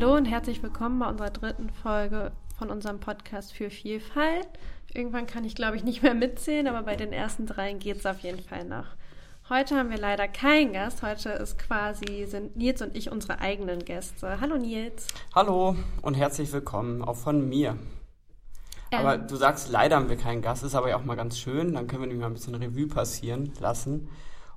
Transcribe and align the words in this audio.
Hallo 0.00 0.16
und 0.16 0.24
herzlich 0.24 0.62
willkommen 0.62 0.98
bei 0.98 1.10
unserer 1.10 1.28
dritten 1.28 1.68
Folge 1.68 2.32
von 2.56 2.70
unserem 2.70 3.00
Podcast 3.00 3.52
für 3.52 3.68
Vielfalt. 3.68 4.48
Irgendwann 4.94 5.26
kann 5.26 5.44
ich, 5.44 5.54
glaube 5.54 5.76
ich, 5.76 5.84
nicht 5.84 6.02
mehr 6.02 6.14
mitzählen, 6.14 6.68
aber 6.68 6.84
bei 6.84 6.96
den 6.96 7.12
ersten 7.12 7.44
dreien 7.44 7.78
geht 7.78 7.98
es 7.98 8.06
auf 8.06 8.20
jeden 8.20 8.42
Fall 8.42 8.64
noch. 8.64 8.86
Heute 9.50 9.76
haben 9.76 9.90
wir 9.90 9.98
leider 9.98 10.26
keinen 10.26 10.72
Gast. 10.72 11.02
Heute 11.02 11.28
ist 11.28 11.58
quasi, 11.58 12.24
sind 12.24 12.56
Nils 12.56 12.80
und 12.80 12.96
ich 12.96 13.12
unsere 13.12 13.40
eigenen 13.40 13.84
Gäste. 13.84 14.40
Hallo 14.40 14.56
Nils. 14.56 15.06
Hallo 15.34 15.76
und 16.00 16.14
herzlich 16.14 16.50
willkommen 16.50 17.04
auch 17.04 17.16
von 17.16 17.46
mir. 17.46 17.76
Ähm, 18.92 19.00
aber 19.00 19.18
du 19.18 19.36
sagst, 19.36 19.70
leider 19.70 19.96
haben 19.96 20.08
wir 20.08 20.16
keinen 20.16 20.40
Gast, 20.40 20.62
ist 20.62 20.74
aber 20.74 20.88
ja 20.88 20.96
auch 20.96 21.04
mal 21.04 21.14
ganz 21.14 21.38
schön. 21.38 21.74
Dann 21.74 21.88
können 21.88 22.00
wir 22.00 22.06
nämlich 22.06 22.22
mal 22.22 22.28
ein 22.30 22.34
bisschen 22.34 22.54
Revue 22.54 22.86
passieren 22.86 23.52
lassen 23.60 24.08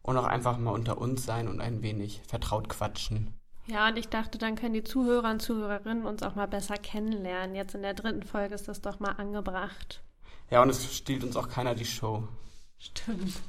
und 0.03 0.15
auch 0.15 0.23
einfach 0.23 0.57
mal 0.57 0.71
unter 0.71 0.97
uns 0.97 1.25
sein 1.25 1.49
und 1.49 1.59
ein 1.59 1.81
wenig 1.81 2.21
vertraut 2.25 2.69
quatschen. 2.69 3.33
Ja, 3.65 3.87
und 3.87 3.97
ich 3.97 4.09
dachte, 4.09 4.37
dann 4.37 4.55
können 4.55 4.73
die 4.73 4.83
Zuhörer 4.83 5.31
und 5.31 5.41
Zuhörerinnen 5.41 6.05
uns 6.05 6.21
auch 6.21 6.35
mal 6.35 6.47
besser 6.47 6.75
kennenlernen. 6.75 7.55
Jetzt 7.55 7.75
in 7.75 7.81
der 7.81 7.93
dritten 7.93 8.23
Folge 8.23 8.55
ist 8.55 8.67
das 8.67 8.81
doch 8.81 8.99
mal 8.99 9.11
angebracht. 9.11 10.03
Ja, 10.49 10.61
und 10.61 10.69
es 10.69 10.93
stiehlt 10.93 11.23
uns 11.23 11.37
auch 11.37 11.47
keiner 11.47 11.73
die 11.73 11.85
Show. 11.85 12.27
Stimmt. 12.77 13.41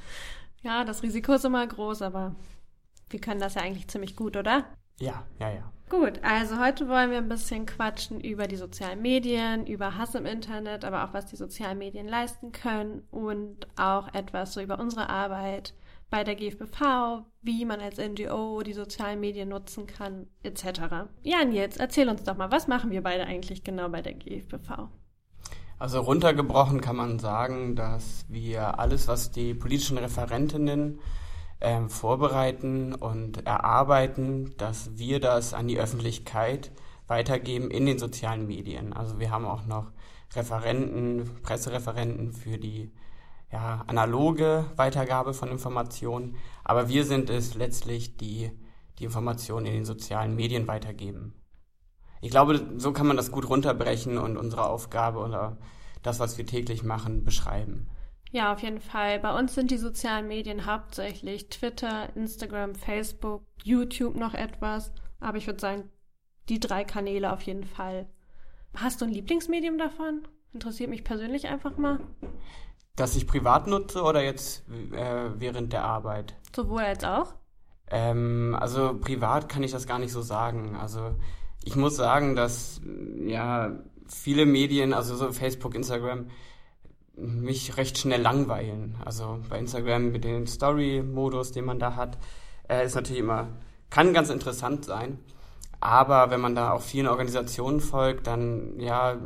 Ja, 0.63 0.85
das 0.85 1.03
Risiko 1.03 1.33
ist 1.33 1.45
immer 1.45 1.67
groß, 1.67 2.03
aber 2.03 2.35
wir 3.11 3.21
können 3.21 3.41
das 3.41 3.55
ja 3.55 3.63
eigentlich 3.63 3.89
ziemlich 3.89 4.17
gut, 4.17 4.37
oder? 4.37 4.65
Ja, 4.99 5.27
ja, 5.39 5.51
ja. 5.51 5.73
Gut, 5.91 6.21
also 6.23 6.59
heute 6.59 6.89
wollen 6.89 7.11
wir 7.11 7.19
ein 7.19 7.29
bisschen 7.29 7.67
quatschen 7.67 8.21
über 8.21 8.47
die 8.47 8.57
sozialen 8.57 9.03
Medien, 9.03 9.67
über 9.67 9.99
Hass 9.99 10.15
im 10.15 10.25
Internet, 10.25 10.85
aber 10.85 11.05
auch 11.05 11.13
was 11.13 11.27
die 11.27 11.37
sozialen 11.37 11.79
Medien 11.79 12.09
leisten 12.09 12.53
können 12.53 13.07
und 13.11 13.67
auch 13.77 14.13
etwas 14.15 14.55
so 14.55 14.61
über 14.61 14.79
unsere 14.79 15.11
Arbeit 15.11 15.75
bei 16.15 16.23
der 16.23 16.37
GfBV, 16.37 17.25
wie 17.43 17.65
man 17.65 17.81
als 17.81 17.99
NGO 17.99 18.63
die 18.63 18.73
sozialen 18.73 19.19
Medien 19.19 19.49
nutzen 19.49 19.89
kann, 19.89 20.29
etc. 20.45 21.09
Ja, 21.25 21.43
und 21.43 21.51
jetzt 21.51 21.81
erzähl 21.81 22.09
uns 22.09 22.23
doch 22.23 22.37
mal, 22.37 22.53
was 22.53 22.69
machen 22.69 22.93
wir 22.93 23.03
beide 23.03 23.27
eigentlich 23.27 23.65
genau 23.65 23.89
bei 23.89 24.01
der 24.01 24.15
GfBV? 24.15 24.91
Also 25.81 26.01
runtergebrochen 26.01 26.81
kann 26.81 26.95
man 26.95 27.19
sagen, 27.19 27.75
dass 27.75 28.27
wir 28.29 28.79
alles, 28.79 29.09
was 29.09 29.33
die 29.33 29.55
politischen 29.55 29.99
Referentinnen 29.99 31.01
äh, 31.59 31.81
vorbereiten 31.89 32.95
und 32.95 33.45
erarbeiten, 33.45 34.55
dass 34.57 34.97
wir 34.97 35.19
das 35.19 35.53
an 35.53 35.67
die 35.67 35.81
Öffentlichkeit 35.81 36.71
weitergeben 37.09 37.73
in 37.73 37.87
den 37.87 37.99
sozialen 37.99 38.47
Medien. 38.47 38.93
Also 38.93 39.19
wir 39.19 39.33
haben 39.33 39.47
auch 39.47 39.67
noch 39.67 39.91
Referenten, 40.37 41.29
Pressereferenten 41.43 42.33
für 42.33 42.57
die 42.57 42.93
ja, 43.53 43.85
analoge 43.87 44.67
Weitergabe 44.77 45.35
von 45.35 45.49
Informationen, 45.51 46.37
aber 46.65 46.89
wir 46.89 47.05
sind 47.05 47.31
es 47.31 47.55
letztlich, 47.55 48.17
die 48.17 48.51
die 48.99 49.05
Informationen 49.05 49.67
in 49.67 49.73
den 49.73 49.85
sozialen 49.85 50.37
Medien 50.37 50.67
weitergeben. 50.69 51.35
Ich 52.21 52.31
glaube, 52.31 52.65
so 52.77 52.93
kann 52.93 53.07
man 53.07 53.17
das 53.17 53.31
gut 53.31 53.49
runterbrechen 53.49 54.19
und 54.19 54.37
unsere 54.37 54.67
Aufgabe 54.67 55.19
oder 55.19 55.59
das, 56.03 56.21
was 56.21 56.39
wir 56.39 56.47
täglich 56.47 56.83
machen, 56.83 57.25
beschreiben. 57.25 57.89
Ja, 58.31 58.53
auf 58.53 58.61
jeden 58.61 58.81
Fall. 58.81 59.21
Bei 59.21 59.39
uns 59.39 59.55
sind 59.55 59.71
die 59.71 59.79
sozialen 59.79 60.27
Medien 60.27 60.67
hauptsächlich 60.67 61.51
Twitter, 61.51 62.15
Instagram, 62.17 62.75
Facebook, 62.75 63.43
YouTube 63.63 64.17
noch 64.17 64.35
etwas. 64.35 64.93
Aber 65.21 65.39
ich 65.39 65.47
würde 65.47 65.61
sagen, 65.61 65.91
die 66.49 66.61
drei 66.61 66.85
Kanäle 66.85 67.33
auf 67.33 67.43
jeden 67.43 67.65
Fall. 67.65 68.09
Hast 68.75 69.01
du 69.01 69.05
ein 69.05 69.13
Lieblingsmedium 69.13 69.79
davon? 69.79 70.27
Interessiert 70.53 70.91
mich 70.91 71.05
persönlich 71.05 71.47
einfach 71.47 71.77
mal. 71.77 72.01
Dass 72.97 73.17
ich 73.17 73.27
privat 73.27 73.67
nutze 73.67 74.03
oder 74.03 74.23
jetzt 74.23 74.65
äh, 74.93 75.31
während 75.37 75.73
der 75.73 75.85
Arbeit? 75.85 76.37
Sowohl 76.55 76.83
als 76.83 77.03
auch? 77.05 77.35
Ähm, 77.91 78.57
also 78.59 78.99
privat 79.01 79.49
kann 79.49 79.63
ich 79.63 79.73
das 79.73 79.87
gar 79.87 79.99
nicht 79.99 80.13
so 80.13 80.23
sagen. 80.23 80.77
Also 80.77 81.15
ich 81.65 81.77
muss 81.77 81.97
sagen, 81.97 82.37
dass 82.37 82.81
ja 83.27 83.73
viele 84.07 84.47
Medien, 84.47 84.93
also 84.93 85.17
so 85.17 85.33
Facebook, 85.33 85.75
Instagram, 85.75 86.29
mich 87.17 87.77
recht 87.77 87.99
schnell 87.99 88.21
langweilen. 88.21 88.97
Also 89.05 89.41
bei 89.49 89.59
Instagram 89.59 90.11
mit 90.11 90.25
dem 90.25 90.47
Story-Modus, 90.47 91.53
den 91.53 91.65
man 91.65 91.79
da 91.79 91.97
hat, 91.97 92.19
äh, 92.69 92.85
ist 92.85 92.95
natürlich 92.95 93.21
immer, 93.21 93.49
kann 93.91 94.13
ganz 94.13 94.31
interessant 94.31 94.85
sein. 94.85 95.19
Aber 95.81 96.31
wenn 96.31 96.41
man 96.41 96.55
da 96.55 96.73
auch 96.73 96.81
vielen 96.81 97.07
Organisationen 97.07 97.81
folgt, 97.81 98.27
dann 98.27 98.81
ja, 98.81 99.19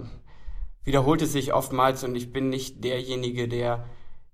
wiederholt 0.88 1.20
es 1.20 1.32
sich 1.32 1.52
oftmals 1.52 2.02
und 2.02 2.14
ich 2.16 2.32
bin 2.32 2.48
nicht 2.48 2.82
derjenige, 2.82 3.46
der 3.46 3.84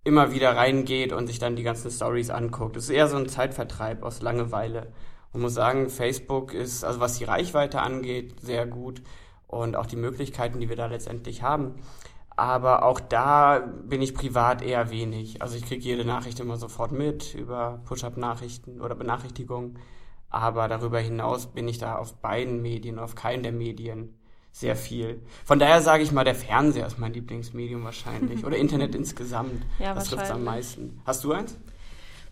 immer 0.05 0.33
wieder 0.33 0.57
reingeht 0.57 1.13
und 1.13 1.27
sich 1.27 1.41
dann 1.41 1.57
die 1.57 1.65
ganzen 1.65 1.91
Stories 1.91 2.31
anguckt. 2.31 2.77
Es 2.77 2.85
ist 2.85 2.91
eher 2.91 3.09
so 3.09 3.17
ein 3.17 3.29
Zeitvertreib 3.29 4.05
aus 4.05 4.23
Langeweile. 4.23 4.93
Und 5.33 5.41
muss 5.41 5.55
sagen, 5.55 5.91
Facebook 5.91 6.55
ist, 6.55 6.85
also 6.85 7.01
was 7.01 7.19
die 7.19 7.25
Reichweite 7.25 7.81
angeht, 7.81 8.41
sehr 8.41 8.67
gut 8.67 9.03
und 9.49 9.75
auch 9.75 9.87
die 9.87 9.97
Möglichkeiten, 9.97 10.61
die 10.61 10.69
wir 10.69 10.77
da 10.77 10.87
letztendlich 10.87 11.43
haben. 11.43 11.75
Aber 12.37 12.85
auch 12.85 13.01
da 13.01 13.59
bin 13.59 14.01
ich 14.01 14.15
privat 14.15 14.63
eher 14.63 14.91
wenig. 14.91 15.43
Also 15.43 15.57
ich 15.57 15.67
kriege 15.67 15.83
jede 15.83 16.05
Nachricht 16.05 16.39
immer 16.39 16.57
sofort 16.57 16.93
mit 16.93 17.35
über 17.35 17.83
Push-up-Nachrichten 17.87 18.81
oder 18.81 18.95
Benachrichtigungen. 18.95 19.81
Aber 20.31 20.69
darüber 20.69 21.01
hinaus 21.01 21.49
bin 21.49 21.67
ich 21.67 21.79
da 21.79 21.97
auf 21.97 22.15
beiden 22.15 22.63
Medien, 22.63 23.01
auf 23.01 23.17
keinen 23.17 23.43
der 23.43 23.53
Medien 23.53 24.15
sehr 24.55 24.77
viel. 24.77 25.21
Von 25.45 25.59
daher 25.59 25.83
sage 25.83 26.05
ich 26.05 26.13
mal, 26.13 26.23
der 26.23 26.37
Fernseher 26.37 26.87
ist 26.87 26.97
mein 26.97 27.13
Lieblingsmedium 27.13 27.83
wahrscheinlich. 27.83 28.45
Oder 28.47 28.57
Internet 28.57 28.95
insgesamt. 28.95 29.65
Ja, 29.81 29.95
das 29.95 30.09
trifft 30.09 30.31
am 30.31 30.45
meisten. 30.45 31.01
Hast 31.05 31.25
du 31.25 31.33
eins? 31.33 31.59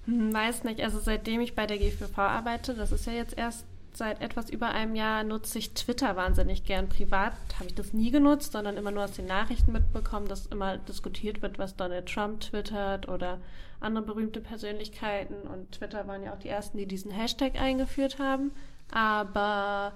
Hm, 0.07 0.33
weiß 0.33 0.63
nicht. 0.63 0.81
Also 0.81 1.01
seitdem 1.01 1.41
ich 1.41 1.57
bei 1.57 1.67
der 1.67 1.79
GVV 1.79 2.17
arbeite, 2.17 2.75
das 2.75 2.93
ist 2.93 3.09
ja 3.09 3.13
jetzt 3.13 3.37
erst 3.37 3.67
seit 3.93 4.23
etwas 4.23 4.51
über 4.51 4.71
einem 4.71 4.95
Jahr, 4.95 5.25
nutze 5.25 5.59
ich 5.59 5.75
Twitter 5.75 6.15
wahnsinnig 6.15 6.63
gern. 6.63 6.89
Privat 6.89 7.33
habe 7.57 7.67
ich 7.67 7.75
das 7.75 7.93
nie 7.93 8.13
genutzt, 8.13 8.53
sondern 8.53 8.77
immer 8.77 8.93
nur 8.93 9.03
aus 9.03 9.13
den 9.13 9.27
Nachrichten 9.27 9.73
mitbekommen, 9.73 10.29
dass 10.29 10.47
immer 10.47 10.79
diskutiert 10.79 11.43
wird, 11.43 11.59
was 11.59 11.75
Donald 11.75 12.07
Trump 12.07 12.39
twittert 12.41 13.09
oder 13.09 13.39
andere 13.81 14.05
berühmte 14.05 14.41
Persönlichkeiten. 14.41 15.49
Und 15.49 15.73
Twitter 15.73 16.07
waren 16.07 16.23
ja 16.23 16.33
auch 16.33 16.39
die 16.39 16.49
ersten, 16.49 16.79
die 16.79 16.87
diesen 16.87 17.11
Hashtag 17.11 17.61
eingeführt 17.61 18.21
haben. 18.21 18.53
Aber 18.93 19.95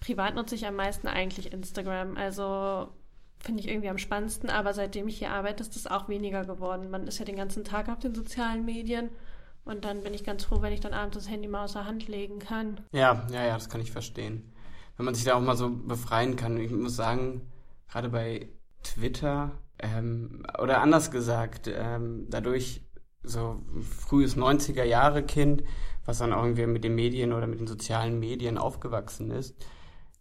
privat 0.00 0.34
nutze 0.34 0.54
ich 0.54 0.66
am 0.66 0.76
meisten 0.76 1.08
eigentlich 1.08 1.52
Instagram. 1.52 2.16
Also 2.16 2.88
finde 3.40 3.60
ich 3.60 3.68
irgendwie 3.68 3.88
am 3.88 3.98
spannendsten, 3.98 4.50
aber 4.50 4.74
seitdem 4.74 5.08
ich 5.08 5.18
hier 5.18 5.30
arbeite, 5.30 5.62
ist 5.62 5.76
das 5.76 5.86
auch 5.86 6.08
weniger 6.08 6.44
geworden. 6.44 6.90
Man 6.90 7.06
ist 7.06 7.18
ja 7.18 7.24
den 7.24 7.36
ganzen 7.36 7.64
Tag 7.64 7.88
auf 7.88 7.98
den 7.98 8.14
sozialen 8.14 8.64
Medien 8.64 9.10
und 9.64 9.84
dann 9.84 10.02
bin 10.02 10.14
ich 10.14 10.24
ganz 10.24 10.44
froh, 10.44 10.62
wenn 10.62 10.72
ich 10.72 10.80
dann 10.80 10.94
abends 10.94 11.16
das 11.16 11.28
Handy 11.28 11.46
mal 11.46 11.64
außer 11.64 11.84
Hand 11.84 12.08
legen 12.08 12.38
kann. 12.38 12.80
Ja, 12.92 13.26
ja, 13.30 13.44
ja, 13.44 13.54
das 13.54 13.68
kann 13.68 13.80
ich 13.80 13.92
verstehen. 13.92 14.52
Wenn 14.96 15.04
man 15.04 15.14
sich 15.14 15.24
da 15.24 15.34
auch 15.34 15.40
mal 15.40 15.56
so 15.56 15.70
befreien 15.70 16.36
kann. 16.36 16.58
Ich 16.58 16.72
muss 16.72 16.96
sagen, 16.96 17.42
gerade 17.88 18.08
bei 18.08 18.48
Twitter, 18.82 19.52
ähm, 19.78 20.44
oder 20.60 20.80
anders 20.80 21.10
gesagt, 21.10 21.70
ähm, 21.72 22.26
dadurch 22.30 22.82
so 23.22 23.62
frühes 23.82 24.36
90er 24.36 24.84
Jahre 24.84 25.22
Kind, 25.22 25.62
was 26.04 26.18
dann 26.18 26.32
auch 26.32 26.42
irgendwie 26.42 26.66
mit 26.66 26.82
den 26.82 26.94
Medien 26.94 27.32
oder 27.32 27.46
mit 27.46 27.60
den 27.60 27.66
sozialen 27.66 28.18
Medien 28.18 28.58
aufgewachsen 28.58 29.30
ist, 29.30 29.54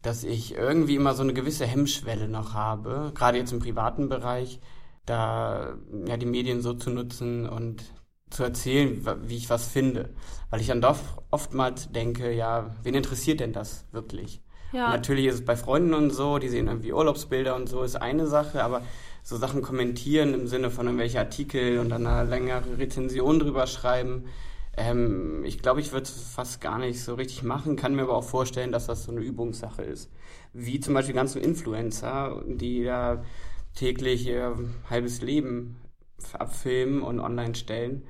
dass 0.02 0.24
ich 0.24 0.56
irgendwie 0.56 0.96
immer 0.96 1.13
so 1.13 1.24
eine 1.24 1.34
gewisse 1.34 1.66
Hemmschwelle 1.66 2.28
noch 2.28 2.53
habe, 2.53 3.12
gerade 3.16 3.38
jetzt 3.38 3.52
im 3.52 3.59
privaten 3.59 4.09
Bereich, 4.09 4.59
da 5.06 5.75
ja 6.06 6.18
die 6.18 6.25
Medien 6.25 6.62
so 6.62 6.74
zu 6.74 6.90
nutzen 6.90 7.47
und 7.47 7.84
zu 8.30 8.44
erzählen, 8.44 9.06
wie 9.24 9.38
ich 9.38 9.50
was 9.50 9.68
finde. 9.68 10.09
Weil 10.50 10.62
ich 10.62 10.68
dann 10.68 10.81
doch 10.81 10.97
oftmals 11.31 11.91
denke, 11.91 12.31
ja, 12.34 12.75
wen 12.84 12.96
interessiert 12.96 13.40
denn 13.40 13.53
das 13.53 13.86
wirklich? 13.91 14.41
Ja. 14.74 14.90
natürlich 14.90 15.28
ist 15.28 15.36
es 15.36 15.45
bei 15.45 15.56
Freunden 15.56 15.94
und 15.94 16.12
so, 16.12 16.39
die 16.39 16.50
sehen 16.50 16.68
irgendwie 16.68 16.92
Urlaubsbilder 16.92 17.56
und 17.56 17.69
so, 17.69 17.83
ist 17.83 17.95
eine 17.95 18.27
Sache, 18.27 18.63
aber 18.63 18.81
so 19.24 19.38
Sachen 19.38 19.62
kommentieren 19.62 20.33
im 20.33 20.48
Sinne 20.48 20.72
von 20.72 20.88
irgendwelche 20.88 21.19
Artikel 21.19 21.80
und 21.80 21.89
dann 21.89 22.06
eine 22.06 22.30
längere 22.30 22.77
Rezension 22.77 23.39
drüber 23.39 23.68
schreiben, 23.68 24.25
ähm, 24.77 25.44
ich 25.44 25.59
glaube, 25.59 25.81
ich 25.81 25.91
würde 25.91 26.03
es 26.03 26.21
fast 26.21 26.62
gar 26.62 26.77
nicht 26.77 27.03
so 27.03 27.15
richtig 27.15 27.44
machen, 27.44 27.75
kann 27.75 27.95
mir 27.95 28.03
aber 28.03 28.15
auch 28.15 28.24
vorstellen, 28.24 28.71
dass 28.71 28.85
das 28.85 29.03
so 29.03 29.12
eine 29.12 29.21
Übungssache 29.21 29.81
ist. 29.81 30.12
Wie 30.53 30.79
zum 30.79 30.94
Beispiel 30.94 31.15
ganze 31.15 31.39
Influencer, 31.39 32.44
die 32.45 32.83
da 32.83 33.24
täglich 33.74 34.27
ihr 34.27 34.56
halbes 34.89 35.21
Leben 35.21 35.77
abfilmen 36.33 37.01
und 37.01 37.19
online 37.19 37.56
stellen. 37.56 38.07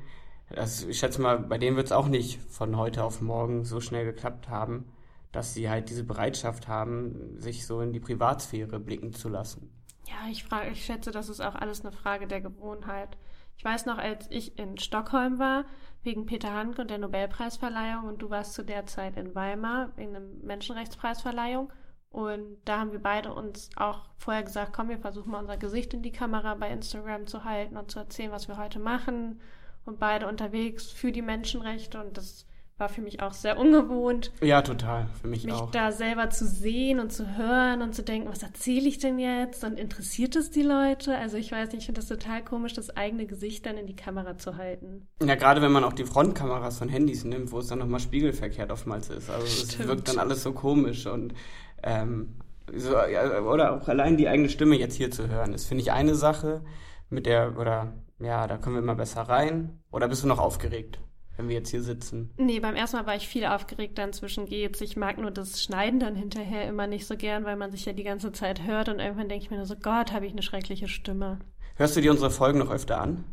Das, 0.49 0.83
ich 0.83 0.99
schätze 0.99 1.21
mal, 1.21 1.39
bei 1.39 1.57
denen 1.57 1.75
wird 1.75 1.87
es 1.87 1.91
auch 1.91 2.07
nicht 2.07 2.39
von 2.49 2.77
heute 2.77 3.03
auf 3.03 3.21
morgen 3.21 3.65
so 3.65 3.81
schnell 3.81 4.05
geklappt 4.05 4.49
haben, 4.49 4.85
dass 5.31 5.53
sie 5.53 5.69
halt 5.69 5.89
diese 5.89 6.03
Bereitschaft 6.03 6.67
haben, 6.67 7.37
sich 7.37 7.65
so 7.65 7.81
in 7.81 7.91
die 7.91 7.99
Privatsphäre 7.99 8.79
blicken 8.79 9.13
zu 9.13 9.29
lassen. 9.29 9.69
Ja, 10.05 10.31
ich, 10.31 10.45
frage, 10.45 10.71
ich 10.71 10.85
schätze, 10.85 11.11
das 11.11 11.27
ist 11.27 11.41
auch 11.41 11.55
alles 11.55 11.81
eine 11.81 11.91
Frage 11.91 12.27
der 12.27 12.39
Gewohnheit. 12.39 13.17
Ich 13.57 13.65
weiß 13.65 13.87
noch, 13.87 13.97
als 13.97 14.27
ich 14.29 14.57
in 14.57 14.77
Stockholm 14.77 15.39
war, 15.39 15.65
wegen 16.07 16.25
Peter 16.25 16.53
Handke 16.53 16.81
und 16.81 16.89
der 16.89 16.99
Nobelpreisverleihung 16.99 18.05
und 18.05 18.21
du 18.21 18.29
warst 18.29 18.53
zu 18.53 18.63
der 18.63 18.85
Zeit 18.85 19.17
in 19.17 19.35
Weimar 19.35 19.91
wegen 19.97 20.15
einer 20.15 20.25
Menschenrechtspreisverleihung. 20.41 21.71
Und 22.09 22.57
da 22.63 22.79
haben 22.79 22.93
wir 22.93 23.01
beide 23.01 23.33
uns 23.33 23.69
auch 23.75 24.07
vorher 24.15 24.43
gesagt, 24.43 24.71
komm, 24.71 24.87
wir 24.87 24.99
versuchen 24.99 25.31
mal 25.31 25.41
unser 25.41 25.57
Gesicht 25.57 25.93
in 25.93 26.03
die 26.03 26.13
Kamera 26.13 26.55
bei 26.55 26.71
Instagram 26.71 27.27
zu 27.27 27.43
halten 27.43 27.75
und 27.75 27.91
zu 27.91 27.99
erzählen, 27.99 28.31
was 28.31 28.47
wir 28.47 28.57
heute 28.57 28.79
machen. 28.79 29.41
Und 29.83 29.99
beide 29.99 30.27
unterwegs 30.27 30.89
für 30.89 31.11
die 31.11 31.21
Menschenrechte. 31.21 32.01
Und 32.01 32.17
das 32.17 32.47
war 32.77 32.89
für 32.89 33.01
mich 33.01 33.21
auch 33.21 33.33
sehr 33.33 33.57
ungewohnt. 33.57 34.31
Ja, 34.41 34.61
total, 34.61 35.07
für 35.19 35.27
mich, 35.27 35.45
mich 35.45 35.53
auch. 35.53 35.63
Mich 35.63 35.71
da 35.71 35.91
selber 35.91 36.29
zu 36.29 36.45
sehen 36.45 36.99
und 36.99 37.11
zu 37.11 37.35
hören 37.35 37.81
und 37.81 37.95
zu 37.95 38.03
denken, 38.03 38.29
was 38.29 38.43
erzähle 38.43 38.87
ich 38.87 38.99
denn 38.99 39.17
jetzt 39.17 39.63
und 39.63 39.79
interessiert 39.79 40.35
es 40.35 40.51
die 40.51 40.61
Leute? 40.61 41.17
Also 41.17 41.37
ich 41.37 41.51
weiß 41.51 41.71
nicht, 41.71 41.79
ich 41.79 41.85
finde 41.85 42.01
das 42.01 42.07
total 42.07 42.43
komisch, 42.43 42.73
das 42.73 42.95
eigene 42.95 43.25
Gesicht 43.25 43.65
dann 43.65 43.77
in 43.77 43.87
die 43.87 43.95
Kamera 43.95 44.37
zu 44.37 44.57
halten. 44.57 45.07
Ja, 45.23 45.35
gerade 45.35 45.61
wenn 45.61 45.71
man 45.71 45.83
auch 45.83 45.93
die 45.93 46.05
Frontkameras 46.05 46.77
von 46.77 46.89
Handys 46.89 47.23
nimmt, 47.23 47.51
wo 47.51 47.59
es 47.59 47.67
dann 47.67 47.79
nochmal 47.79 47.99
spiegelverkehrt 47.99 48.71
oftmals 48.71 49.09
ist. 49.09 49.29
Also 49.29 49.45
es 49.45 49.79
wirkt 49.79 50.07
dann 50.07 50.19
alles 50.19 50.43
so 50.43 50.53
komisch 50.53 51.07
und 51.07 51.33
ähm, 51.81 52.35
so, 52.75 52.91
ja, 52.91 53.41
oder 53.41 53.73
auch 53.73 53.87
allein 53.87 54.17
die 54.17 54.27
eigene 54.27 54.49
Stimme 54.49 54.77
jetzt 54.77 54.95
hier 54.95 55.09
zu 55.09 55.27
hören, 55.27 55.53
ist, 55.53 55.65
finde 55.65 55.81
ich, 55.81 55.91
eine 55.91 56.15
Sache, 56.15 56.61
mit 57.09 57.25
der, 57.25 57.57
oder 57.57 57.93
ja, 58.19 58.47
da 58.47 58.57
kommen 58.57 58.75
wir 58.75 58.81
immer 58.81 58.95
besser 58.95 59.21
rein. 59.21 59.79
Oder 59.91 60.07
bist 60.07 60.23
du 60.23 60.27
noch 60.27 60.39
aufgeregt? 60.39 60.99
Wenn 61.37 61.47
wir 61.47 61.55
jetzt 61.55 61.69
hier 61.69 61.81
sitzen? 61.81 62.31
Nee, 62.37 62.59
beim 62.59 62.75
ersten 62.75 62.97
Mal 62.97 63.05
war 63.05 63.15
ich 63.15 63.27
viel 63.27 63.45
aufgeregter. 63.45 64.03
Inzwischen 64.03 64.45
geht's. 64.45 64.81
Ich 64.81 64.97
mag 64.97 65.17
nur 65.17 65.31
das 65.31 65.63
Schneiden 65.63 65.99
dann 65.99 66.15
hinterher 66.15 66.67
immer 66.67 66.87
nicht 66.87 67.05
so 67.05 67.15
gern, 67.15 67.45
weil 67.45 67.55
man 67.55 67.71
sich 67.71 67.85
ja 67.85 67.93
die 67.93 68.03
ganze 68.03 68.31
Zeit 68.31 68.63
hört 68.65 68.89
und 68.89 68.99
irgendwann 68.99 69.29
denke 69.29 69.45
ich 69.45 69.51
mir 69.51 69.57
nur 69.57 69.65
so, 69.65 69.75
Gott, 69.75 70.11
habe 70.11 70.25
ich 70.25 70.31
eine 70.33 70.41
schreckliche 70.41 70.87
Stimme. 70.87 71.39
Hörst 71.75 71.95
du 71.95 72.01
dir 72.01 72.11
unsere 72.11 72.31
Folgen 72.31 72.59
noch 72.59 72.71
öfter 72.71 72.99
an? 72.99 73.23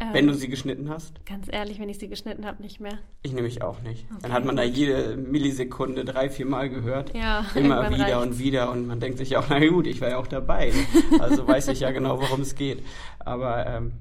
Ähm, 0.00 0.08
wenn 0.12 0.26
du 0.26 0.34
sie 0.34 0.48
geschnitten 0.48 0.88
hast? 0.90 1.24
Ganz 1.26 1.46
ehrlich, 1.48 1.78
wenn 1.78 1.88
ich 1.88 1.98
sie 1.98 2.08
geschnitten 2.08 2.44
habe, 2.44 2.60
nicht 2.60 2.80
mehr. 2.80 2.98
Ich 3.22 3.32
nämlich 3.32 3.62
auch 3.62 3.80
nicht. 3.82 4.06
Okay, 4.10 4.18
Dann 4.22 4.32
hat 4.32 4.44
man 4.44 4.56
gut. 4.56 4.64
da 4.64 4.68
jede 4.68 5.16
Millisekunde 5.16 6.04
drei, 6.04 6.28
vier 6.28 6.46
Mal 6.46 6.68
gehört. 6.68 7.14
Ja, 7.14 7.46
immer 7.54 7.88
wieder 7.90 8.04
reicht's. 8.04 8.16
und 8.22 8.38
wieder. 8.40 8.72
Und 8.72 8.88
man 8.88 8.98
denkt 8.98 9.18
sich 9.18 9.36
auch, 9.36 9.44
na 9.48 9.64
gut, 9.68 9.86
ich 9.86 10.00
war 10.00 10.08
ja 10.10 10.16
auch 10.18 10.26
dabei. 10.26 10.72
Also 11.20 11.46
weiß 11.46 11.68
ich 11.68 11.80
ja 11.80 11.92
genau, 11.92 12.20
worum 12.20 12.40
es 12.40 12.56
geht. 12.56 12.82
Aber 13.20 13.64
ähm, 13.66 13.92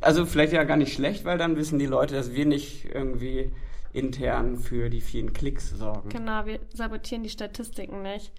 also 0.00 0.26
vielleicht 0.26 0.52
ja 0.52 0.64
gar 0.64 0.76
nicht 0.76 0.92
schlecht, 0.92 1.24
weil 1.24 1.38
dann 1.38 1.56
wissen 1.56 1.78
die 1.78 1.86
Leute, 1.86 2.14
dass 2.14 2.32
wir 2.32 2.46
nicht 2.46 2.86
irgendwie 2.86 3.50
intern 3.92 4.56
für 4.56 4.90
die 4.90 5.00
vielen 5.00 5.32
Klicks 5.32 5.70
sorgen. 5.70 6.08
Genau, 6.10 6.46
wir 6.46 6.60
sabotieren 6.72 7.22
die 7.22 7.30
Statistiken 7.30 8.02
nicht. 8.02 8.32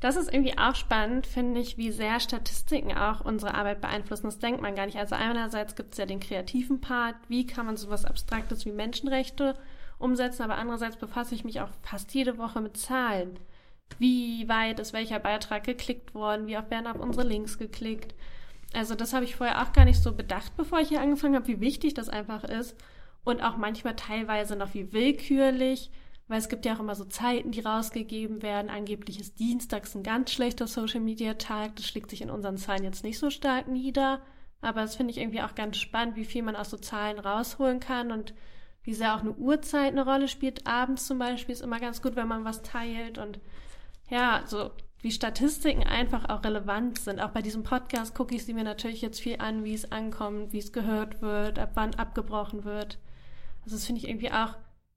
Das 0.00 0.16
ist 0.16 0.32
irgendwie 0.32 0.56
auch 0.56 0.74
spannend, 0.74 1.26
finde 1.26 1.60
ich, 1.60 1.76
wie 1.76 1.90
sehr 1.90 2.20
Statistiken 2.20 2.96
auch 2.96 3.22
unsere 3.22 3.54
Arbeit 3.54 3.82
beeinflussen. 3.82 4.26
Das 4.26 4.38
denkt 4.38 4.62
man 4.62 4.74
gar 4.74 4.86
nicht. 4.86 4.96
Also 4.96 5.14
einerseits 5.14 5.76
gibt 5.76 5.92
es 5.92 5.98
ja 5.98 6.06
den 6.06 6.20
kreativen 6.20 6.80
Part, 6.80 7.16
wie 7.28 7.46
kann 7.46 7.66
man 7.66 7.76
sowas 7.76 8.06
Abstraktes 8.06 8.64
wie 8.64 8.72
Menschenrechte 8.72 9.54
umsetzen, 9.98 10.42
aber 10.42 10.56
andererseits 10.56 10.96
befasse 10.96 11.34
ich 11.34 11.44
mich 11.44 11.60
auch 11.60 11.68
fast 11.82 12.14
jede 12.14 12.38
Woche 12.38 12.62
mit 12.62 12.78
Zahlen. 12.78 13.38
Wie 13.98 14.48
weit 14.48 14.80
ist 14.80 14.94
welcher 14.94 15.18
Beitrag 15.18 15.64
geklickt 15.64 16.14
worden? 16.14 16.46
Wie 16.46 16.56
oft 16.56 16.70
werden 16.70 16.86
auf 16.86 16.98
unsere 16.98 17.26
Links 17.26 17.58
geklickt? 17.58 18.14
Also 18.72 18.94
das 18.94 19.12
habe 19.12 19.24
ich 19.24 19.36
vorher 19.36 19.62
auch 19.62 19.72
gar 19.72 19.84
nicht 19.84 20.02
so 20.02 20.12
bedacht, 20.12 20.56
bevor 20.56 20.80
ich 20.80 20.88
hier 20.88 21.00
angefangen 21.00 21.34
habe, 21.34 21.48
wie 21.48 21.60
wichtig 21.60 21.94
das 21.94 22.08
einfach 22.08 22.44
ist. 22.44 22.76
Und 23.24 23.42
auch 23.42 23.56
manchmal 23.56 23.96
teilweise 23.96 24.56
noch 24.56 24.74
wie 24.74 24.92
willkürlich 24.92 25.90
weil 26.30 26.38
es 26.38 26.48
gibt 26.48 26.64
ja 26.64 26.76
auch 26.76 26.80
immer 26.80 26.94
so 26.94 27.04
Zeiten, 27.04 27.50
die 27.50 27.58
rausgegeben 27.58 28.40
werden. 28.40 28.70
Angeblich 28.70 29.18
ist 29.18 29.40
Dienstags 29.40 29.96
ein 29.96 30.04
ganz 30.04 30.30
schlechter 30.30 30.68
Social-Media-Tag. 30.68 31.74
Das 31.74 31.86
schlägt 31.86 32.08
sich 32.08 32.22
in 32.22 32.30
unseren 32.30 32.56
Zahlen 32.56 32.84
jetzt 32.84 33.02
nicht 33.02 33.18
so 33.18 33.30
stark 33.30 33.66
nieder. 33.66 34.22
Aber 34.60 34.82
das 34.82 34.94
finde 34.94 35.10
ich 35.10 35.18
irgendwie 35.18 35.42
auch 35.42 35.56
ganz 35.56 35.78
spannend, 35.78 36.14
wie 36.14 36.24
viel 36.24 36.44
man 36.44 36.54
aus 36.54 36.70
so 36.70 36.76
Zahlen 36.76 37.18
rausholen 37.18 37.80
kann 37.80 38.12
und 38.12 38.32
wie 38.84 38.94
sehr 38.94 39.16
auch 39.16 39.22
eine 39.22 39.32
Uhrzeit 39.32 39.90
eine 39.90 40.04
Rolle 40.04 40.28
spielt. 40.28 40.68
Abends 40.68 41.08
zum 41.08 41.18
Beispiel 41.18 41.52
ist 41.52 41.62
immer 41.62 41.80
ganz 41.80 42.00
gut, 42.00 42.14
wenn 42.14 42.28
man 42.28 42.44
was 42.44 42.62
teilt 42.62 43.18
und 43.18 43.40
ja, 44.08 44.44
so 44.46 44.70
wie 45.02 45.10
Statistiken 45.10 45.84
einfach 45.84 46.28
auch 46.28 46.44
relevant 46.44 46.98
sind. 46.98 47.20
Auch 47.20 47.30
bei 47.30 47.42
diesem 47.42 47.62
Podcast 47.62 48.14
gucke 48.14 48.34
ich 48.34 48.44
sie 48.44 48.54
mir 48.54 48.64
natürlich 48.64 49.02
jetzt 49.02 49.20
viel 49.20 49.36
an, 49.38 49.64
wie 49.64 49.74
es 49.74 49.90
ankommt, 49.90 50.52
wie 50.52 50.58
es 50.58 50.72
gehört 50.72 51.22
wird, 51.22 51.58
ab 51.58 51.70
wann 51.74 51.94
abgebrochen 51.94 52.64
wird. 52.64 52.98
Also 53.64 53.76
das 53.76 53.86
finde 53.86 54.00
ich 54.00 54.08
irgendwie 54.08 54.30
auch 54.30 54.54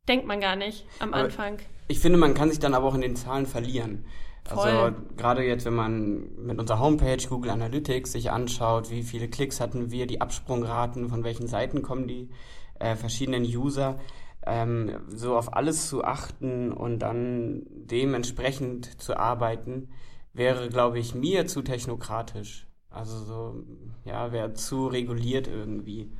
denkt 0.07 0.27
man 0.27 0.39
gar 0.39 0.55
nicht 0.55 0.85
am 0.99 1.13
aber 1.13 1.25
Anfang. 1.25 1.59
Ich 1.87 1.99
finde, 1.99 2.17
man 2.17 2.33
kann 2.33 2.49
sich 2.49 2.59
dann 2.59 2.73
aber 2.73 2.87
auch 2.87 2.95
in 2.95 3.01
den 3.01 3.15
Zahlen 3.15 3.45
verlieren. 3.45 4.05
Also 4.45 4.61
Voll. 4.61 4.71
Also 4.71 4.97
gerade 5.15 5.43
jetzt, 5.43 5.65
wenn 5.65 5.75
man 5.75 6.35
mit 6.37 6.59
unserer 6.59 6.79
Homepage 6.79 7.25
Google 7.27 7.51
Analytics 7.51 8.11
sich 8.11 8.31
anschaut, 8.31 8.91
wie 8.91 9.03
viele 9.03 9.29
Klicks 9.29 9.59
hatten 9.59 9.91
wir, 9.91 10.05
die 10.05 10.21
Absprungraten, 10.21 11.09
von 11.09 11.23
welchen 11.23 11.47
Seiten 11.47 11.81
kommen 11.81 12.07
die 12.07 12.29
äh, 12.79 12.95
verschiedenen 12.95 13.43
User, 13.43 13.99
ähm, 14.45 15.01
so 15.07 15.37
auf 15.37 15.55
alles 15.55 15.89
zu 15.89 16.03
achten 16.03 16.71
und 16.71 16.99
dann 16.99 17.63
dementsprechend 17.69 19.01
zu 19.01 19.17
arbeiten, 19.17 19.89
wäre, 20.33 20.69
glaube 20.69 20.99
ich, 20.99 21.15
mir 21.15 21.47
zu 21.47 21.61
technokratisch. 21.61 22.67
Also 22.89 23.17
so, 23.23 23.63
ja, 24.05 24.31
wäre 24.31 24.53
zu 24.53 24.87
reguliert 24.87 25.47
irgendwie. 25.47 26.11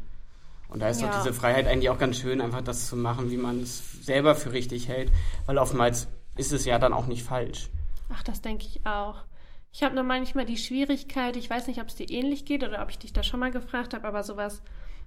Und 0.70 0.82
da 0.82 0.90
ist 0.90 1.02
ja. 1.02 1.08
doch 1.08 1.18
diese 1.22 1.34
Freiheit 1.34 1.68
eigentlich 1.68 1.90
auch 1.90 2.00
ganz 2.00 2.18
schön, 2.18 2.42
einfach 2.42 2.62
das 2.62 2.88
zu 2.88 2.96
machen, 2.96 3.30
wie 3.30 3.38
man 3.38 3.62
es 3.62 4.04
selber 4.04 4.34
für 4.34 4.54
richtig 4.54 4.88
hält, 4.88 5.12
weil 5.46 5.60
oftmals 5.60 6.08
ist 6.36 6.52
es 6.52 6.66
ja 6.66 6.80
dann 6.80 6.94
auch 6.94 7.06
nicht 7.06 7.24
falsch. 7.24 7.70
Ach, 8.12 8.24
das 8.24 8.42
denke 8.42 8.66
ich 8.66 8.86
auch. 8.86 9.24
Ich 9.72 9.84
habe 9.84 9.96
nur 9.96 10.04
manchmal 10.04 10.46
die 10.46 10.58
Schwierigkeit, 10.58 11.36
ich 11.36 11.50
weiß 11.50 11.68
nicht, 11.68 11.82
ob 11.82 11.88
es 11.88 11.96
dir 11.96 12.10
ähnlich 12.10 12.46
geht 12.46 12.64
oder 12.64 12.82
ob 12.82 12.90
ich 12.90 13.00
dich 13.00 13.14
da 13.14 13.24
schon 13.24 13.40
mal 13.40 13.52
gefragt 13.52 13.94
habe, 13.94 14.08
aber 14.08 14.24
sowas, 14.24 14.62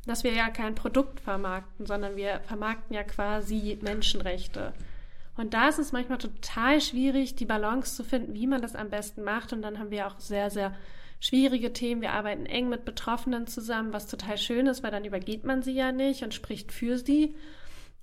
dass 0.07 0.25
wir 0.25 0.33
ja 0.33 0.51
kein 0.51 0.75
Produkt 0.75 1.21
vermarkten, 1.21 1.87
sondern 1.87 2.17
wir 2.17 2.41
vermarkten 2.45 2.95
ja 2.95 3.03
quasi 3.03 3.79
Menschenrechte. 3.83 4.73
Und 5.37 5.53
da 5.53 5.69
ist 5.69 5.79
es 5.79 5.93
manchmal 5.93 6.19
total 6.19 6.81
schwierig, 6.81 7.35
die 7.35 7.45
Balance 7.45 7.95
zu 7.95 8.05
finden, 8.05 8.35
wie 8.35 8.47
man 8.47 8.63
das 8.63 8.75
am 8.75 8.89
besten 8.89 9.23
macht. 9.23 9.53
Und 9.53 9.63
dann 9.63 9.79
haben 9.79 9.91
wir 9.91 10.07
auch 10.07 10.19
sehr, 10.19 10.49
sehr 10.51 10.75
schwierige 11.21 11.73
Themen. 11.73 12.01
Wir 12.01 12.13
arbeiten 12.13 12.47
eng 12.47 12.69
mit 12.69 12.85
Betroffenen 12.85 13.47
zusammen, 13.47 13.93
was 13.93 14.07
total 14.07 14.39
schön 14.39 14.67
ist, 14.67 14.83
weil 14.83 14.91
dann 14.91 15.05
übergeht 15.05 15.45
man 15.45 15.63
sie 15.63 15.75
ja 15.75 15.93
nicht 15.93 16.23
und 16.23 16.33
spricht 16.33 16.73
für 16.73 16.97
sie. 16.97 17.35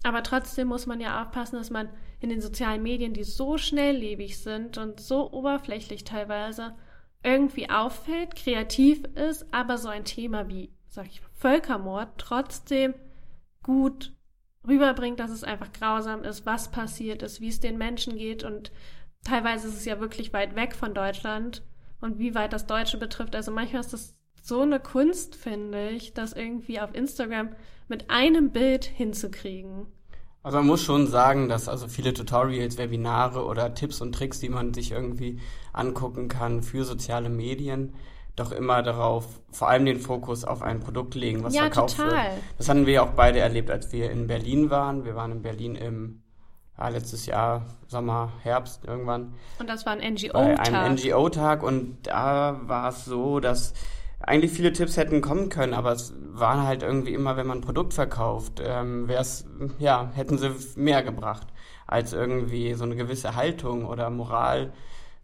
Aber 0.04 0.22
trotzdem 0.22 0.68
muss 0.68 0.86
man 0.86 1.00
ja 1.00 1.22
aufpassen, 1.22 1.56
dass 1.56 1.70
man 1.70 1.90
in 2.20 2.30
den 2.30 2.42
sozialen 2.42 2.84
Medien, 2.84 3.14
die 3.14 3.24
so 3.24 3.58
schnelllebig 3.58 4.38
sind 4.38 4.78
und 4.78 5.00
so 5.00 5.32
oberflächlich 5.32 6.04
teilweise, 6.04 6.76
irgendwie 7.24 7.70
auffällt, 7.70 8.36
kreativ 8.36 9.04
ist, 9.16 9.46
aber 9.54 9.78
so 9.78 9.88
ein 9.88 10.04
Thema 10.04 10.50
wie, 10.50 10.70
sag 10.94 11.08
ich, 11.08 11.22
Völkermord 11.34 12.10
trotzdem 12.20 12.94
gut 13.64 14.14
rüberbringt, 14.68 15.20
dass 15.20 15.32
es 15.32 15.44
einfach 15.44 15.74
grausam 15.74 16.24
ist, 16.24 16.46
was 16.46 16.70
passiert 16.70 17.24
ist, 17.24 17.42
wie 17.42 17.48
es 17.48 17.60
den 17.60 17.80
Menschen 17.80 18.16
geht 18.16 18.44
und 18.44 18.72
teilweise 19.24 19.68
ist 19.68 19.78
es 19.78 19.86
ja 19.86 20.00
wirklich 20.00 20.34
weit 20.34 20.56
weg 20.56 20.76
von 20.76 20.94
Deutschland 20.94 21.64
und 22.00 22.20
wie 22.20 22.36
weit 22.36 22.54
das 22.54 22.68
Deutsche 22.68 22.98
betrifft. 23.00 23.36
Also 23.36 23.52
manchmal 23.52 23.82
ist 23.82 23.94
das 23.94 24.16
so 24.44 24.62
eine 24.62 24.80
Kunst, 24.80 25.36
finde 25.36 25.90
ich, 25.90 26.14
das 26.14 26.34
irgendwie 26.34 26.80
auf 26.80 26.94
Instagram 26.94 27.50
mit 27.88 28.12
einem 28.12 28.52
Bild 28.52 28.86
hinzukriegen. 28.86 29.88
Also 30.44 30.58
man 30.60 30.68
muss 30.68 30.84
schon 30.84 31.08
sagen, 31.08 31.50
dass 31.50 31.68
also 31.68 31.88
viele 31.88 32.14
Tutorials, 32.14 32.78
Webinare 32.78 33.46
oder 33.46 33.74
Tipps 33.74 34.00
und 34.00 34.14
Tricks, 34.14 34.40
die 34.40 34.50
man 34.50 34.74
sich 34.74 34.92
irgendwie 34.92 35.40
angucken 35.72 36.28
kann 36.28 36.62
für 36.62 36.84
soziale 36.84 37.30
Medien, 37.30 37.94
doch 38.36 38.52
immer 38.52 38.82
darauf, 38.82 39.28
vor 39.52 39.70
allem 39.70 39.86
den 39.86 40.00
Fokus 40.00 40.44
auf 40.44 40.62
ein 40.62 40.80
Produkt 40.80 41.16
legen, 41.16 41.44
was 41.44 41.54
ja, 41.54 41.62
verkauft 41.62 41.98
total. 41.98 42.12
wird. 42.12 42.44
Das 42.58 42.70
hatten 42.70 42.86
wir 42.86 43.04
auch 43.04 43.12
beide 43.12 43.40
erlebt, 43.40 43.70
als 43.70 43.92
wir 43.92 44.10
in 44.10 44.28
Berlin 44.28 44.70
waren. 44.70 45.06
Wir 45.06 45.16
waren 45.16 45.32
in 45.32 45.42
Berlin 45.42 45.76
im 45.76 46.24
ja, 46.78 46.88
letztes 46.88 47.28
Jahr, 47.28 47.66
Sommer, 47.88 48.34
Herbst 48.42 48.86
irgendwann. 48.86 49.36
Und 49.60 49.70
das 49.70 49.86
war 49.86 49.94
ein 49.94 50.14
NGO-Tag. 50.14 50.74
Ein 50.74 50.96
NGO-Tag 50.96 51.62
und 51.62 51.98
da 52.08 52.60
war 52.64 52.90
es 52.90 53.06
so, 53.06 53.40
dass 53.40 53.74
eigentlich 54.20 54.52
viele 54.52 54.74
Tipps 54.74 54.98
hätten 54.98 55.22
kommen 55.22 55.50
können, 55.50 55.74
aber 55.74 55.92
es 55.92 56.14
waren 56.32 56.64
halt 56.64 56.82
irgendwie 56.82 57.14
immer, 57.14 57.38
wenn 57.38 57.46
man 57.46 57.60
ein 57.60 57.64
Produkt 57.64 57.94
verkauft, 57.94 58.62
ähm, 58.66 59.08
wär's, 59.08 59.46
ja, 59.80 60.12
hätten 60.16 60.38
sie 60.38 60.52
mehr 60.76 61.04
gebracht, 61.04 61.48
als 61.86 62.14
irgendwie 62.14 62.74
so 62.74 62.86
eine 62.86 62.96
gewisse 62.96 63.36
Haltung 63.36 63.86
oder 63.86 64.10
Moral 64.10 64.74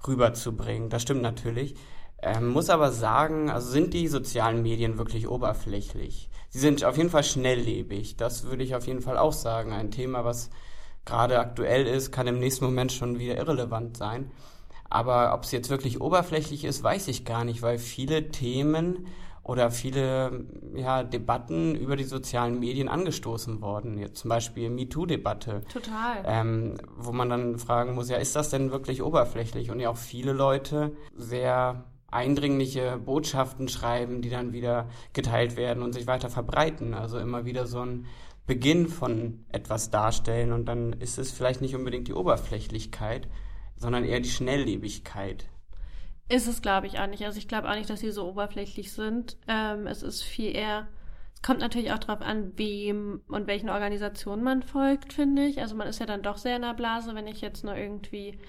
rüberzubringen. 0.05 0.89
Das 0.89 1.01
stimmt 1.01 1.21
natürlich. 1.21 1.75
Ähm, 2.21 2.49
muss 2.49 2.69
aber 2.69 2.91
sagen, 2.91 3.49
also 3.49 3.69
sind 3.69 3.93
die 3.93 4.07
sozialen 4.07 4.61
Medien 4.61 4.97
wirklich 4.97 5.29
oberflächlich? 5.29 6.29
Sie 6.49 6.59
sind 6.59 6.83
auf 6.83 6.97
jeden 6.97 7.09
Fall 7.09 7.23
schnelllebig. 7.23 8.17
Das 8.17 8.45
würde 8.45 8.63
ich 8.63 8.75
auf 8.75 8.87
jeden 8.87 9.01
Fall 9.01 9.17
auch 9.17 9.33
sagen. 9.33 9.71
Ein 9.71 9.91
Thema, 9.91 10.25
was 10.25 10.49
gerade 11.05 11.39
aktuell 11.39 11.87
ist, 11.87 12.11
kann 12.11 12.27
im 12.27 12.39
nächsten 12.39 12.65
Moment 12.65 12.91
schon 12.91 13.19
wieder 13.19 13.37
irrelevant 13.37 13.97
sein. 13.97 14.31
Aber 14.89 15.33
ob 15.33 15.43
es 15.43 15.51
jetzt 15.51 15.69
wirklich 15.69 16.01
oberflächlich 16.01 16.65
ist, 16.65 16.83
weiß 16.83 17.07
ich 17.07 17.23
gar 17.23 17.45
nicht, 17.45 17.61
weil 17.61 17.77
viele 17.77 18.31
Themen 18.31 19.07
oder 19.43 19.71
viele 19.71 20.45
ja, 20.75 21.03
Debatten 21.03 21.73
über 21.75 21.95
die 21.95 22.03
sozialen 22.03 22.59
Medien 22.59 22.87
angestoßen 22.87 23.61
worden. 23.61 23.97
Jetzt 23.97 24.19
zum 24.19 24.29
Beispiel 24.29 24.69
MeToo-Debatte. 24.69 25.63
Total. 25.71 26.23
Ähm, 26.25 26.77
wo 26.97 27.11
man 27.11 27.29
dann 27.29 27.57
fragen 27.57 27.95
muss, 27.95 28.09
ja, 28.09 28.17
ist 28.17 28.35
das 28.35 28.49
denn 28.49 28.71
wirklich 28.71 29.01
oberflächlich? 29.01 29.71
Und 29.71 29.79
ja 29.79 29.89
auch 29.89 29.97
viele 29.97 30.33
Leute 30.33 30.91
sehr 31.15 31.83
eindringliche 32.11 32.97
Botschaften 32.97 33.67
schreiben, 33.67 34.21
die 34.21 34.29
dann 34.29 34.53
wieder 34.53 34.89
geteilt 35.13 35.55
werden 35.55 35.83
und 35.83 35.93
sich 35.93 36.07
weiter 36.07 36.29
verbreiten. 36.29 36.93
Also 36.93 37.19
immer 37.19 37.45
wieder 37.45 37.67
so 37.67 37.81
ein 37.81 38.05
Beginn 38.47 38.87
von 38.87 39.45
etwas 39.51 39.91
darstellen 39.91 40.51
und 40.51 40.65
dann 40.65 40.93
ist 40.93 41.19
es 41.19 41.31
vielleicht 41.31 41.61
nicht 41.61 41.75
unbedingt 41.75 42.07
die 42.07 42.13
Oberflächlichkeit, 42.13 43.27
sondern 43.75 44.03
eher 44.03 44.19
die 44.19 44.29
Schnelllebigkeit. 44.29 45.45
Ist 46.29 46.47
es, 46.47 46.61
glaube 46.61 46.87
ich, 46.87 46.99
auch 46.99 47.07
nicht. 47.07 47.25
Also 47.25 47.37
ich 47.37 47.47
glaube 47.47 47.69
auch 47.69 47.75
nicht, 47.75 47.89
dass 47.89 47.99
sie 47.99 48.11
so 48.11 48.27
oberflächlich 48.27 48.91
sind. 48.91 49.37
Ähm, 49.47 49.87
es 49.87 50.03
ist 50.03 50.23
viel 50.23 50.55
eher 50.55 50.87
Es 51.35 51.41
kommt 51.41 51.59
natürlich 51.59 51.91
auch 51.91 51.99
darauf 51.99 52.21
an, 52.21 52.51
wem 52.55 53.21
und 53.27 53.47
welchen 53.47 53.69
Organisationen 53.69 54.43
man 54.43 54.61
folgt, 54.61 55.13
finde 55.13 55.45
ich. 55.45 55.59
Also 55.59 55.75
man 55.75 55.87
ist 55.87 55.99
ja 55.99 56.05
dann 56.05 56.21
doch 56.21 56.37
sehr 56.37 56.55
in 56.55 56.63
der 56.63 56.73
Blase, 56.73 57.15
wenn 57.15 57.27
ich 57.27 57.41
jetzt 57.41 57.63
nur 57.63 57.75
irgendwie 57.75 58.39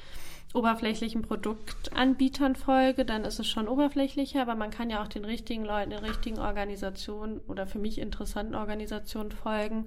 oberflächlichen 0.53 1.23
Produktanbietern 1.23 2.57
folge, 2.57 3.05
dann 3.05 3.25
ist 3.25 3.39
es 3.39 3.47
schon 3.47 3.69
oberflächlicher, 3.69 4.43
aber 4.43 4.57
man 4.57 4.71
kann 4.71 4.91
ja 4.91 5.03
auch 5.03 5.09
den 5.09 5.25
richtigen 5.25 5.65
Leuten, 5.65 5.91
den 5.91 6.05
richtigen 6.05 6.39
Organisationen 6.39 7.39
oder 7.47 7.67
für 7.67 7.79
mich 7.79 7.99
interessanten 7.99 8.55
Organisationen 8.55 9.31
folgen. 9.31 9.87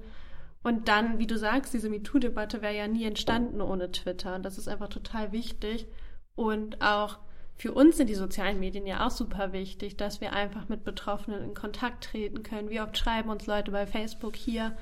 Und 0.63 0.87
dann, 0.87 1.19
wie 1.19 1.27
du 1.27 1.37
sagst, 1.37 1.73
diese 1.73 1.89
MeToo-Debatte 1.89 2.61
wäre 2.61 2.75
ja 2.75 2.87
nie 2.87 3.03
entstanden 3.03 3.61
ohne 3.61 3.91
Twitter. 3.91 4.35
Und 4.35 4.43
das 4.43 4.57
ist 4.57 4.69
einfach 4.69 4.87
total 4.87 5.33
wichtig. 5.33 5.87
Und 6.35 6.81
auch 6.81 7.19
für 7.55 7.73
uns 7.73 7.97
sind 7.97 8.07
die 8.07 8.15
sozialen 8.15 8.59
Medien 8.59 8.87
ja 8.87 9.05
auch 9.05 9.11
super 9.11 9.51
wichtig, 9.51 9.97
dass 9.97 10.21
wir 10.21 10.33
einfach 10.33 10.69
mit 10.69 10.85
Betroffenen 10.85 11.43
in 11.43 11.53
Kontakt 11.53 12.05
treten 12.05 12.43
können. 12.43 12.69
Wie 12.69 12.79
oft 12.79 12.97
schreiben 12.97 13.29
uns 13.29 13.45
Leute 13.45 13.71
bei 13.71 13.85
Facebook 13.85 14.37
hier, 14.37 14.75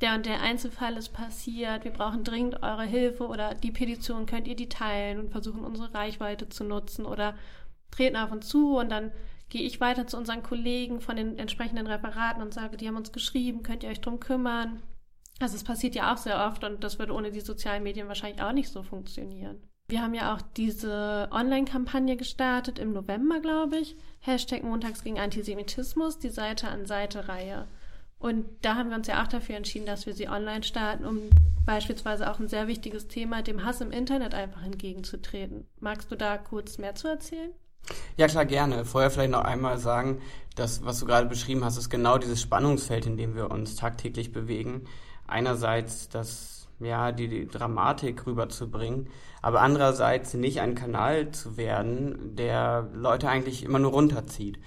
der 0.00 0.14
und 0.14 0.26
der 0.26 0.40
Einzelfall 0.40 0.96
ist 0.96 1.10
passiert, 1.10 1.84
wir 1.84 1.90
brauchen 1.90 2.24
dringend 2.24 2.62
eure 2.62 2.84
Hilfe 2.84 3.26
oder 3.26 3.54
die 3.54 3.72
Petition 3.72 4.26
könnt 4.26 4.46
ihr 4.46 4.56
die 4.56 4.68
teilen 4.68 5.18
und 5.18 5.30
versuchen 5.30 5.64
unsere 5.64 5.92
Reichweite 5.92 6.48
zu 6.48 6.64
nutzen 6.64 7.04
oder 7.04 7.34
treten 7.90 8.16
auf 8.16 8.30
uns 8.30 8.48
zu 8.48 8.76
und 8.76 8.90
dann 8.90 9.10
gehe 9.48 9.62
ich 9.62 9.80
weiter 9.80 10.06
zu 10.06 10.16
unseren 10.16 10.42
Kollegen 10.42 11.00
von 11.00 11.16
den 11.16 11.38
entsprechenden 11.38 11.86
Referaten 11.86 12.42
und 12.42 12.54
sage, 12.54 12.76
die 12.76 12.86
haben 12.86 12.96
uns 12.96 13.12
geschrieben, 13.12 13.62
könnt 13.62 13.82
ihr 13.82 13.90
euch 13.90 14.00
drum 14.00 14.20
kümmern. 14.20 14.82
Also 15.40 15.56
es 15.56 15.64
passiert 15.64 15.94
ja 15.94 16.12
auch 16.12 16.18
sehr 16.18 16.46
oft 16.46 16.64
und 16.64 16.84
das 16.84 16.98
würde 16.98 17.14
ohne 17.14 17.30
die 17.30 17.40
sozialen 17.40 17.82
Medien 17.82 18.08
wahrscheinlich 18.08 18.42
auch 18.42 18.52
nicht 18.52 18.68
so 18.68 18.82
funktionieren. 18.82 19.62
Wir 19.90 20.02
haben 20.02 20.12
ja 20.12 20.34
auch 20.34 20.42
diese 20.42 21.28
Online-Kampagne 21.30 22.16
gestartet 22.16 22.78
im 22.78 22.92
November, 22.92 23.40
glaube 23.40 23.78
ich. 23.78 23.96
Hashtag 24.20 24.62
Montags 24.62 25.02
gegen 25.02 25.18
Antisemitismus, 25.18 26.18
die 26.18 26.28
Seite 26.28 26.68
an 26.68 26.84
Seite-Reihe. 26.84 27.66
Und 28.18 28.46
da 28.62 28.74
haben 28.74 28.90
wir 28.90 28.96
uns 28.96 29.06
ja 29.06 29.22
auch 29.22 29.28
dafür 29.28 29.56
entschieden, 29.56 29.86
dass 29.86 30.06
wir 30.06 30.14
sie 30.14 30.28
online 30.28 30.64
starten, 30.64 31.04
um 31.04 31.30
beispielsweise 31.64 32.30
auch 32.30 32.40
ein 32.40 32.48
sehr 32.48 32.66
wichtiges 32.66 33.06
Thema, 33.06 33.42
dem 33.42 33.64
Hass 33.64 33.80
im 33.80 33.92
Internet 33.92 34.34
einfach 34.34 34.64
entgegenzutreten. 34.64 35.66
Magst 35.78 36.10
du 36.10 36.16
da 36.16 36.36
kurz 36.36 36.78
mehr 36.78 36.94
zu 36.94 37.08
erzählen? 37.08 37.52
Ja, 38.16 38.26
klar, 38.26 38.44
gerne. 38.44 38.84
Vorher 38.84 39.10
vielleicht 39.10 39.30
noch 39.30 39.44
einmal 39.44 39.78
sagen, 39.78 40.20
dass, 40.56 40.84
was 40.84 40.98
du 40.98 41.06
gerade 41.06 41.28
beschrieben 41.28 41.64
hast, 41.64 41.76
ist 41.76 41.90
genau 41.90 42.18
dieses 42.18 42.42
Spannungsfeld, 42.42 43.06
in 43.06 43.16
dem 43.16 43.36
wir 43.36 43.50
uns 43.50 43.76
tagtäglich 43.76 44.32
bewegen. 44.32 44.84
Einerseits 45.26 46.08
das 46.08 46.58
ja, 46.80 47.12
die, 47.12 47.28
die 47.28 47.46
Dramatik 47.46 48.26
rüberzubringen, 48.26 49.08
aber 49.42 49.60
andererseits 49.62 50.34
nicht 50.34 50.60
ein 50.60 50.74
Kanal 50.74 51.30
zu 51.32 51.56
werden, 51.56 52.36
der 52.36 52.88
Leute 52.92 53.28
eigentlich 53.28 53.64
immer 53.64 53.78
nur 53.78 53.92
runterzieht. 53.92 54.58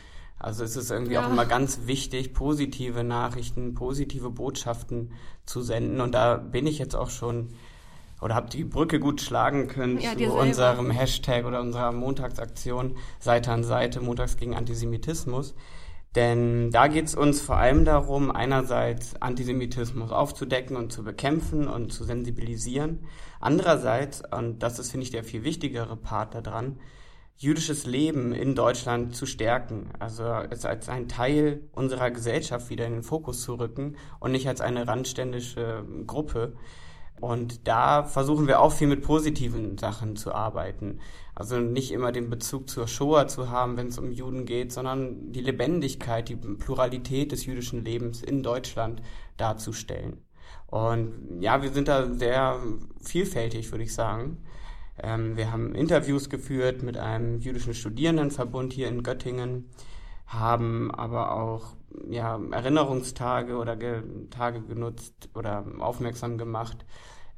Also 0.41 0.63
es 0.63 0.75
ist 0.75 0.89
irgendwie 0.89 1.13
ja. 1.13 1.25
auch 1.25 1.29
immer 1.29 1.45
ganz 1.45 1.81
wichtig, 1.85 2.33
positive 2.33 3.03
Nachrichten, 3.03 3.75
positive 3.75 4.31
Botschaften 4.31 5.11
zu 5.45 5.61
senden. 5.61 6.01
Und 6.01 6.13
da 6.13 6.37
bin 6.37 6.65
ich 6.65 6.79
jetzt 6.79 6.95
auch 6.95 7.09
schon 7.09 7.49
oder 8.21 8.35
habe 8.35 8.49
die 8.49 8.63
Brücke 8.63 8.99
gut 8.99 9.21
schlagen 9.21 9.67
können 9.67 9.99
ja, 9.99 10.15
zu 10.15 10.33
unserem 10.33 10.91
Hashtag 10.91 11.45
oder 11.45 11.59
unserer 11.59 11.91
Montagsaktion 11.91 12.95
Seite 13.19 13.51
an 13.51 13.63
Seite, 13.63 13.99
Montags 14.01 14.37
gegen 14.37 14.55
Antisemitismus. 14.55 15.55
Denn 16.15 16.71
da 16.71 16.87
geht 16.87 17.05
es 17.05 17.15
uns 17.15 17.41
vor 17.41 17.57
allem 17.57 17.85
darum, 17.85 18.31
einerseits 18.31 19.19
Antisemitismus 19.21 20.11
aufzudecken 20.11 20.75
und 20.75 20.91
zu 20.91 21.03
bekämpfen 21.03 21.67
und 21.67 21.93
zu 21.93 22.03
sensibilisieren. 22.03 23.07
Andererseits, 23.39 24.21
und 24.31 24.59
das 24.61 24.77
ist, 24.77 24.91
finde 24.91 25.05
ich, 25.05 25.11
der 25.11 25.23
viel 25.23 25.43
wichtigere 25.43 25.95
Part 25.95 26.35
daran, 26.35 26.79
jüdisches 27.41 27.87
Leben 27.87 28.33
in 28.33 28.53
Deutschland 28.53 29.15
zu 29.15 29.25
stärken. 29.25 29.89
Also 29.97 30.23
es 30.51 30.63
als 30.63 30.89
ein 30.89 31.07
Teil 31.07 31.61
unserer 31.73 32.11
Gesellschaft 32.11 32.69
wieder 32.69 32.85
in 32.85 32.93
den 32.93 33.03
Fokus 33.03 33.41
zu 33.41 33.55
rücken 33.55 33.97
und 34.19 34.31
nicht 34.31 34.47
als 34.47 34.61
eine 34.61 34.87
randständische 34.87 35.83
Gruppe. 36.05 36.53
Und 37.19 37.67
da 37.67 38.03
versuchen 38.03 38.47
wir 38.47 38.61
auch 38.61 38.71
viel 38.71 38.87
mit 38.87 39.01
positiven 39.01 39.79
Sachen 39.79 40.15
zu 40.15 40.35
arbeiten. 40.35 40.99
Also 41.33 41.59
nicht 41.59 41.91
immer 41.91 42.11
den 42.11 42.29
Bezug 42.29 42.69
zur 42.69 42.87
Shoah 42.87 43.27
zu 43.27 43.49
haben, 43.49 43.75
wenn 43.75 43.87
es 43.87 43.97
um 43.97 44.11
Juden 44.11 44.45
geht, 44.45 44.71
sondern 44.71 45.31
die 45.31 45.41
Lebendigkeit, 45.41 46.29
die 46.29 46.35
Pluralität 46.35 47.31
des 47.31 47.47
jüdischen 47.47 47.83
Lebens 47.83 48.21
in 48.21 48.43
Deutschland 48.43 49.01
darzustellen. 49.37 50.17
Und 50.67 51.41
ja, 51.41 51.63
wir 51.63 51.71
sind 51.71 51.87
da 51.87 52.13
sehr 52.13 52.59
vielfältig, 53.01 53.71
würde 53.71 53.83
ich 53.83 53.95
sagen. 53.95 54.37
Ähm, 55.01 55.35
wir 55.37 55.51
haben 55.51 55.75
Interviews 55.75 56.29
geführt 56.29 56.83
mit 56.83 56.97
einem 56.97 57.39
jüdischen 57.39 57.73
Studierendenverbund 57.73 58.73
hier 58.73 58.87
in 58.87 59.03
Göttingen, 59.03 59.69
haben 60.27 60.91
aber 60.91 61.33
auch 61.33 61.73
ja, 62.09 62.39
Erinnerungstage 62.51 63.55
oder 63.57 63.75
Ge 63.75 64.03
Tage 64.29 64.61
genutzt 64.61 65.29
oder 65.33 65.65
aufmerksam 65.79 66.37
gemacht 66.37 66.85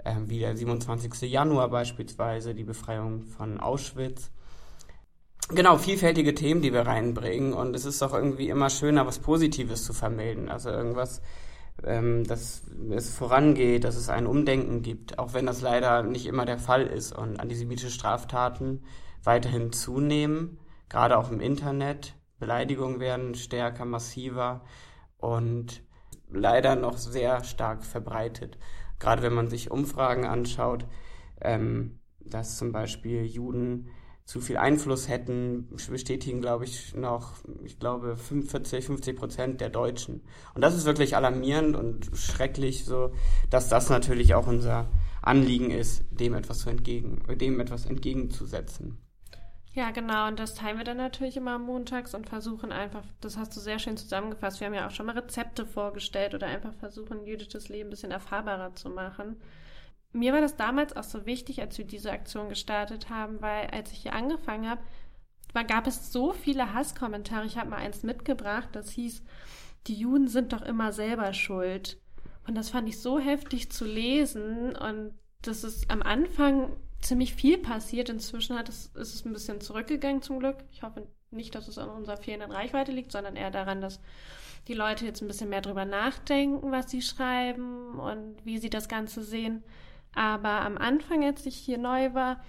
äh, 0.03 0.15
wie 0.27 0.39
der 0.39 0.55
27. 0.55 1.21
Januar 1.31 1.69
beispielsweise, 1.69 2.53
die 2.53 2.63
Befreiung 2.63 3.23
von 3.23 3.59
Auschwitz. 3.59 4.31
Genau, 5.49 5.77
vielfältige 5.77 6.35
Themen, 6.35 6.61
die 6.61 6.73
wir 6.73 6.81
reinbringen 6.81 7.53
und 7.53 7.75
es 7.75 7.85
ist 7.85 8.01
auch 8.01 8.13
irgendwie 8.13 8.49
immer 8.49 8.69
schöner, 8.69 9.05
was 9.05 9.19
Positives 9.19 9.83
zu 9.83 9.93
vermelden. 9.93 10.49
Also 10.49 10.69
irgendwas, 10.69 11.21
ähm, 11.83 12.23
dass 12.25 12.63
es 12.91 13.15
vorangeht, 13.15 13.83
dass 13.83 13.95
es 13.95 14.09
ein 14.09 14.27
Umdenken 14.27 14.81
gibt, 14.81 15.19
auch 15.19 15.33
wenn 15.33 15.45
das 15.45 15.61
leider 15.61 16.03
nicht 16.03 16.25
immer 16.25 16.45
der 16.45 16.57
Fall 16.57 16.83
ist 16.83 17.11
und 17.13 17.39
antisemitische 17.39 17.91
Straftaten 17.91 18.83
weiterhin 19.23 19.71
zunehmen, 19.71 20.59
gerade 20.89 21.17
auch 21.17 21.31
im 21.31 21.39
Internet. 21.39 22.15
Beleidigungen 22.39 22.99
werden 22.99 23.35
stärker, 23.35 23.85
massiver 23.85 24.65
und 25.17 25.83
leider 26.29 26.75
noch 26.75 26.97
sehr 26.97 27.43
stark 27.43 27.85
verbreitet 27.85 28.57
gerade 29.03 29.21
wenn 29.21 29.33
man 29.33 29.49
sich 29.49 29.69
Umfragen 29.69 30.25
anschaut, 30.25 30.85
ähm, 31.41 31.99
dass 32.21 32.57
zum 32.57 32.71
Beispiel 32.71 33.25
Juden 33.25 33.89
zu 34.25 34.39
viel 34.39 34.57
Einfluss 34.57 35.09
hätten, 35.09 35.67
bestätigen, 35.89 36.41
glaube 36.41 36.63
ich, 36.63 36.95
noch, 36.95 37.33
ich 37.63 37.77
glaube, 37.79 38.15
45, 38.15 38.85
50 38.85 39.17
Prozent 39.17 39.61
der 39.61 39.69
Deutschen. 39.69 40.21
Und 40.53 40.61
das 40.61 40.75
ist 40.75 40.85
wirklich 40.85 41.15
alarmierend 41.15 41.75
und 41.75 42.09
schrecklich, 42.13 42.85
so, 42.85 43.13
dass 43.49 43.67
das 43.67 43.89
natürlich 43.89 44.33
auch 44.33 44.47
unser 44.47 44.89
Anliegen 45.21 45.71
ist, 45.71 46.03
dem 46.11 46.33
etwas 46.33 46.59
zu 46.59 46.69
entgegen, 46.69 47.21
dem 47.37 47.59
etwas 47.59 47.85
entgegenzusetzen. 47.85 48.97
Ja, 49.73 49.89
genau. 49.89 50.27
Und 50.27 50.39
das 50.39 50.53
teilen 50.53 50.77
wir 50.77 50.85
dann 50.85 50.97
natürlich 50.97 51.35
immer 51.35 51.57
montags 51.57 52.13
und 52.13 52.29
versuchen 52.29 52.71
einfach, 52.71 53.03
das 53.21 53.37
hast 53.37 53.55
du 53.55 53.59
sehr 53.59 53.79
schön 53.79 53.97
zusammengefasst. 53.97 54.59
Wir 54.59 54.67
haben 54.67 54.75
ja 54.75 54.87
auch 54.87 54.91
schon 54.91 55.07
mal 55.07 55.17
Rezepte 55.17 55.65
vorgestellt 55.65 56.35
oder 56.35 56.45
einfach 56.45 56.73
versuchen, 56.75 57.25
jüdisches 57.25 57.69
Leben 57.69 57.87
ein 57.87 57.89
bisschen 57.89 58.11
erfahrbarer 58.11 58.75
zu 58.75 58.89
machen. 58.89 59.37
Mir 60.13 60.31
war 60.31 60.41
das 60.41 60.55
damals 60.55 60.95
auch 60.95 61.03
so 61.03 61.25
wichtig, 61.25 61.59
als 61.59 61.77
wir 61.77 61.85
diese 61.85 62.11
Aktion 62.11 62.49
gestartet 62.49 63.09
haben, 63.09 63.41
weil 63.41 63.67
als 63.67 63.91
ich 63.91 64.03
hier 64.03 64.13
angefangen 64.13 64.69
habe, 64.69 64.81
gab 65.67 65.87
es 65.87 66.11
so 66.11 66.33
viele 66.33 66.73
Hasskommentare. 66.73 67.45
Ich 67.45 67.57
habe 67.57 67.71
mal 67.71 67.77
eins 67.77 68.03
mitgebracht, 68.03 68.69
das 68.73 68.91
hieß, 68.91 69.23
die 69.87 69.95
Juden 69.95 70.27
sind 70.27 70.53
doch 70.53 70.61
immer 70.61 70.93
selber 70.93 71.33
schuld. 71.33 71.99
Und 72.47 72.55
das 72.55 72.69
fand 72.69 72.87
ich 72.89 72.99
so 72.99 73.19
heftig 73.19 73.71
zu 73.71 73.85
lesen 73.85 74.75
und 74.75 75.13
das 75.41 75.63
ist 75.63 75.89
am 75.89 76.01
Anfang 76.01 76.75
ziemlich 77.01 77.33
viel 77.35 77.57
passiert. 77.57 78.09
Inzwischen 78.09 78.57
hat 78.57 78.69
es, 78.69 78.87
ist 78.95 79.13
es 79.13 79.25
ein 79.25 79.33
bisschen 79.33 79.61
zurückgegangen 79.61 80.21
zum 80.21 80.39
Glück. 80.39 80.57
Ich 80.71 80.83
hoffe 80.83 81.07
nicht, 81.31 81.55
dass 81.55 81.67
es 81.67 81.77
an 81.77 81.89
unserer 81.89 82.17
fehlenden 82.17 82.51
Reichweite 82.51 82.91
liegt, 82.91 83.11
sondern 83.11 83.35
eher 83.35 83.51
daran, 83.51 83.81
dass 83.81 83.99
die 84.67 84.73
Leute 84.73 85.05
jetzt 85.05 85.21
ein 85.21 85.27
bisschen 85.27 85.49
mehr 85.49 85.61
drüber 85.61 85.85
nachdenken, 85.85 86.71
was 86.71 86.89
sie 86.89 87.01
schreiben 87.01 87.99
und 87.99 88.37
wie 88.45 88.57
sie 88.57 88.69
das 88.69 88.87
Ganze 88.87 89.23
sehen. 89.23 89.63
Aber 90.13 90.61
am 90.61 90.77
Anfang, 90.77 91.23
als 91.23 91.45
ich 91.45 91.55
hier 91.55 91.77
neu 91.77 92.13
war, 92.13 92.41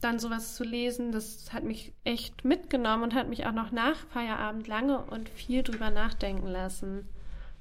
dann 0.00 0.18
sowas 0.18 0.56
zu 0.56 0.64
lesen, 0.64 1.12
das 1.12 1.52
hat 1.52 1.62
mich 1.62 1.94
echt 2.04 2.44
mitgenommen 2.44 3.04
und 3.04 3.14
hat 3.14 3.28
mich 3.28 3.46
auch 3.46 3.52
noch 3.52 3.70
nach 3.70 3.96
Feierabend 4.08 4.66
lange 4.66 5.04
und 5.04 5.28
viel 5.28 5.62
drüber 5.62 5.90
nachdenken 5.90 6.48
lassen. 6.48 7.08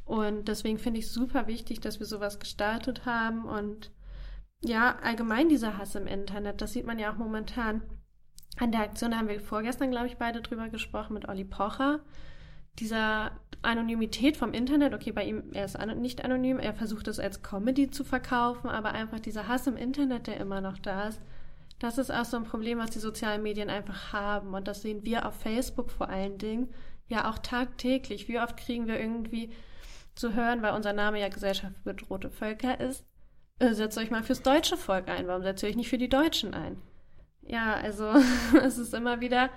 Und 0.05 0.47
deswegen 0.47 0.79
finde 0.79 0.99
ich 0.99 1.11
super 1.11 1.47
wichtig, 1.47 1.79
dass 1.79 1.99
wir 1.99 2.07
sowas 2.07 2.39
gestartet 2.39 3.05
haben 3.05 3.45
und 3.45 3.91
ja, 4.63 4.97
allgemein 5.01 5.49
dieser 5.49 5.77
Hass 5.77 5.95
im 5.95 6.07
Internet, 6.07 6.61
das 6.61 6.73
sieht 6.73 6.85
man 6.85 6.99
ja 6.99 7.11
auch 7.11 7.17
momentan. 7.17 7.81
An 8.59 8.71
der 8.71 8.81
Aktion 8.81 9.17
haben 9.17 9.27
wir 9.27 9.39
vorgestern, 9.39 9.91
glaube 9.91 10.07
ich, 10.07 10.17
beide 10.17 10.41
drüber 10.41 10.69
gesprochen 10.69 11.13
mit 11.13 11.27
Olli 11.27 11.45
Pocher. 11.45 12.01
Dieser 12.79 13.31
Anonymität 13.61 14.37
vom 14.37 14.53
Internet, 14.53 14.93
okay, 14.93 15.11
bei 15.11 15.25
ihm, 15.25 15.51
er 15.53 15.65
ist 15.65 15.77
nicht 15.95 16.23
anonym, 16.23 16.57
er 16.59 16.73
versucht 16.73 17.07
es 17.07 17.19
als 17.19 17.43
Comedy 17.43 17.91
zu 17.91 18.03
verkaufen, 18.03 18.69
aber 18.69 18.91
einfach 18.93 19.19
dieser 19.19 19.47
Hass 19.47 19.67
im 19.67 19.77
Internet, 19.77 20.27
der 20.27 20.39
immer 20.39 20.61
noch 20.61 20.79
da 20.79 21.09
ist, 21.09 21.21
das 21.81 21.97
ist 21.97 22.11
auch 22.11 22.25
so 22.25 22.37
ein 22.37 22.43
Problem, 22.43 22.77
was 22.77 22.91
die 22.91 22.99
sozialen 22.99 23.41
Medien 23.41 23.69
einfach 23.69 24.13
haben. 24.13 24.53
Und 24.53 24.67
das 24.67 24.83
sehen 24.83 25.03
wir 25.03 25.25
auf 25.25 25.33
Facebook 25.33 25.89
vor 25.89 26.09
allen 26.09 26.37
Dingen 26.37 26.71
ja 27.07 27.27
auch 27.29 27.39
tagtäglich. 27.39 28.27
Wie 28.27 28.39
oft 28.39 28.55
kriegen 28.55 28.85
wir 28.85 28.99
irgendwie 28.99 29.49
zu 30.13 30.35
hören, 30.35 30.61
weil 30.61 30.75
unser 30.75 30.93
Name 30.93 31.19
ja 31.19 31.29
Gesellschaft 31.29 31.73
für 31.77 31.93
bedrohte 31.93 32.29
Völker 32.29 32.79
ist, 32.79 33.03
äh, 33.57 33.73
setzt 33.73 33.97
euch 33.97 34.11
mal 34.11 34.21
fürs 34.21 34.43
deutsche 34.43 34.77
Volk 34.77 35.09
ein. 35.09 35.27
Warum 35.27 35.41
setzt 35.41 35.63
ihr 35.63 35.69
euch 35.69 35.75
nicht 35.75 35.89
für 35.89 35.97
die 35.97 36.09
Deutschen 36.09 36.53
ein? 36.53 36.79
Ja, 37.41 37.73
also 37.73 38.13
es 38.63 38.77
ist 38.77 38.93
immer 38.93 39.19
wieder 39.19 39.49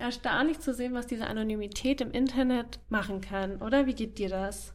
Erstaunlich 0.00 0.60
zu 0.60 0.72
sehen, 0.72 0.94
was 0.94 1.06
diese 1.06 1.26
Anonymität 1.26 2.00
im 2.00 2.10
Internet 2.10 2.80
machen 2.88 3.20
kann, 3.20 3.60
oder? 3.60 3.86
Wie 3.86 3.94
geht 3.94 4.18
dir 4.18 4.30
das? 4.30 4.72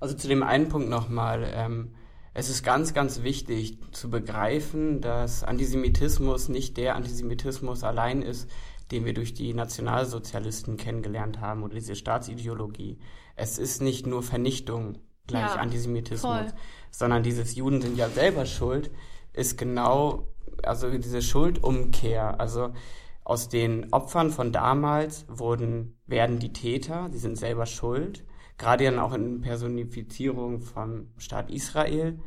Also 0.00 0.16
zu 0.16 0.26
dem 0.26 0.42
einen 0.42 0.68
Punkt 0.68 0.88
nochmal. 0.88 1.48
Ähm, 1.54 1.94
es 2.34 2.50
ist 2.50 2.64
ganz, 2.64 2.92
ganz 2.92 3.22
wichtig 3.22 3.78
zu 3.92 4.10
begreifen, 4.10 5.00
dass 5.00 5.44
Antisemitismus 5.44 6.48
nicht 6.48 6.76
der 6.76 6.96
Antisemitismus 6.96 7.84
allein 7.84 8.20
ist, 8.20 8.50
den 8.90 9.04
wir 9.04 9.14
durch 9.14 9.32
die 9.32 9.54
Nationalsozialisten 9.54 10.76
kennengelernt 10.76 11.40
haben 11.40 11.62
oder 11.62 11.74
diese 11.74 11.94
Staatsideologie. 11.94 12.98
Es 13.36 13.58
ist 13.58 13.80
nicht 13.80 14.08
nur 14.08 14.24
Vernichtung 14.24 14.98
gleich 15.28 15.54
ja, 15.54 15.60
Antisemitismus, 15.60 16.20
voll. 16.20 16.52
sondern 16.90 17.22
dieses 17.22 17.54
Juden 17.54 17.80
sind 17.80 17.96
ja 17.96 18.08
selber 18.08 18.44
schuld, 18.44 18.90
ist 19.32 19.56
genau, 19.56 20.26
also 20.64 20.90
diese 20.90 21.22
Schuldumkehr. 21.22 22.40
Also 22.40 22.72
aus 23.24 23.48
den 23.48 23.92
Opfern 23.92 24.30
von 24.30 24.52
damals 24.52 25.26
wurden, 25.28 25.98
werden 26.06 26.38
die 26.38 26.52
Täter, 26.52 27.08
die 27.12 27.18
sind 27.18 27.36
selber 27.36 27.66
schuld, 27.66 28.24
gerade 28.58 28.84
dann 28.84 28.98
auch 28.98 29.14
in 29.14 29.40
Personifizierung 29.40 30.60
vom 30.60 31.08
Staat 31.16 31.50
Israel, 31.50 32.20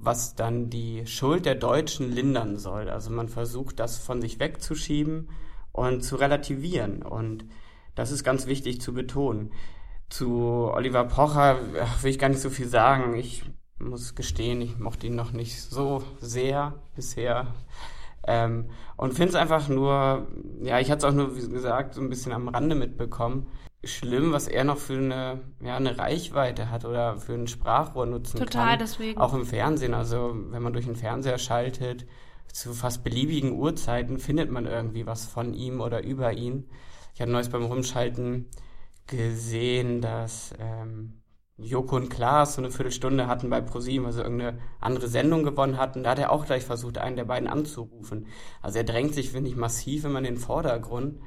was 0.00 0.34
dann 0.34 0.70
die 0.70 1.06
Schuld 1.06 1.46
der 1.46 1.54
Deutschen 1.54 2.12
lindern 2.12 2.58
soll. 2.58 2.90
Also 2.90 3.10
man 3.10 3.28
versucht, 3.28 3.80
das 3.80 3.98
von 3.98 4.20
sich 4.20 4.38
wegzuschieben 4.38 5.30
und 5.72 6.02
zu 6.02 6.16
relativieren. 6.16 7.02
Und 7.02 7.46
das 7.94 8.10
ist 8.10 8.24
ganz 8.24 8.46
wichtig 8.46 8.80
zu 8.80 8.92
betonen. 8.92 9.52
Zu 10.10 10.70
Oliver 10.72 11.04
Pocher 11.04 11.58
will 12.02 12.10
ich 12.10 12.18
gar 12.18 12.28
nicht 12.28 12.40
so 12.40 12.50
viel 12.50 12.68
sagen. 12.68 13.14
Ich 13.14 13.44
muss 13.78 14.14
gestehen, 14.14 14.60
ich 14.60 14.78
mochte 14.78 15.06
ihn 15.06 15.16
noch 15.16 15.32
nicht 15.32 15.60
so 15.60 16.02
sehr 16.20 16.82
bisher. 16.94 17.54
Ähm, 18.26 18.70
und 18.96 19.14
finde 19.14 19.30
es 19.30 19.34
einfach 19.34 19.68
nur, 19.68 20.28
ja, 20.62 20.80
ich 20.80 20.90
hatte 20.90 21.06
es 21.06 21.12
auch 21.12 21.16
nur, 21.16 21.36
wie 21.36 21.48
gesagt, 21.48 21.94
so 21.94 22.00
ein 22.00 22.08
bisschen 22.08 22.32
am 22.32 22.48
Rande 22.48 22.74
mitbekommen. 22.74 23.46
Schlimm, 23.82 24.32
was 24.32 24.48
er 24.48 24.64
noch 24.64 24.78
für 24.78 24.96
eine, 24.96 25.40
ja, 25.60 25.76
eine 25.76 25.98
Reichweite 25.98 26.70
hat 26.70 26.86
oder 26.86 27.18
für 27.18 27.34
ein 27.34 27.48
Sprachrohr 27.48 28.06
nutzen 28.06 28.38
Total, 28.38 28.46
kann. 28.46 28.62
Total, 28.62 28.78
deswegen. 28.78 29.20
Auch 29.20 29.34
im 29.34 29.44
Fernsehen. 29.44 29.92
Also, 29.92 30.34
wenn 30.34 30.62
man 30.62 30.72
durch 30.72 30.86
den 30.86 30.96
Fernseher 30.96 31.36
schaltet, 31.36 32.06
zu 32.50 32.72
fast 32.72 33.04
beliebigen 33.04 33.52
Uhrzeiten 33.52 34.18
findet 34.18 34.50
man 34.50 34.66
irgendwie 34.66 35.06
was 35.06 35.26
von 35.26 35.52
ihm 35.54 35.80
oder 35.80 36.04
über 36.04 36.32
ihn. 36.32 36.68
Ich 37.14 37.20
hatte 37.20 37.32
neues 37.32 37.48
beim 37.48 37.64
Rumschalten 37.64 38.46
gesehen, 39.06 40.00
dass 40.00 40.54
ähm, 40.58 41.20
Joko 41.56 41.96
und 41.96 42.08
Klaas 42.08 42.54
so 42.54 42.62
eine 42.62 42.70
Viertelstunde 42.70 43.28
hatten 43.28 43.48
bei 43.48 43.60
ProSieben, 43.60 44.06
also 44.06 44.22
irgendeine 44.22 44.58
andere 44.80 45.06
Sendung 45.06 45.44
gewonnen 45.44 45.78
hatten. 45.78 46.02
Da 46.02 46.10
hat 46.10 46.18
er 46.18 46.32
auch 46.32 46.46
gleich 46.46 46.64
versucht, 46.64 46.98
einen 46.98 47.16
der 47.16 47.24
beiden 47.24 47.48
anzurufen. 47.48 48.26
Also 48.60 48.78
er 48.78 48.84
drängt 48.84 49.14
sich, 49.14 49.30
finde 49.30 49.50
ich, 49.50 49.56
massiv 49.56 50.04
immer 50.04 50.18
in 50.18 50.24
den 50.24 50.36
Vordergrund, 50.36 51.20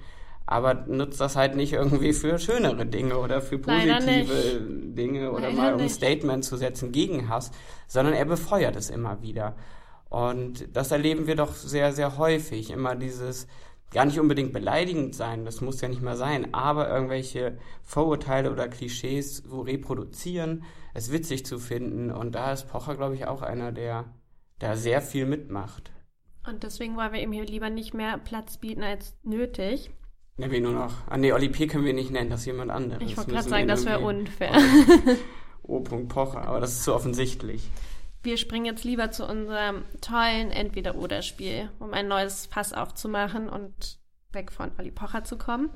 aber 0.45 0.73
nutzt 0.73 1.21
das 1.21 1.37
halt 1.37 1.55
nicht 1.55 1.73
irgendwie 1.73 2.11
für 2.11 2.39
schönere 2.39 2.85
Dinge 2.85 3.17
oder 3.17 3.41
für 3.41 3.57
positive 3.57 4.61
Dinge 4.61 5.31
oder 5.31 5.49
Leider 5.49 5.55
mal 5.55 5.73
um 5.75 5.81
ein 5.81 5.89
Statement 5.89 6.43
zu 6.43 6.57
setzen 6.57 6.91
gegen 6.91 7.29
Hass, 7.29 7.51
sondern 7.87 8.13
er 8.13 8.25
befeuert 8.25 8.75
es 8.75 8.89
immer 8.89 9.21
wieder. 9.21 9.55
Und 10.09 10.75
das 10.75 10.91
erleben 10.91 11.27
wir 11.27 11.35
doch 11.35 11.53
sehr, 11.53 11.91
sehr 11.93 12.17
häufig. 12.17 12.71
Immer 12.71 12.95
dieses, 12.95 13.47
gar 13.91 14.05
nicht 14.05 14.19
unbedingt 14.19 14.53
beleidigend 14.53 15.15
sein, 15.15 15.45
das 15.45 15.61
muss 15.61 15.81
ja 15.81 15.87
nicht 15.87 16.01
mal 16.01 16.17
sein, 16.17 16.53
aber 16.53 16.89
irgendwelche 16.89 17.57
Vorurteile 17.83 18.51
oder 18.51 18.67
Klischees 18.67 19.37
so 19.37 19.61
reproduzieren, 19.61 20.63
es 20.93 21.11
witzig 21.11 21.45
zu 21.45 21.59
finden. 21.59 22.11
Und 22.11 22.35
da 22.35 22.51
ist 22.51 22.67
Pocher, 22.67 22.95
glaube 22.95 23.15
ich, 23.15 23.27
auch 23.27 23.41
einer, 23.41 23.71
der 23.71 24.13
da 24.59 24.75
sehr 24.75 25.01
viel 25.01 25.25
mitmacht. 25.25 25.91
Und 26.47 26.63
deswegen 26.63 26.95
wollen 26.97 27.13
wir 27.13 27.21
ihm 27.21 27.31
hier 27.31 27.45
lieber 27.45 27.69
nicht 27.69 27.93
mehr 27.93 28.17
Platz 28.17 28.57
bieten 28.57 28.83
als 28.83 29.17
nötig. 29.23 29.91
Nennen 30.37 30.51
wir 30.51 30.61
nur 30.61 30.73
noch. 30.73 30.93
Ah 31.07 31.17
nee, 31.17 31.31
Oli 31.33 31.49
P. 31.49 31.67
können 31.67 31.85
wir 31.85 31.93
nicht 31.93 32.11
nennen, 32.11 32.29
das 32.29 32.41
ist 32.41 32.45
jemand 32.45 32.71
anderes. 32.71 33.01
Ich 33.03 33.17
wollte 33.17 33.31
gerade 33.31 33.49
sagen, 33.49 33.67
das 33.67 33.85
wäre 33.85 33.99
unfair. 33.99 34.53
O. 35.63 35.81
Pocher, 35.81 36.47
aber 36.47 36.61
das 36.61 36.71
ist 36.71 36.83
zu 36.85 36.95
offensichtlich. 36.95 37.69
Wir 38.23 38.37
springen 38.37 38.65
jetzt 38.65 38.83
lieber 38.83 39.11
zu 39.11 39.25
unserem 39.25 39.83
tollen 40.01 40.51
Entweder-Oder-Spiel, 40.51 41.69
um 41.79 41.93
ein 41.93 42.07
neues 42.07 42.47
Fass 42.47 42.73
aufzumachen 42.73 43.47
und 43.49 43.99
weg 44.31 44.51
von 44.51 44.71
Olli 44.77 44.91
Pocher 44.91 45.23
zu 45.23 45.37
kommen. 45.37 45.69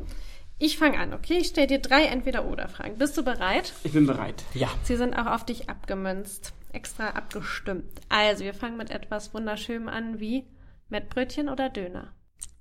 Ich 0.57 0.77
fange 0.77 0.99
an, 0.99 1.13
okay? 1.13 1.37
Ich 1.39 1.47
stelle 1.47 1.67
dir 1.67 1.79
drei 1.79 2.05
Entweder-Oder-Fragen. 2.05 2.97
Bist 2.97 3.17
du 3.17 3.23
bereit? 3.23 3.73
Ich 3.83 3.93
bin 3.93 4.05
bereit, 4.05 4.43
ja. 4.53 4.69
Sie 4.83 4.95
sind 4.95 5.15
auch 5.15 5.25
auf 5.25 5.45
dich 5.45 5.69
abgemünzt, 5.69 6.53
extra 6.71 7.09
abgestimmt. 7.09 8.01
Also, 8.09 8.43
wir 8.43 8.53
fangen 8.53 8.77
mit 8.77 8.91
etwas 8.91 9.33
Wunderschönem 9.33 9.87
an 9.89 10.19
wie 10.19 10.45
Mettbrötchen 10.89 11.49
oder 11.49 11.69
Döner. 11.69 12.13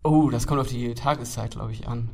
Oh, 0.03 0.31
das 0.31 0.47
kommt 0.47 0.61
auf 0.61 0.69
die 0.69 0.95
Tageszeit, 0.95 1.51
glaube 1.51 1.73
ich, 1.73 1.89
an. 1.89 2.09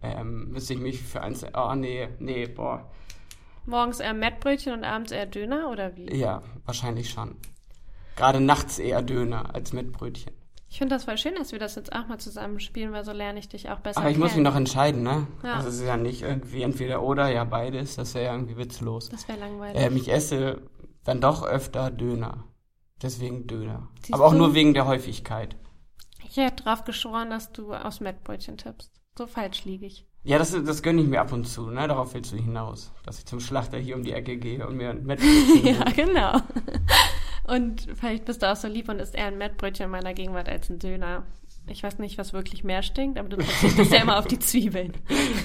Ähm, 0.00 0.50
müsste 0.50 0.74
ich 0.74 0.78
mich 0.78 1.02
für 1.02 1.22
eins. 1.22 1.44
Oh, 1.54 1.74
nee, 1.74 2.08
nee, 2.20 2.46
boah. 2.46 2.88
Morgens 3.66 4.00
eher 4.00 4.14
Mettbrötchen 4.14 4.72
und 4.72 4.84
abends 4.84 5.12
eher 5.12 5.26
Döner 5.26 5.70
oder 5.70 5.96
wie? 5.96 6.14
Ja, 6.14 6.42
wahrscheinlich 6.64 7.10
schon. 7.10 7.36
Gerade 8.16 8.40
nachts 8.40 8.78
eher 8.78 9.02
Döner 9.02 9.54
als 9.54 9.72
Mettbrötchen. 9.72 10.32
Ich 10.68 10.78
finde 10.78 10.94
das 10.94 11.04
voll 11.04 11.16
schön, 11.16 11.34
dass 11.36 11.52
wir 11.52 11.58
das 11.58 11.74
jetzt 11.76 11.92
auch 11.94 12.06
mal 12.06 12.18
zusammen 12.18 12.60
spielen, 12.60 12.92
weil 12.92 13.04
so 13.04 13.12
lerne 13.12 13.38
ich 13.38 13.48
dich 13.48 13.70
auch 13.70 13.80
besser 13.80 14.00
Aber 14.00 14.08
ich 14.10 14.14
kennen. 14.14 14.24
muss 14.24 14.34
mich 14.34 14.44
noch 14.44 14.56
entscheiden, 14.56 15.02
ne? 15.02 15.26
Ja. 15.42 15.54
Also 15.54 15.68
es 15.68 15.76
ist 15.76 15.86
ja 15.86 15.96
nicht 15.96 16.22
irgendwie 16.22 16.62
entweder 16.62 17.02
oder, 17.02 17.28
ja 17.28 17.44
beides. 17.44 17.96
Das 17.96 18.14
wäre 18.14 18.26
ja 18.26 18.32
irgendwie 18.34 18.56
witzlos. 18.56 19.08
Das 19.08 19.28
wäre 19.28 19.38
langweilig. 19.38 19.80
Ähm, 19.80 19.96
ich 19.96 20.12
esse 20.12 20.62
dann 21.04 21.20
doch 21.20 21.46
öfter 21.46 21.90
Döner. 21.90 22.44
Deswegen 23.02 23.46
Döner. 23.46 23.88
Siehst 24.00 24.14
Aber 24.14 24.26
auch 24.26 24.32
du? 24.32 24.38
nur 24.38 24.54
wegen 24.54 24.74
der 24.74 24.86
Häufigkeit. 24.86 25.56
Ich 26.36 26.42
hätte 26.42 26.64
drauf 26.64 26.84
geschworen, 26.84 27.30
dass 27.30 27.50
du 27.52 27.72
aus 27.72 28.00
Mettbrötchen 28.00 28.58
tippst. 28.58 28.92
So 29.16 29.26
falsch 29.26 29.64
liege 29.64 29.86
ich. 29.86 30.04
Ja, 30.22 30.36
das, 30.36 30.50
das 30.50 30.82
gönne 30.82 31.00
ich 31.00 31.08
mir 31.08 31.22
ab 31.22 31.32
und 31.32 31.46
zu, 31.46 31.70
ne? 31.70 31.88
Darauf 31.88 32.12
willst 32.12 32.30
du 32.32 32.36
hinaus. 32.36 32.92
Dass 33.06 33.18
ich 33.18 33.24
zum 33.24 33.40
Schlachter 33.40 33.78
hier 33.78 33.96
um 33.96 34.02
die 34.02 34.12
Ecke 34.12 34.36
gehe 34.36 34.66
und 34.66 34.76
mir 34.76 34.90
ein 34.90 35.04
Mettbrötchen 35.04 35.64
Ja, 35.64 35.84
genau. 35.84 36.38
Und 37.44 37.86
vielleicht 37.94 38.26
bist 38.26 38.42
du 38.42 38.52
auch 38.52 38.56
so 38.56 38.68
lieb 38.68 38.90
und 38.90 38.98
isst 38.98 39.14
eher 39.14 39.28
ein 39.28 39.38
Mettbrötchen 39.38 39.86
in 39.86 39.90
meiner 39.90 40.12
Gegenwart 40.12 40.50
als 40.50 40.68
ein 40.68 40.78
Döner. 40.78 41.22
Ich 41.68 41.82
weiß 41.82 41.98
nicht, 42.00 42.18
was 42.18 42.34
wirklich 42.34 42.64
mehr 42.64 42.82
stinkt, 42.82 43.18
aber 43.18 43.30
du 43.30 43.42
verzichtest 43.42 43.92
ja 43.92 44.02
immer 44.02 44.18
auf 44.18 44.26
die 44.26 44.38
Zwiebeln. 44.38 44.92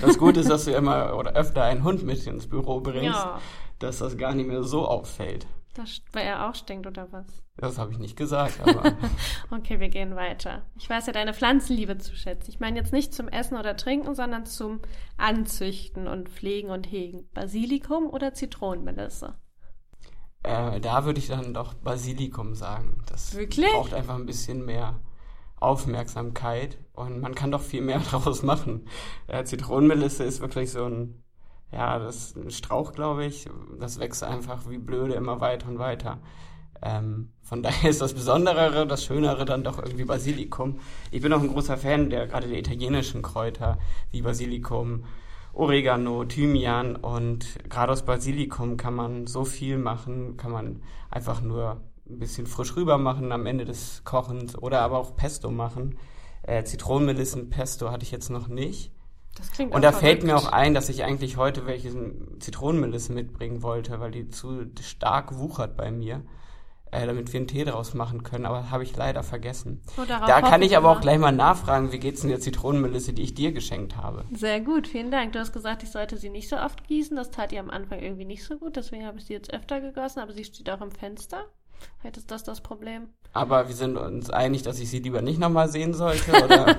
Das 0.01 0.17
Gute 0.17 0.41
ist, 0.41 0.49
dass 0.49 0.65
du 0.65 0.71
immer 0.71 1.15
oder 1.15 1.35
öfter 1.35 1.63
einen 1.63 1.85
Hund 1.85 2.03
mit 2.03 2.27
ins 2.27 2.47
Büro 2.47 2.81
bringst, 2.81 3.15
ja. 3.15 3.39
dass 3.79 3.99
das 3.99 4.17
gar 4.17 4.35
nicht 4.35 4.47
mehr 4.47 4.63
so 4.63 4.85
auffällt. 4.85 5.47
Das, 5.73 6.01
weil 6.11 6.25
er 6.25 6.49
auch 6.49 6.55
stinkt, 6.55 6.85
oder 6.85 7.11
was? 7.11 7.43
Das 7.55 7.77
habe 7.77 7.93
ich 7.93 7.97
nicht 7.97 8.17
gesagt, 8.17 8.59
aber. 8.59 8.93
okay, 9.51 9.79
wir 9.79 9.87
gehen 9.87 10.15
weiter. 10.15 10.63
Ich 10.75 10.89
weiß 10.89 11.07
ja 11.07 11.13
deine 11.13 11.33
Pflanzenliebe 11.33 11.97
zu 11.97 12.15
schätzen. 12.15 12.51
Ich 12.51 12.59
meine 12.59 12.77
jetzt 12.77 12.91
nicht 12.91 13.13
zum 13.13 13.29
Essen 13.29 13.57
oder 13.57 13.77
Trinken, 13.77 14.13
sondern 14.13 14.45
zum 14.45 14.81
Anzüchten 15.17 16.07
und 16.07 16.27
Pflegen 16.27 16.69
und 16.69 16.91
Hegen. 16.91 17.29
Basilikum 17.33 18.09
oder 18.09 18.33
Zitronenmelisse? 18.33 19.35
Äh, 20.43 20.81
da 20.81 21.05
würde 21.05 21.19
ich 21.19 21.27
dann 21.27 21.53
doch 21.53 21.73
Basilikum 21.73 22.55
sagen. 22.55 23.03
Das 23.07 23.35
Wirklich? 23.35 23.71
braucht 23.71 23.93
einfach 23.93 24.15
ein 24.15 24.25
bisschen 24.25 24.65
mehr 24.65 24.99
Aufmerksamkeit 25.57 26.79
und 26.93 27.21
man 27.21 27.35
kann 27.35 27.51
doch 27.51 27.61
viel 27.61 27.81
mehr 27.81 27.99
daraus 28.11 28.43
machen. 28.43 28.87
Äh, 29.27 29.45
Zitronenmelisse 29.45 30.23
ist 30.23 30.41
wirklich 30.41 30.71
so 30.71 30.85
ein 30.85 31.23
ja, 31.71 31.99
das 31.99 32.35
ein 32.35 32.51
Strauch, 32.51 32.93
glaube 32.93 33.25
ich. 33.25 33.49
Das 33.79 33.99
wächst 33.99 34.23
einfach 34.23 34.69
wie 34.69 34.77
blöde 34.77 35.13
immer 35.13 35.39
weiter 35.39 35.69
und 35.69 35.79
weiter. 35.79 36.19
Ähm, 36.81 37.29
von 37.41 37.63
daher 37.63 37.89
ist 37.89 38.01
das 38.01 38.13
Besonderere, 38.13 38.87
das 38.87 39.05
Schönere 39.05 39.45
dann 39.45 39.63
doch 39.63 39.77
irgendwie 39.77 40.05
Basilikum. 40.05 40.79
Ich 41.11 41.21
bin 41.21 41.33
auch 41.33 41.41
ein 41.41 41.47
großer 41.47 41.77
Fan 41.77 42.09
der 42.09 42.27
gerade 42.27 42.47
der 42.47 42.59
italienischen 42.59 43.21
Kräuter 43.21 43.77
wie 44.11 44.21
Basilikum, 44.21 45.05
Oregano, 45.53 46.25
Thymian 46.25 46.95
und 46.95 47.69
gerade 47.69 47.91
aus 47.91 48.03
Basilikum 48.03 48.77
kann 48.77 48.95
man 48.95 49.27
so 49.27 49.43
viel 49.43 49.77
machen, 49.77 50.37
kann 50.37 50.51
man 50.51 50.81
einfach 51.09 51.41
nur 51.41 51.81
ein 52.09 52.19
bisschen 52.19 52.47
frisch 52.47 52.75
rüber 52.75 52.97
machen 52.97 53.31
am 53.31 53.45
Ende 53.45 53.65
des 53.65 54.03
Kochens 54.03 54.57
oder 54.57 54.81
aber 54.81 54.97
auch 54.97 55.15
Pesto 55.15 55.51
machen. 55.51 55.97
Äh, 56.43 56.63
Zitronenmelissen-Pesto 56.63 57.91
hatte 57.91 58.03
ich 58.03 58.11
jetzt 58.11 58.29
noch 58.29 58.47
nicht. 58.47 58.91
Das 59.37 59.51
klingt 59.51 59.73
Und 59.73 59.83
da 59.83 59.91
fällt 59.91 60.23
mir 60.23 60.35
auch 60.35 60.51
ein, 60.51 60.73
dass 60.73 60.89
ich 60.89 61.03
eigentlich 61.03 61.37
heute 61.37 61.65
welche 61.65 61.91
Zitronenmelisse 62.39 63.13
mitbringen 63.13 63.63
wollte, 63.63 63.99
weil 63.99 64.11
die 64.11 64.29
zu 64.29 64.65
stark 64.81 65.37
wuchert 65.37 65.77
bei 65.77 65.89
mir, 65.89 66.23
äh, 66.91 67.05
damit 67.05 67.31
wir 67.31 67.39
einen 67.39 67.47
Tee 67.47 67.63
draus 67.63 67.93
machen 67.93 68.23
können. 68.23 68.45
Aber 68.45 68.71
habe 68.71 68.83
ich 68.83 68.95
leider 68.95 69.23
vergessen. 69.23 69.81
Oh, 69.97 70.03
da 70.05 70.41
kann 70.41 70.61
ich 70.61 70.75
aber 70.75 70.91
auch 70.91 70.99
gleich 70.99 71.17
mal 71.17 71.31
nachfragen, 71.31 71.93
wie 71.93 71.99
geht's 71.99 72.21
denn 72.21 72.29
der 72.29 72.41
Zitronenmelisse, 72.41 73.13
die 73.13 73.21
ich 73.21 73.33
dir 73.33 73.53
geschenkt 73.53 73.95
habe? 73.95 74.25
Sehr 74.33 74.59
gut, 74.59 74.87
vielen 74.87 75.11
Dank. 75.11 75.31
Du 75.31 75.39
hast 75.39 75.53
gesagt, 75.53 75.83
ich 75.83 75.91
sollte 75.91 76.17
sie 76.17 76.29
nicht 76.29 76.49
so 76.49 76.57
oft 76.57 76.85
gießen. 76.85 77.15
Das 77.15 77.31
tat 77.31 77.53
ihr 77.53 77.61
am 77.61 77.69
Anfang 77.69 77.99
irgendwie 77.99 78.25
nicht 78.25 78.43
so 78.43 78.57
gut. 78.57 78.75
Deswegen 78.75 79.05
habe 79.05 79.17
ich 79.17 79.25
sie 79.25 79.33
jetzt 79.33 79.53
öfter 79.53 79.79
gegossen, 79.79 80.19
aber 80.19 80.33
sie 80.33 80.43
steht 80.43 80.69
auch 80.69 80.81
im 80.81 80.91
Fenster. 80.91 81.45
Vielleicht 81.99 82.17
ist 82.17 82.31
das 82.31 82.43
das 82.43 82.61
Problem. 82.61 83.09
Aber 83.33 83.67
wir 83.67 83.75
sind 83.75 83.97
uns 83.97 84.29
einig, 84.29 84.63
dass 84.63 84.79
ich 84.79 84.89
sie 84.89 84.99
lieber 84.99 85.21
nicht 85.21 85.39
nochmal 85.39 85.69
sehen 85.69 85.93
sollte, 85.93 86.31
oder? 86.43 86.77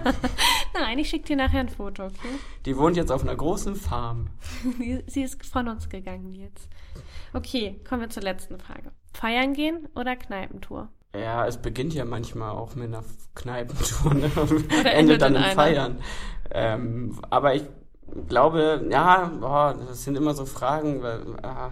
Nein, 0.75 0.99
ich 0.99 1.09
schicke 1.09 1.27
dir 1.27 1.37
nachher 1.37 1.61
ein 1.61 1.69
Foto, 1.69 2.05
okay? 2.05 2.39
Die 2.67 2.77
wohnt 2.77 2.97
jetzt 2.97 3.11
auf 3.11 3.23
einer 3.23 3.37
großen 3.37 3.75
Farm. 3.75 4.29
sie 5.07 5.23
ist 5.23 5.45
von 5.47 5.69
uns 5.69 5.89
gegangen 5.89 6.33
jetzt. 6.33 6.69
Okay, 7.33 7.81
kommen 7.89 8.03
wir 8.03 8.11
zur 8.11 8.23
letzten 8.23 8.59
Frage. 8.59 8.93
Feiern 9.15 9.55
gehen 9.55 9.89
oder 9.95 10.17
Kneipentour? 10.17 10.89
Ja, 11.15 11.47
es 11.47 11.59
beginnt 11.59 11.95
ja 11.95 12.05
manchmal 12.05 12.51
auch 12.51 12.75
mit 12.75 12.89
einer 12.89 13.05
Kneipentour 13.35 14.15
ne? 14.15 14.31
und 14.35 14.73
endet 14.85 15.23
dann 15.23 15.37
im 15.37 15.43
Feiern. 15.43 16.01
Ähm, 16.51 17.19
aber 17.31 17.55
ich 17.55 17.65
glaube, 18.29 18.87
ja, 18.91 19.31
boah, 19.41 19.75
das 19.75 20.05
sind 20.05 20.17
immer 20.17 20.35
so 20.35 20.47
Fragen, 20.47 21.03
weil 21.03 21.37
ah, 21.43 21.71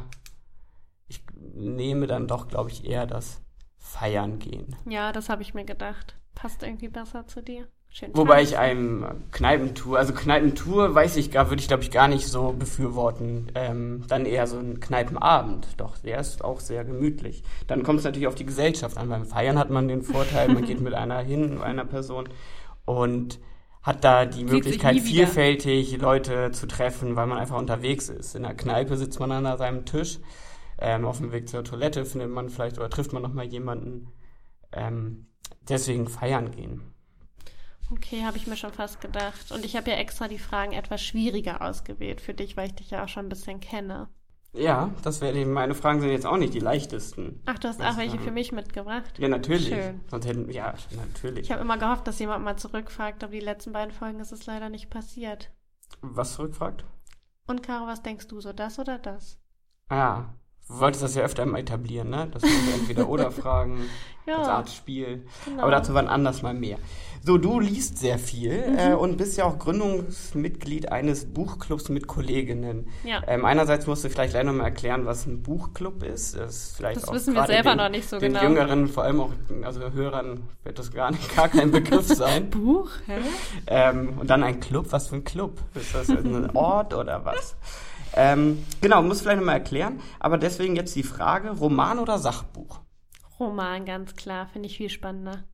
nehme 1.54 2.06
dann 2.06 2.26
doch, 2.26 2.48
glaube 2.48 2.70
ich, 2.70 2.84
eher 2.84 3.06
das 3.06 3.42
Feiern 3.78 4.38
gehen. 4.38 4.76
Ja, 4.88 5.12
das 5.12 5.28
habe 5.28 5.42
ich 5.42 5.54
mir 5.54 5.64
gedacht. 5.64 6.16
Passt 6.34 6.62
irgendwie 6.62 6.88
besser 6.88 7.26
zu 7.26 7.42
dir. 7.42 7.66
Schön 7.92 8.16
Wobei 8.16 8.42
ich 8.42 8.56
einem 8.56 9.04
Kneipentour, 9.32 9.98
also 9.98 10.12
Kneipentour 10.12 10.94
weiß 10.94 11.16
ich 11.16 11.32
gar, 11.32 11.50
würde 11.50 11.60
ich 11.60 11.66
glaube 11.66 11.82
ich 11.82 11.90
gar 11.90 12.06
nicht 12.06 12.28
so 12.28 12.52
befürworten. 12.52 13.50
Ähm, 13.56 14.04
dann 14.06 14.26
eher 14.26 14.46
so 14.46 14.58
ein 14.58 14.78
Kneipenabend. 14.78 15.66
Doch, 15.76 15.98
der 15.98 16.20
ist 16.20 16.44
auch 16.44 16.60
sehr 16.60 16.84
gemütlich. 16.84 17.42
Dann 17.66 17.82
kommt 17.82 17.98
es 17.98 18.04
natürlich 18.04 18.28
auf 18.28 18.36
die 18.36 18.46
Gesellschaft 18.46 18.96
an. 18.96 19.08
Beim 19.08 19.26
Feiern 19.26 19.58
hat 19.58 19.70
man 19.70 19.88
den 19.88 20.02
Vorteil, 20.02 20.52
man 20.52 20.64
geht 20.64 20.80
mit 20.80 20.94
einer 20.94 21.18
hin, 21.18 21.60
einer 21.62 21.84
Person 21.84 22.28
und 22.84 23.40
hat 23.82 24.04
da 24.04 24.24
die 24.24 24.40
Sieht 24.40 24.52
Möglichkeit, 24.52 25.00
vielfältig 25.00 25.98
Leute 25.98 26.52
zu 26.52 26.68
treffen, 26.68 27.16
weil 27.16 27.26
man 27.26 27.38
einfach 27.38 27.58
unterwegs 27.58 28.08
ist. 28.08 28.36
In 28.36 28.44
der 28.44 28.54
Kneipe 28.54 28.96
sitzt 28.96 29.18
man 29.18 29.32
an 29.32 29.58
seinem 29.58 29.84
Tisch. 29.84 30.20
Ähm, 30.80 31.04
auf 31.04 31.18
dem 31.18 31.30
Weg 31.32 31.48
zur 31.48 31.62
Toilette 31.62 32.04
findet 32.04 32.30
man 32.30 32.48
vielleicht 32.48 32.78
oder 32.78 32.90
trifft 32.90 33.12
man 33.12 33.22
nochmal 33.22 33.46
jemanden. 33.46 34.08
Ähm, 34.72 35.26
deswegen 35.68 36.08
feiern 36.08 36.50
gehen. 36.50 36.94
Okay, 37.92 38.24
habe 38.24 38.36
ich 38.36 38.46
mir 38.46 38.56
schon 38.56 38.72
fast 38.72 39.00
gedacht. 39.00 39.52
Und 39.52 39.64
ich 39.64 39.76
habe 39.76 39.90
ja 39.90 39.96
extra 39.96 40.28
die 40.28 40.38
Fragen 40.38 40.72
etwas 40.72 41.02
schwieriger 41.02 41.60
ausgewählt 41.60 42.20
für 42.20 42.34
dich, 42.34 42.56
weil 42.56 42.68
ich 42.68 42.74
dich 42.76 42.90
ja 42.90 43.04
auch 43.04 43.08
schon 43.08 43.26
ein 43.26 43.30
bisschen 43.30 43.60
kenne. 43.60 44.08
Ja, 44.52 44.90
das 45.02 45.20
wäre 45.20 45.36
eben, 45.36 45.52
meine 45.52 45.74
Fragen 45.74 46.00
sind 46.00 46.10
jetzt 46.10 46.26
auch 46.26 46.36
nicht 46.36 46.54
die 46.54 46.60
leichtesten. 46.60 47.40
Ach, 47.46 47.58
du 47.58 47.68
hast 47.68 47.80
auch 47.80 47.96
welche 47.96 48.18
für 48.18 48.32
mich 48.32 48.50
mitgebracht? 48.50 49.18
Ja, 49.18 49.28
natürlich. 49.28 49.68
Schön. 49.68 50.00
Sonst 50.08 50.26
hätten, 50.26 50.50
ja, 50.50 50.74
natürlich. 50.96 51.44
Ich 51.44 51.52
habe 51.52 51.62
immer 51.62 51.78
gehofft, 51.78 52.06
dass 52.06 52.18
jemand 52.18 52.44
mal 52.44 52.56
zurückfragt, 52.56 53.22
aber 53.22 53.32
die 53.32 53.40
letzten 53.40 53.72
beiden 53.72 53.92
Folgen 53.92 54.18
ist 54.18 54.32
es 54.32 54.46
leider 54.46 54.68
nicht 54.68 54.90
passiert. 54.90 55.52
Was 56.00 56.34
zurückfragt? 56.34 56.84
Und 57.46 57.62
Caro, 57.62 57.86
was 57.86 58.02
denkst 58.02 58.26
du 58.26 58.40
so, 58.40 58.52
das 58.52 58.78
oder 58.78 58.98
das? 58.98 59.38
Ah, 59.88 60.24
wolltest 60.78 61.02
das 61.02 61.14
ja 61.14 61.22
öfter 61.22 61.44
mal 61.46 61.58
etablieren, 61.58 62.10
ne? 62.10 62.28
Dass 62.32 62.42
wir 62.42 62.50
entweder 62.74 63.08
oder 63.08 63.30
fragen 63.30 63.88
ja, 64.26 64.38
als 64.38 64.48
Art 64.48 64.70
Spiel. 64.70 65.24
Genau. 65.44 65.62
Aber 65.62 65.70
dazu 65.70 65.94
wann 65.94 66.08
anders 66.08 66.42
mal 66.42 66.54
mehr. 66.54 66.78
So, 67.22 67.36
du 67.36 67.60
liest 67.60 67.98
sehr 67.98 68.18
viel 68.18 68.70
mhm. 68.70 68.78
äh, 68.78 68.94
und 68.94 69.18
bist 69.18 69.36
ja 69.36 69.44
auch 69.44 69.58
Gründungsmitglied 69.58 70.90
eines 70.90 71.26
Buchclubs 71.26 71.90
mit 71.90 72.06
Kolleginnen. 72.06 72.88
Ja. 73.04 73.20
Ähm, 73.26 73.44
einerseits 73.44 73.86
musst 73.86 74.04
du 74.04 74.08
vielleicht 74.08 74.32
gleich 74.32 74.44
nochmal 74.44 74.66
erklären, 74.66 75.04
was 75.04 75.26
ein 75.26 75.42
Buchclub 75.42 76.02
ist. 76.02 76.36
Das, 76.36 76.72
vielleicht 76.76 77.02
das 77.02 77.12
wissen 77.12 77.34
wir 77.34 77.46
selber 77.46 77.72
den, 77.72 77.78
noch 77.78 77.90
nicht 77.90 78.08
so 78.08 78.18
den 78.18 78.32
genau. 78.32 78.40
Den 78.40 78.56
Jüngeren, 78.56 78.88
vor 78.88 79.04
allem 79.04 79.20
auch 79.20 79.32
also 79.62 79.92
Hörern, 79.92 80.44
wird 80.64 80.78
das 80.78 80.92
gar, 80.92 81.10
nicht, 81.10 81.36
gar 81.36 81.48
kein 81.48 81.70
Begriff 81.70 82.06
sein. 82.14 82.48
Buch? 82.48 82.88
Hä? 83.06 83.18
Ähm, 83.66 84.14
und 84.18 84.30
dann 84.30 84.42
ein 84.42 84.60
Club. 84.60 84.86
Was 84.90 85.08
für 85.08 85.16
ein 85.16 85.24
Club? 85.24 85.58
Ist 85.74 85.94
das 85.94 86.08
ein 86.08 86.50
Ort 86.54 86.94
oder 86.94 87.22
was? 87.26 87.54
Ähm, 88.14 88.64
genau, 88.80 89.02
muss 89.02 89.20
vielleicht 89.20 89.38
nochmal 89.38 89.56
erklären. 89.56 90.00
Aber 90.18 90.38
deswegen 90.38 90.76
jetzt 90.76 90.96
die 90.96 91.02
Frage, 91.02 91.50
Roman 91.50 91.98
oder 91.98 92.18
Sachbuch? 92.18 92.80
Roman, 93.38 93.84
ganz 93.84 94.16
klar. 94.16 94.48
Finde 94.48 94.68
ich 94.68 94.76
viel 94.76 94.90
spannender. 94.90 95.44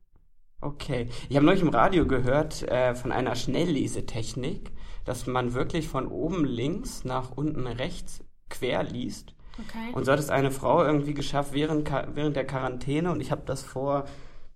Okay. 0.59 1.09
Ich 1.29 1.35
habe 1.35 1.45
neulich 1.45 1.61
im 1.61 1.69
Radio 1.69 2.07
gehört 2.07 2.63
äh, 2.63 2.95
von 2.95 3.11
einer 3.11 3.35
Schnelllesetechnik, 3.35 4.71
dass 5.05 5.27
man 5.27 5.53
wirklich 5.53 5.87
von 5.87 6.07
oben 6.07 6.45
links 6.45 7.05
nach 7.05 7.31
unten 7.31 7.67
rechts 7.67 8.23
quer 8.49 8.83
liest. 8.83 9.35
Okay. 9.59 9.93
Und 9.93 10.05
so 10.05 10.11
hat 10.11 10.19
es 10.19 10.29
eine 10.29 10.51
Frau 10.51 10.83
irgendwie 10.83 11.13
geschafft 11.13 11.53
während, 11.53 11.89
während 12.13 12.35
der 12.35 12.45
Quarantäne. 12.45 13.11
Und 13.11 13.21
ich 13.21 13.31
habe 13.31 13.43
das 13.45 13.63
vor 13.63 14.05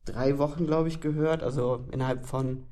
drei 0.06 0.38
Wochen, 0.38 0.66
glaube 0.66 0.90
ich, 0.90 1.02
gehört. 1.02 1.44
Also 1.44 1.86
innerhalb 1.92 2.26
von 2.26 2.66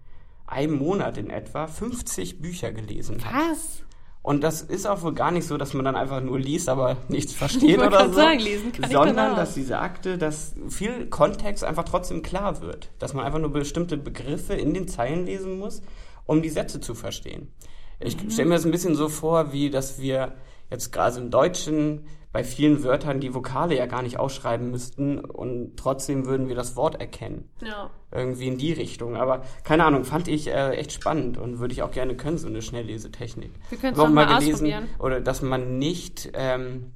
einem 0.45 0.77
Monat 0.77 1.17
in 1.17 1.29
etwa 1.29 1.67
50 1.67 2.41
Bücher 2.41 2.71
gelesen 2.71 3.23
hat. 3.23 3.51
Was? 3.51 3.83
Und 4.29 4.43
das 4.43 4.61
ist 4.61 4.85
auch 4.85 5.01
wohl 5.01 5.15
gar 5.15 5.31
nicht 5.31 5.47
so, 5.47 5.57
dass 5.57 5.73
man 5.73 5.83
dann 5.83 5.95
einfach 5.95 6.21
nur 6.21 6.37
liest, 6.37 6.69
aber 6.69 6.97
nichts 7.07 7.33
versteht 7.33 7.79
oder 7.79 8.09
so. 8.09 8.13
Sagen, 8.13 8.37
lesen 8.37 8.71
kann 8.71 8.91
sondern 8.91 9.35
dass 9.35 9.55
diese 9.55 9.79
Akte, 9.79 10.19
dass 10.19 10.53
viel 10.69 11.07
Kontext 11.07 11.63
einfach 11.63 11.83
trotzdem 11.83 12.21
klar 12.21 12.61
wird. 12.61 12.91
Dass 12.99 13.15
man 13.15 13.25
einfach 13.25 13.39
nur 13.39 13.51
bestimmte 13.51 13.97
Begriffe 13.97 14.53
in 14.53 14.75
den 14.75 14.87
Zeilen 14.87 15.25
lesen 15.25 15.57
muss, 15.57 15.81
um 16.27 16.43
die 16.43 16.49
Sätze 16.49 16.79
zu 16.79 16.93
verstehen. 16.93 17.51
Ich 17.99 18.23
mhm. 18.23 18.29
stelle 18.29 18.49
mir 18.49 18.53
das 18.53 18.65
ein 18.65 18.71
bisschen 18.71 18.93
so 18.93 19.09
vor, 19.09 19.51
wie 19.51 19.71
dass 19.71 19.99
wir 19.99 20.33
jetzt 20.69 20.91
gerade 20.91 21.17
im 21.17 21.31
Deutschen 21.31 22.05
bei 22.31 22.43
vielen 22.43 22.83
Wörtern 22.83 23.19
die 23.19 23.33
Vokale 23.33 23.75
ja 23.75 23.87
gar 23.87 24.03
nicht 24.03 24.19
ausschreiben 24.19 24.69
müssten 24.69 25.19
und 25.19 25.77
trotzdem 25.77 26.27
würden 26.27 26.47
wir 26.47 26.55
das 26.55 26.75
Wort 26.75 26.99
erkennen. 26.99 27.49
Ja. 27.65 27.89
Irgendwie 28.11 28.47
in 28.47 28.57
die 28.57 28.71
Richtung. 28.71 29.15
Aber 29.15 29.41
keine 29.63 29.83
Ahnung, 29.83 30.03
fand 30.03 30.27
ich 30.27 30.47
äh, 30.47 30.71
echt 30.71 30.91
spannend 30.91 31.37
und 31.37 31.59
würde 31.59 31.73
ich 31.73 31.81
auch 31.81 31.91
gerne 31.91 32.15
können, 32.15 32.37
so 32.37 32.47
eine 32.47 32.61
Schnelllesetechnik. 32.61 33.51
Wir 33.69 33.77
können 33.79 33.93
es 33.93 33.99
auch 33.99 34.09
mal, 34.09 34.25
mal 34.25 34.39
gelesen, 34.39 34.71
Oder 34.99 35.21
dass 35.21 35.41
man 35.41 35.79
nicht 35.79 36.29
ähm, 36.33 36.91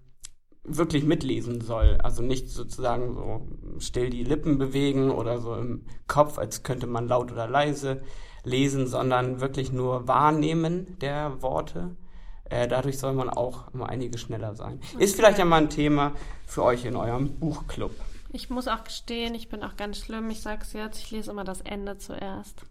wirklich 0.64 1.04
mitlesen 1.04 1.62
soll. 1.62 1.98
Also 2.04 2.22
nicht 2.22 2.50
sozusagen 2.50 3.16
so 3.16 3.48
still 3.80 4.12
die 4.12 4.24
Lippen 4.24 4.60
bewegen 4.60 5.10
oder 5.10 5.40
so 5.40 5.56
im 5.56 5.86
Kopf, 6.08 6.38
als 6.38 6.62
könnte 6.62 6.86
man 6.86 7.08
laut 7.08 7.32
oder 7.32 7.48
leise 7.48 8.04
lesen, 8.44 8.88
sondern 8.88 9.42
wirklich 9.42 9.72
nur 9.72 10.08
wahrnehmen 10.08 10.98
der 11.02 11.42
Worte 11.42 11.96
äh, 12.46 12.68
dadurch 12.68 12.98
soll 13.00 13.14
man 13.14 13.30
auch 13.30 13.74
immer 13.74 13.90
einige 13.90 14.18
schneller 14.18 14.56
sein. 14.56 14.80
Okay. 14.94 15.04
Ist 15.04 15.16
vielleicht 15.16 15.38
ja 15.38 15.46
mal 15.46 15.62
ein 15.62 15.70
Thema 15.70 16.14
für 16.46 16.64
euch 16.64 16.86
in 16.86 16.96
eurem 16.96 17.40
Buchclub. 17.40 17.92
Ich 18.32 18.50
muss 18.50 18.68
auch 18.68 18.84
gestehen, 18.84 19.36
ich 19.36 19.50
bin 19.50 19.64
auch 19.64 19.76
ganz 19.76 20.00
schlimm. 20.00 20.30
Ich 20.30 20.42
sag's 20.42 20.74
jetzt, 20.74 21.00
ich 21.00 21.12
lese 21.12 21.32
immer 21.32 21.44
das 21.44 21.62
Ende 21.62 21.98
zuerst. 21.98 22.64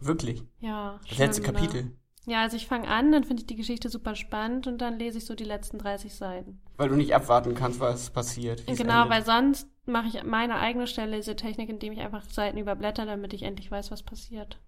Wirklich? 0.00 0.42
Ja. 0.60 0.98
Das 1.02 1.16
schlimm, 1.16 1.26
letzte 1.26 1.42
Kapitel. 1.42 1.84
Ne? 1.84 1.92
Ja, 2.26 2.42
also 2.42 2.56
ich 2.56 2.66
fange 2.66 2.88
an, 2.88 3.12
dann 3.12 3.24
finde 3.24 3.42
ich 3.42 3.46
die 3.46 3.56
Geschichte 3.56 3.88
super 3.88 4.14
spannend 4.14 4.66
und 4.66 4.78
dann 4.78 4.98
lese 4.98 5.18
ich 5.18 5.24
so 5.24 5.34
die 5.34 5.44
letzten 5.44 5.78
30 5.78 6.14
Seiten. 6.14 6.60
Weil 6.76 6.88
du 6.88 6.96
nicht 6.96 7.14
abwarten 7.14 7.54
kannst, 7.54 7.80
was 7.80 8.10
passiert. 8.10 8.66
Genau, 8.66 9.08
weil 9.08 9.24
sonst 9.24 9.68
mache 9.86 10.08
ich 10.08 10.22
meine 10.24 10.56
eigene 10.56 10.86
Schnelllesetechnik, 10.86 11.68
indem 11.68 11.92
ich 11.92 12.00
einfach 12.00 12.24
Seiten 12.24 12.58
überblätter, 12.58 13.06
damit 13.06 13.32
ich 13.32 13.42
endlich 13.42 13.70
weiß, 13.70 13.90
was 13.90 14.02
passiert. 14.02 14.58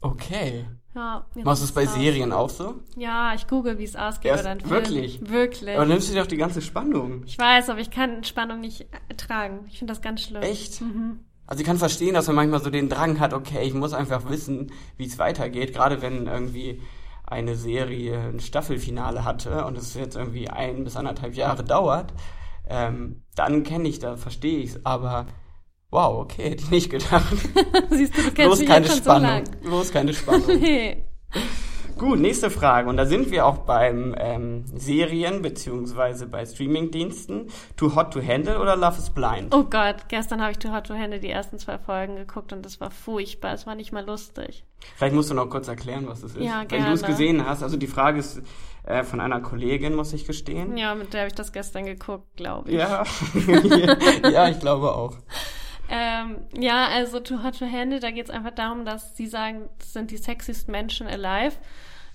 Okay. 0.00 0.66
Ja. 0.94 1.26
Machst 1.44 1.62
du 1.62 1.66
es 1.66 1.72
bei 1.72 1.84
aus. 1.84 1.94
Serien 1.94 2.32
auch 2.32 2.50
so? 2.50 2.80
Ja, 2.96 3.32
ich 3.34 3.46
google, 3.46 3.78
wie 3.78 3.84
es 3.84 3.94
ausgeht 3.94 4.32
Erst, 4.32 4.44
dann 4.44 4.68
Wirklich? 4.68 5.20
Wirklich. 5.28 5.76
Aber 5.76 5.86
nimmst 5.86 6.08
du 6.08 6.14
dir 6.14 6.20
doch 6.20 6.26
die 6.26 6.36
ganze 6.36 6.62
Spannung. 6.62 7.22
Ich 7.26 7.38
weiß, 7.38 7.70
aber 7.70 7.80
ich 7.80 7.90
kann 7.90 8.24
Spannung 8.24 8.60
nicht 8.60 8.88
ertragen. 9.08 9.66
Ich 9.68 9.78
finde 9.78 9.92
das 9.92 10.02
ganz 10.02 10.22
schlimm. 10.22 10.42
Echt? 10.42 10.80
Mhm. 10.80 11.20
Also 11.46 11.60
ich 11.60 11.66
kann 11.66 11.78
verstehen, 11.78 12.14
dass 12.14 12.26
man 12.26 12.36
manchmal 12.36 12.62
so 12.62 12.70
den 12.70 12.88
Drang 12.88 13.20
hat, 13.20 13.34
okay, 13.34 13.62
ich 13.62 13.74
muss 13.74 13.92
einfach 13.92 14.28
wissen, 14.28 14.72
wie 14.96 15.06
es 15.06 15.18
weitergeht. 15.18 15.74
Gerade 15.74 16.02
wenn 16.02 16.26
irgendwie 16.26 16.80
eine 17.26 17.54
Serie 17.54 18.18
ein 18.20 18.40
Staffelfinale 18.40 19.24
hatte 19.24 19.64
und 19.64 19.78
es 19.78 19.94
jetzt 19.94 20.16
irgendwie 20.16 20.48
ein 20.48 20.82
bis 20.84 20.96
anderthalb 20.96 21.34
Jahre 21.34 21.62
dauert, 21.62 22.12
ähm, 22.68 23.22
dann 23.36 23.62
kenne 23.62 23.88
ich 23.88 24.00
da, 24.00 24.16
verstehe 24.16 24.58
ich 24.58 24.70
es. 24.70 24.86
Aber 24.86 25.26
Wow, 25.90 26.20
okay, 26.20 26.50
hätte 26.50 26.62
ich 26.62 26.70
nicht 26.70 26.90
gedacht. 26.90 27.24
Siehst 27.90 28.16
du, 28.16 28.22
du 28.22 28.30
kennst 28.30 28.36
Bloß 28.36 28.64
keine 28.66 28.88
Spannung. 28.88 29.44
so. 29.44 29.68
Bloß 29.68 29.90
keine 29.90 30.14
Spannung. 30.14 30.46
nee. 30.60 31.04
Gut, 31.98 32.18
nächste 32.18 32.48
Frage. 32.48 32.88
Und 32.88 32.96
da 32.96 33.04
sind 33.04 33.30
wir 33.30 33.44
auch 33.44 33.58
beim 33.58 34.14
ähm, 34.16 34.64
Serien 34.74 35.42
beziehungsweise 35.42 36.26
bei 36.26 36.46
Streamingdiensten. 36.46 37.48
Too 37.76 37.94
Hot 37.94 38.12
to 38.14 38.22
Handle 38.22 38.58
oder 38.58 38.74
Love 38.74 38.96
is 38.98 39.10
Blind? 39.10 39.54
Oh 39.54 39.64
Gott, 39.64 40.08
gestern 40.08 40.40
habe 40.40 40.52
ich 40.52 40.58
Too 40.58 40.72
Hot 40.72 40.86
to 40.86 40.94
Handle 40.94 41.20
die 41.20 41.28
ersten 41.28 41.58
zwei 41.58 41.76
Folgen 41.76 42.16
geguckt 42.16 42.54
und 42.54 42.64
das 42.64 42.80
war 42.80 42.90
furchtbar. 42.90 43.52
Es 43.52 43.66
war 43.66 43.74
nicht 43.74 43.92
mal 43.92 44.06
lustig. 44.06 44.64
Vielleicht 44.96 45.14
musst 45.14 45.28
du 45.28 45.34
noch 45.34 45.50
kurz 45.50 45.68
erklären, 45.68 46.06
was 46.08 46.22
es 46.22 46.36
ist. 46.36 46.42
Ja, 46.42 46.64
Wenn 46.68 46.84
du 46.84 46.92
es 46.92 47.02
gesehen 47.02 47.44
hast. 47.44 47.62
Also 47.62 47.76
die 47.76 47.86
Frage 47.86 48.20
ist 48.20 48.40
äh, 48.84 49.02
von 49.02 49.20
einer 49.20 49.40
Kollegin, 49.40 49.94
muss 49.94 50.14
ich 50.14 50.24
gestehen. 50.26 50.78
Ja, 50.78 50.94
mit 50.94 51.12
der 51.12 51.22
habe 51.22 51.28
ich 51.28 51.34
das 51.34 51.52
gestern 51.52 51.84
geguckt, 51.84 52.34
glaube 52.36 52.70
ich. 52.70 52.76
Ja, 52.78 53.04
ja, 54.30 54.48
ich 54.48 54.58
glaube 54.58 54.94
auch. 54.94 55.16
Ähm, 55.92 56.36
ja, 56.56 56.86
also 56.86 57.18
Too 57.18 57.42
Hot 57.42 57.58
to 57.58 57.66
Handle, 57.66 57.98
da 57.98 58.12
geht 58.12 58.26
es 58.26 58.30
einfach 58.30 58.52
darum, 58.52 58.84
dass 58.84 59.16
sie 59.16 59.26
sagen, 59.26 59.68
das 59.78 59.92
sind 59.92 60.12
die 60.12 60.18
sexiesten 60.18 60.70
Menschen 60.70 61.08
alive, 61.08 61.56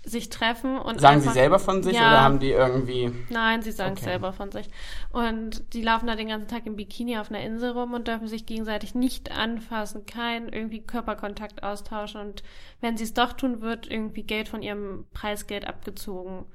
sich 0.05 0.29
treffen 0.29 0.77
und 0.77 1.01
Sagen 1.01 1.17
einfach, 1.17 1.33
sie 1.33 1.39
selber 1.39 1.59
von 1.59 1.83
sich 1.83 1.95
ja, 1.95 2.07
oder 2.07 2.21
haben 2.21 2.39
die 2.39 2.51
irgendwie... 2.51 3.11
Nein, 3.29 3.63
sie 3.63 3.71
sagen 3.71 3.95
es 3.95 4.01
okay. 4.01 4.11
selber 4.11 4.31
von 4.31 4.51
sich. 4.51 4.69
Und 5.11 5.73
die 5.73 5.81
laufen 5.81 6.07
da 6.07 6.15
den 6.15 6.29
ganzen 6.29 6.47
Tag 6.47 6.65
im 6.65 6.77
Bikini 6.77 7.17
auf 7.17 7.29
einer 7.29 7.41
Insel 7.41 7.71
rum 7.71 7.93
und 7.93 8.07
dürfen 8.07 8.29
sich 8.29 8.45
gegenseitig 8.45 8.95
nicht 8.95 9.37
anfassen, 9.37 10.05
kein 10.05 10.47
irgendwie 10.47 10.81
Körperkontakt 10.81 11.63
austauschen 11.63 12.21
und 12.21 12.43
wenn 12.79 12.95
sie 12.95 13.03
es 13.03 13.13
doch 13.13 13.33
tun, 13.33 13.61
wird 13.61 13.91
irgendwie 13.91 14.23
Geld 14.23 14.47
von 14.47 14.61
ihrem 14.61 15.05
Preisgeld 15.13 15.67
abgezogen. 15.67 16.45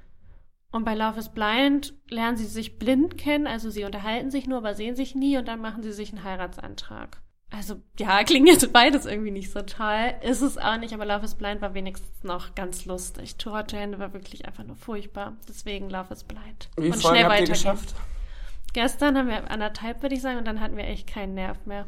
Und 0.73 0.85
bei 0.85 0.95
Love 0.95 1.19
is 1.19 1.31
Blind 1.31 1.95
lernen 2.09 2.37
sie 2.37 2.47
sich 2.47 2.79
blind 2.79 3.19
kennen, 3.19 3.47
also 3.47 3.71
sie 3.71 3.85
unterhalten 3.85 4.31
sich 4.31 4.47
nur, 4.47 4.59
aber 4.59 4.75
sehen 4.75 4.95
sich 4.95 5.15
nie 5.15 5.37
und 5.37 5.49
dann 5.49 5.61
machen 5.61 5.83
sie 5.83 5.93
sich 5.93 6.13
einen 6.13 6.23
Heiratsantrag. 6.23 7.21
Also 7.51 7.83
ja, 7.99 8.23
klingt 8.25 8.49
jetzt 8.49 8.73
beides 8.73 9.05
irgendwie 9.07 9.33
nicht 9.33 9.51
so 9.51 9.63
toll. 9.63 10.15
Ist 10.23 10.43
es 10.43 10.59
auch 10.59 10.79
nicht, 10.79 10.95
aber 10.95 11.05
Love 11.05 11.25
is 11.25 11.35
Blind 11.35 11.61
war 11.61 11.75
wenigstens 11.75 12.23
noch 12.23 12.55
ganz 12.55 12.85
lustig. 12.85 13.37
Tour 13.37 13.67
to 13.67 13.77
Hände 13.77 13.99
war 13.99 14.13
wirklich 14.13 14.47
einfach 14.47 14.65
nur 14.65 14.77
furchtbar. 14.77 15.37
Deswegen 15.49 15.91
Love 15.91 16.13
is 16.13 16.23
Blind. 16.23 16.69
Wie 16.77 16.93
und 16.93 17.01
schnell 17.01 17.25
habt 17.25 17.41
ihr 17.41 17.47
geschafft? 17.47 17.95
Gestern 18.73 19.19
haben 19.19 19.29
wir 19.29 19.51
anderthalb, 19.51 20.03
würde 20.03 20.15
ich 20.15 20.23
sagen, 20.23 20.39
und 20.39 20.45
dann 20.45 20.61
hatten 20.61 20.77
wir 20.77 20.85
echt 20.85 21.09
keinen 21.09 21.35
Nerv 21.35 21.67
mehr. 21.67 21.87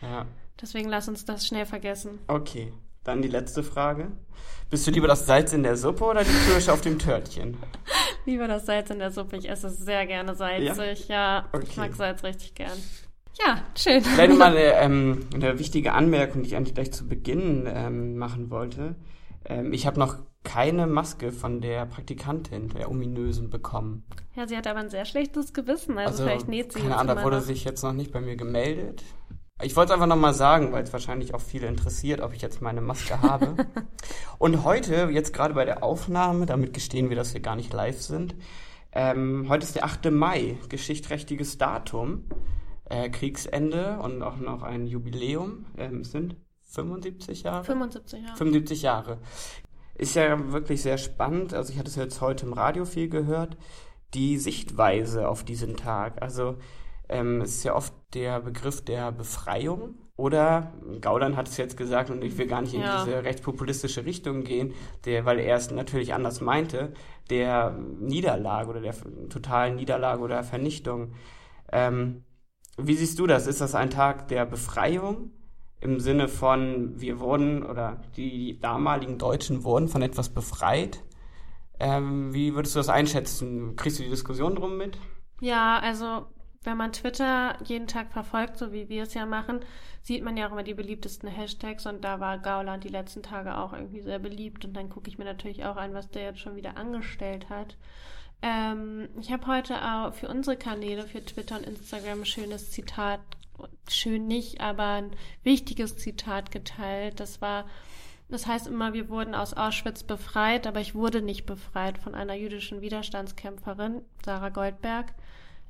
Ja. 0.00 0.26
Deswegen 0.60 0.88
lass 0.88 1.08
uns 1.08 1.26
das 1.26 1.46
schnell 1.46 1.66
vergessen. 1.66 2.20
Okay. 2.28 2.72
Dann 3.04 3.22
die 3.22 3.28
letzte 3.28 3.62
Frage. 3.62 4.12
Bist 4.70 4.86
du 4.86 4.90
lieber 4.90 5.06
das 5.06 5.26
Salz 5.26 5.52
in 5.52 5.62
der 5.62 5.76
Suppe 5.76 6.04
oder 6.04 6.24
die 6.24 6.50
Kirsche 6.50 6.72
auf 6.72 6.80
dem 6.80 6.98
Törtchen? 6.98 7.56
Lieber 8.24 8.48
das 8.48 8.66
Salz 8.66 8.90
in 8.90 8.98
der 8.98 9.10
Suppe. 9.10 9.36
Ich 9.36 9.48
esse 9.48 9.66
es 9.66 9.78
sehr 9.78 10.06
gerne 10.06 10.34
salzig. 10.34 11.08
Ja, 11.08 11.14
ja 11.14 11.48
okay. 11.52 11.66
ich 11.68 11.76
mag 11.76 11.94
Salz 11.94 12.24
richtig 12.24 12.54
gern. 12.54 12.72
Ja, 13.38 13.62
schön. 13.76 14.02
Vielleicht 14.02 14.38
mal 14.38 14.50
eine, 14.50 14.72
ähm, 14.80 15.26
eine 15.34 15.58
wichtige 15.58 15.92
Anmerkung, 15.92 16.42
die 16.42 16.48
ich 16.48 16.56
eigentlich 16.56 16.74
gleich 16.74 16.92
zu 16.92 17.06
Beginn 17.06 17.68
ähm, 17.68 18.16
machen 18.16 18.50
wollte. 18.50 18.96
Ähm, 19.44 19.72
ich 19.72 19.86
habe 19.86 19.98
noch 19.98 20.16
keine 20.44 20.86
Maske 20.86 21.32
von 21.32 21.60
der 21.60 21.86
Praktikantin, 21.86 22.68
der 22.68 22.90
ominösen, 22.90 23.50
bekommen. 23.50 24.04
Ja, 24.34 24.46
sie 24.46 24.56
hat 24.56 24.66
aber 24.66 24.80
ein 24.80 24.90
sehr 24.90 25.04
schlechtes 25.04 25.52
Gewissen, 25.52 25.98
also, 25.98 26.10
also 26.10 26.24
vielleicht 26.24 26.48
näht 26.48 26.72
sie 26.72 26.80
Keine 26.80 26.96
Ahnung, 26.96 27.16
da 27.16 27.24
wurde 27.24 27.40
sich 27.40 27.64
jetzt 27.64 27.82
noch 27.82 27.92
nicht 27.92 28.12
bei 28.12 28.20
mir 28.20 28.36
gemeldet. 28.36 29.02
Ich 29.62 29.76
wollte 29.76 29.92
es 29.92 29.94
einfach 29.94 30.08
nochmal 30.08 30.34
sagen, 30.34 30.72
weil 30.72 30.82
es 30.82 30.92
wahrscheinlich 30.92 31.32
auch 31.32 31.40
viele 31.40 31.68
interessiert, 31.68 32.20
ob 32.20 32.32
ich 32.34 32.42
jetzt 32.42 32.60
meine 32.60 32.80
Maske 32.80 33.22
habe. 33.22 33.54
Und 34.38 34.64
heute, 34.64 35.08
jetzt 35.12 35.32
gerade 35.32 35.54
bei 35.54 35.64
der 35.64 35.84
Aufnahme, 35.84 36.44
damit 36.46 36.74
gestehen 36.74 37.08
wir, 37.08 37.16
dass 37.16 37.34
wir 37.34 37.40
gar 37.40 37.54
nicht 37.54 37.72
live 37.72 38.02
sind, 38.02 38.34
ähm, 38.90 39.46
heute 39.48 39.64
ist 39.64 39.76
der 39.76 39.84
8. 39.84 40.10
Mai, 40.10 40.56
geschichtsträchtiges 40.68 41.56
Datum, 41.58 42.24
äh, 42.84 43.08
Kriegsende 43.10 43.98
und 44.00 44.22
auch 44.22 44.36
noch 44.36 44.62
ein 44.62 44.86
Jubiläum. 44.86 45.66
Ähm, 45.76 46.04
sind 46.04 46.36
75 46.62 47.44
Jahre? 47.44 47.64
75 47.64 48.22
Jahre. 48.22 48.36
75 48.36 48.82
Jahre. 48.82 49.18
Ist 49.94 50.16
ja 50.16 50.52
wirklich 50.52 50.82
sehr 50.82 50.98
spannend. 50.98 51.54
Also 51.54 51.72
ich 51.72 51.78
hatte 51.78 51.88
es 51.88 51.96
jetzt 51.96 52.20
heute 52.20 52.46
im 52.46 52.52
Radio 52.52 52.84
viel 52.84 53.08
gehört. 53.08 53.56
Die 54.14 54.38
Sichtweise 54.38 55.28
auf 55.28 55.44
diesen 55.44 55.76
Tag. 55.76 56.22
Also 56.22 56.56
ähm, 57.08 57.40
es 57.40 57.56
ist 57.56 57.64
ja 57.64 57.74
oft 57.74 57.92
der 58.14 58.40
Begriff 58.40 58.84
der 58.84 59.12
Befreiung. 59.12 59.98
Oder 60.16 60.72
Gauland 61.00 61.36
hat 61.36 61.48
es 61.48 61.56
jetzt 61.56 61.76
gesagt 61.76 62.08
und 62.08 62.22
ich 62.22 62.38
will 62.38 62.46
gar 62.46 62.62
nicht 62.62 62.74
in 62.74 62.82
ja. 62.82 63.04
diese 63.04 63.24
rechtspopulistische 63.24 64.04
Richtung 64.04 64.44
gehen, 64.44 64.72
der, 65.04 65.24
weil 65.24 65.40
er 65.40 65.56
es 65.56 65.72
natürlich 65.72 66.14
anders 66.14 66.40
meinte, 66.40 66.92
der 67.30 67.76
Niederlage 67.98 68.70
oder 68.70 68.80
der 68.80 68.94
totalen 69.28 69.74
Niederlage 69.74 70.22
oder 70.22 70.44
Vernichtung. 70.44 71.14
Ähm, 71.72 72.22
wie 72.76 72.94
siehst 72.94 73.18
du 73.18 73.26
das? 73.26 73.48
Ist 73.48 73.60
das 73.60 73.74
ein 73.74 73.90
Tag 73.90 74.28
der 74.28 74.46
Befreiung 74.46 75.32
im 75.84 76.00
Sinne 76.00 76.28
von, 76.28 76.98
wir 76.98 77.20
wurden 77.20 77.62
oder 77.62 78.00
die 78.16 78.58
damaligen 78.58 79.18
Deutschen 79.18 79.64
wurden 79.64 79.88
von 79.88 80.00
etwas 80.00 80.30
befreit. 80.30 81.02
Ähm, 81.78 82.32
wie 82.32 82.54
würdest 82.54 82.74
du 82.74 82.78
das 82.78 82.88
einschätzen? 82.88 83.76
Kriegst 83.76 83.98
du 83.98 84.02
die 84.02 84.08
Diskussion 84.08 84.54
drum 84.54 84.78
mit? 84.78 84.96
Ja, 85.40 85.78
also 85.80 86.26
wenn 86.64 86.76
man 86.76 86.92
Twitter 86.92 87.56
jeden 87.64 87.86
Tag 87.86 88.12
verfolgt, 88.12 88.58
so 88.58 88.72
wie 88.72 88.88
wir 88.88 89.04
es 89.04 89.14
ja 89.14 89.26
machen, 89.26 89.60
sieht 90.02 90.22
man 90.22 90.36
ja 90.36 90.46
auch 90.46 90.52
immer 90.52 90.62
die 90.62 90.74
beliebtesten 90.74 91.28
Hashtags 91.28 91.86
und 91.86 92.04
da 92.04 92.20
war 92.20 92.38
Gauland 92.38 92.84
die 92.84 92.88
letzten 92.88 93.22
Tage 93.22 93.56
auch 93.56 93.72
irgendwie 93.72 94.00
sehr 94.00 94.18
beliebt 94.18 94.64
und 94.64 94.74
dann 94.74 94.90
gucke 94.90 95.08
ich 95.08 95.18
mir 95.18 95.24
natürlich 95.24 95.64
auch 95.64 95.76
an, 95.76 95.94
was 95.94 96.10
der 96.10 96.24
jetzt 96.24 96.40
schon 96.40 96.56
wieder 96.56 96.76
angestellt 96.76 97.48
hat. 97.48 97.76
Ähm, 98.42 99.08
ich 99.20 99.32
habe 99.32 99.46
heute 99.46 99.76
auch 99.82 100.12
für 100.12 100.28
unsere 100.28 100.56
Kanäle, 100.56 101.06
für 101.06 101.24
Twitter 101.24 101.56
und 101.56 101.66
Instagram 101.66 102.20
ein 102.20 102.26
schönes 102.26 102.70
Zitat 102.70 103.20
schön 103.88 104.26
nicht, 104.26 104.60
aber 104.60 104.86
ein 104.86 105.10
wichtiges 105.42 105.96
Zitat 105.96 106.50
geteilt. 106.50 107.20
Das 107.20 107.40
war, 107.40 107.66
das 108.28 108.46
heißt 108.46 108.66
immer, 108.66 108.92
wir 108.92 109.08
wurden 109.08 109.34
aus 109.34 109.54
Auschwitz 109.54 110.02
befreit, 110.02 110.66
aber 110.66 110.80
ich 110.80 110.94
wurde 110.94 111.22
nicht 111.22 111.46
befreit 111.46 111.98
von 111.98 112.14
einer 112.14 112.34
jüdischen 112.34 112.80
Widerstandskämpferin, 112.80 114.02
Sarah 114.24 114.48
Goldberg. 114.48 115.14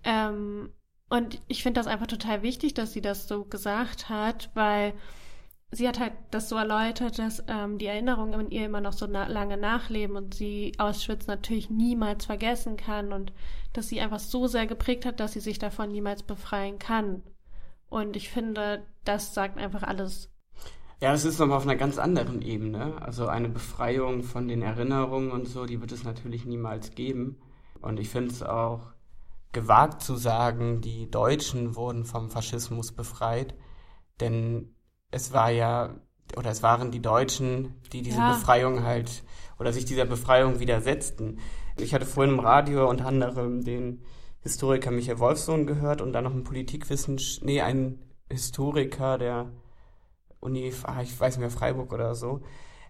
Ähm, 0.04 0.70
und 1.14 1.40
ich 1.46 1.62
finde 1.62 1.78
das 1.78 1.86
einfach 1.86 2.08
total 2.08 2.42
wichtig, 2.42 2.74
dass 2.74 2.92
sie 2.92 3.00
das 3.00 3.28
so 3.28 3.44
gesagt 3.44 4.08
hat, 4.08 4.50
weil 4.54 4.94
sie 5.70 5.86
hat 5.86 6.00
halt 6.00 6.12
das 6.32 6.48
so 6.48 6.56
erläutert, 6.56 7.20
dass 7.20 7.44
ähm, 7.46 7.78
die 7.78 7.86
Erinnerungen 7.86 8.40
in 8.40 8.50
ihr 8.50 8.66
immer 8.66 8.80
noch 8.80 8.94
so 8.94 9.06
na 9.08 9.28
lange 9.28 9.56
nachleben 9.56 10.16
und 10.16 10.34
sie 10.34 10.72
Auschwitz 10.78 11.28
natürlich 11.28 11.70
niemals 11.70 12.26
vergessen 12.26 12.76
kann 12.76 13.12
und 13.12 13.32
dass 13.72 13.88
sie 13.88 14.00
einfach 14.00 14.18
so 14.18 14.48
sehr 14.48 14.66
geprägt 14.66 15.06
hat, 15.06 15.20
dass 15.20 15.34
sie 15.34 15.40
sich 15.40 15.60
davon 15.60 15.92
niemals 15.92 16.24
befreien 16.24 16.80
kann. 16.80 17.22
Und 17.88 18.16
ich 18.16 18.28
finde, 18.28 18.84
das 19.04 19.34
sagt 19.34 19.56
einfach 19.56 19.84
alles. 19.84 20.32
Ja, 21.00 21.12
das 21.12 21.24
ist 21.24 21.38
nochmal 21.38 21.58
auf 21.58 21.64
einer 21.64 21.76
ganz 21.76 21.96
anderen 21.96 22.42
Ebene. 22.42 23.00
Also 23.00 23.28
eine 23.28 23.48
Befreiung 23.48 24.24
von 24.24 24.48
den 24.48 24.62
Erinnerungen 24.62 25.30
und 25.30 25.46
so, 25.46 25.64
die 25.64 25.80
wird 25.80 25.92
es 25.92 26.02
natürlich 26.02 26.44
niemals 26.44 26.96
geben. 26.96 27.38
Und 27.80 28.00
ich 28.00 28.08
finde 28.08 28.32
es 28.32 28.42
auch 28.42 28.93
gewagt 29.54 30.02
zu 30.02 30.16
sagen, 30.16 30.82
die 30.82 31.10
Deutschen 31.10 31.76
wurden 31.76 32.04
vom 32.04 32.28
Faschismus 32.28 32.92
befreit. 32.92 33.54
Denn 34.20 34.74
es 35.10 35.32
war 35.32 35.50
ja, 35.50 35.94
oder 36.36 36.50
es 36.50 36.62
waren 36.62 36.90
die 36.90 37.00
Deutschen, 37.00 37.80
die 37.92 38.02
diese 38.02 38.18
ja. 38.18 38.34
Befreiung 38.34 38.82
halt, 38.82 39.22
oder 39.58 39.72
sich 39.72 39.86
dieser 39.86 40.04
Befreiung 40.04 40.60
widersetzten. 40.60 41.38
Ich 41.78 41.94
hatte 41.94 42.06
vorhin 42.06 42.34
im 42.34 42.40
Radio 42.40 42.88
unter 42.88 43.06
anderem 43.06 43.64
den 43.64 44.02
Historiker 44.40 44.90
Michael 44.90 45.18
Wolfsohn 45.20 45.66
gehört 45.66 46.02
und 46.02 46.12
dann 46.12 46.24
noch 46.24 46.34
ein 46.34 46.44
Politikwissenschaftler, 46.44 47.46
nee, 47.46 47.60
ein 47.62 47.98
Historiker 48.28 49.16
der 49.16 49.50
Uni, 50.40 50.72
ah, 50.82 51.00
ich 51.02 51.18
weiß 51.18 51.36
nicht 51.36 51.40
mehr, 51.40 51.50
Freiburg 51.50 51.92
oder 51.92 52.14
so, 52.14 52.42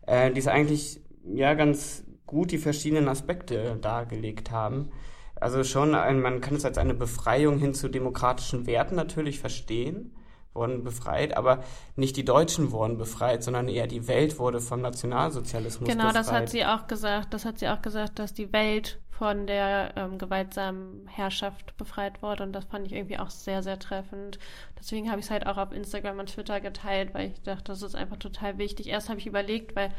äh, 0.06 0.32
die 0.32 0.40
es 0.40 0.48
eigentlich 0.48 1.00
ja 1.24 1.54
ganz 1.54 2.04
gut 2.26 2.50
die 2.50 2.58
verschiedenen 2.58 3.08
Aspekte 3.08 3.76
dargelegt 3.80 4.50
haben. 4.50 4.90
Also 5.36 5.64
schon, 5.64 5.94
ein, 5.94 6.20
man 6.20 6.40
kann 6.40 6.56
es 6.56 6.64
als 6.64 6.78
eine 6.78 6.94
Befreiung 6.94 7.58
hin 7.58 7.74
zu 7.74 7.88
demokratischen 7.88 8.66
Werten 8.66 8.94
natürlich 8.94 9.40
verstehen, 9.40 10.14
wurden 10.54 10.84
befreit, 10.84 11.36
aber 11.36 11.64
nicht 11.96 12.16
die 12.16 12.24
Deutschen 12.24 12.70
wurden 12.70 12.96
befreit, 12.96 13.42
sondern 13.42 13.68
eher 13.68 13.88
die 13.88 14.06
Welt 14.06 14.38
wurde 14.38 14.60
vom 14.60 14.80
Nationalsozialismus 14.80 15.88
genau, 15.88 16.04
befreit. 16.04 16.14
Genau, 16.14 16.32
das 16.32 16.40
hat 16.40 16.48
sie 16.48 16.64
auch 16.64 16.86
gesagt. 16.86 17.34
Das 17.34 17.44
hat 17.44 17.58
sie 17.58 17.68
auch 17.68 17.82
gesagt, 17.82 18.18
dass 18.18 18.32
die 18.32 18.52
Welt 18.52 19.00
von 19.10 19.46
der 19.46 19.92
ähm, 19.96 20.18
gewaltsamen 20.18 21.06
Herrschaft 21.06 21.76
befreit 21.76 22.20
wurde 22.22 22.42
und 22.42 22.52
das 22.52 22.64
fand 22.64 22.86
ich 22.86 22.92
irgendwie 22.92 23.18
auch 23.18 23.30
sehr, 23.30 23.62
sehr 23.62 23.78
treffend. 23.78 24.38
Deswegen 24.78 25.08
habe 25.08 25.20
ich 25.20 25.26
es 25.26 25.30
halt 25.30 25.46
auch 25.46 25.56
auf 25.56 25.72
Instagram 25.72 26.18
und 26.18 26.32
Twitter 26.32 26.60
geteilt, 26.60 27.14
weil 27.14 27.30
ich 27.30 27.42
dachte, 27.42 27.64
das 27.64 27.82
ist 27.82 27.94
einfach 27.94 28.16
total 28.16 28.58
wichtig. 28.58 28.88
Erst 28.88 29.08
habe 29.08 29.20
ich 29.20 29.26
überlegt, 29.26 29.76
weil 29.76 29.90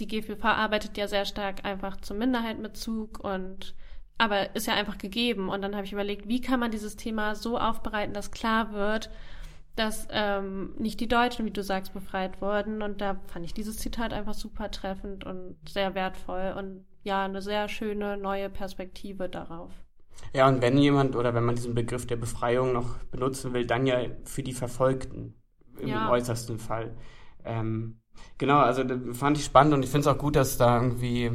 die 0.00 0.08
GVV 0.08 0.44
arbeitet 0.44 0.96
ja 0.96 1.06
sehr 1.06 1.24
stark 1.24 1.64
einfach 1.64 2.00
zum 2.00 2.18
Minderheitenbezug 2.18 3.22
und 3.22 3.74
aber 4.22 4.54
ist 4.54 4.68
ja 4.68 4.74
einfach 4.74 4.98
gegeben. 4.98 5.48
Und 5.48 5.62
dann 5.62 5.74
habe 5.74 5.84
ich 5.84 5.92
überlegt, 5.92 6.28
wie 6.28 6.40
kann 6.40 6.60
man 6.60 6.70
dieses 6.70 6.94
Thema 6.94 7.34
so 7.34 7.58
aufbereiten, 7.58 8.14
dass 8.14 8.30
klar 8.30 8.72
wird, 8.72 9.10
dass 9.74 10.06
ähm, 10.12 10.74
nicht 10.78 11.00
die 11.00 11.08
Deutschen, 11.08 11.44
wie 11.44 11.50
du 11.50 11.64
sagst, 11.64 11.92
befreit 11.92 12.40
wurden. 12.40 12.82
Und 12.82 13.00
da 13.00 13.16
fand 13.26 13.44
ich 13.44 13.52
dieses 13.52 13.78
Zitat 13.78 14.12
einfach 14.12 14.34
super 14.34 14.70
treffend 14.70 15.24
und 15.24 15.56
sehr 15.68 15.96
wertvoll 15.96 16.54
und 16.56 16.84
ja, 17.02 17.24
eine 17.24 17.42
sehr 17.42 17.68
schöne 17.68 18.16
neue 18.16 18.48
Perspektive 18.48 19.28
darauf. 19.28 19.72
Ja, 20.32 20.46
und 20.46 20.62
wenn 20.62 20.78
jemand 20.78 21.16
oder 21.16 21.34
wenn 21.34 21.42
man 21.42 21.56
diesen 21.56 21.74
Begriff 21.74 22.06
der 22.06 22.14
Befreiung 22.14 22.72
noch 22.72 22.98
benutzen 23.10 23.52
will, 23.54 23.66
dann 23.66 23.88
ja 23.88 24.02
für 24.22 24.44
die 24.44 24.52
Verfolgten 24.52 25.34
im 25.80 25.88
ja. 25.88 26.08
äußersten 26.12 26.60
Fall. 26.60 26.94
Ähm, 27.44 28.00
genau, 28.38 28.60
also 28.60 28.84
fand 29.14 29.36
ich 29.36 29.44
spannend 29.44 29.74
und 29.74 29.82
ich 29.82 29.90
finde 29.90 30.08
es 30.08 30.14
auch 30.14 30.18
gut, 30.18 30.36
dass 30.36 30.58
da 30.58 30.76
irgendwie, 30.76 31.32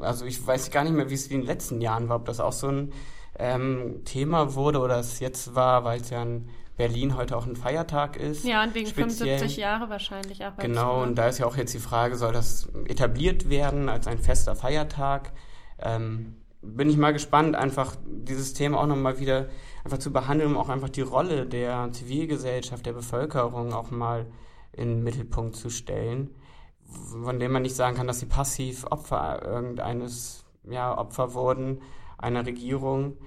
also 0.00 0.24
ich 0.24 0.44
weiß 0.44 0.70
gar 0.70 0.84
nicht 0.84 0.94
mehr, 0.94 1.10
wie 1.10 1.14
es 1.14 1.26
in 1.26 1.40
den 1.40 1.46
letzten 1.46 1.80
Jahren 1.80 2.08
war, 2.08 2.16
ob 2.16 2.26
das 2.26 2.40
auch 2.40 2.52
so 2.52 2.68
ein 2.68 2.92
ähm, 3.38 4.02
Thema 4.04 4.54
wurde 4.54 4.80
oder 4.80 4.98
es 4.98 5.20
jetzt 5.20 5.54
war, 5.54 5.84
weil 5.84 6.00
es 6.00 6.10
ja 6.10 6.22
ein 6.22 6.48
Berlin 6.76 7.16
heute 7.16 7.36
auch 7.36 7.46
ein 7.46 7.56
Feiertag 7.56 8.16
ist. 8.16 8.44
Ja, 8.44 8.62
und 8.62 8.74
wegen 8.74 8.86
speziell. 8.86 9.38
75 9.38 9.56
Jahre 9.56 9.88
wahrscheinlich 9.88 10.44
auch. 10.44 10.56
Genau, 10.58 11.02
und 11.02 11.16
da 11.16 11.28
ist 11.28 11.38
ja 11.38 11.46
auch 11.46 11.56
jetzt 11.56 11.72
die 11.72 11.78
Frage, 11.78 12.16
soll 12.16 12.32
das 12.32 12.68
etabliert 12.86 13.48
werden 13.48 13.88
als 13.88 14.06
ein 14.06 14.18
fester 14.18 14.54
Feiertag? 14.54 15.32
Ähm, 15.78 16.36
bin 16.60 16.90
ich 16.90 16.96
mal 16.96 17.12
gespannt, 17.12 17.56
einfach 17.56 17.96
dieses 18.06 18.52
Thema 18.52 18.80
auch 18.80 18.86
nochmal 18.86 19.18
wieder 19.20 19.46
einfach 19.84 19.98
zu 19.98 20.12
behandeln, 20.12 20.52
um 20.52 20.58
auch 20.58 20.68
einfach 20.68 20.88
die 20.88 21.02
Rolle 21.02 21.46
der 21.46 21.90
Zivilgesellschaft, 21.92 22.84
der 22.84 22.92
Bevölkerung 22.92 23.72
auch 23.72 23.90
mal 23.90 24.26
in 24.72 24.88
den 24.88 25.04
Mittelpunkt 25.04 25.56
zu 25.56 25.70
stellen, 25.70 26.30
von 26.86 27.38
dem 27.38 27.52
man 27.52 27.62
nicht 27.62 27.76
sagen 27.76 27.96
kann, 27.96 28.06
dass 28.06 28.20
sie 28.20 28.26
passiv 28.26 28.84
Opfer 28.84 29.42
irgendeines, 29.44 30.44
ja, 30.64 30.96
Opfer 30.96 31.34
wurden 31.34 31.82
einer 32.18 32.46
Regierung, 32.46 33.18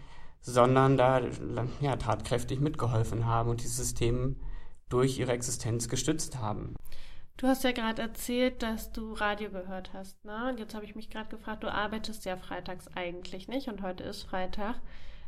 sondern 0.41 0.98
da 0.98 1.22
ja, 1.82 1.95
tatkräftig 1.95 2.60
mitgeholfen 2.60 3.26
haben 3.26 3.50
und 3.50 3.63
die 3.63 3.67
Systeme 3.67 4.36
durch 4.89 5.19
ihre 5.19 5.34
Existenz 5.34 5.88
gestützt 5.88 6.39
haben. 6.39 6.76
Du 7.38 7.48
hast 7.48 7.63
ja 7.63 7.72
gerade 7.72 8.02
erzählt, 8.02 8.63
dass 8.63 8.91
du 8.91 9.13
Radio 9.13 9.50
gehört 9.50 9.93
hast, 9.93 10.26
ne? 10.26 10.50
Und 10.50 10.60
jetzt 10.60 10.76
habe 10.76 10.84
ich 10.84 10.95
mich 10.95 11.10
gerade 11.10 11.30
gefragt, 11.30 11.63
du 11.63 11.72
arbeitest 11.72 12.26
ja 12.26 12.36
freitags 12.36 12.88
eigentlich 12.95 13.48
nicht 13.48 13.69
und 13.69 13.82
heute 13.82 14.04
ist 14.04 14.24
Freitag. 14.24 14.76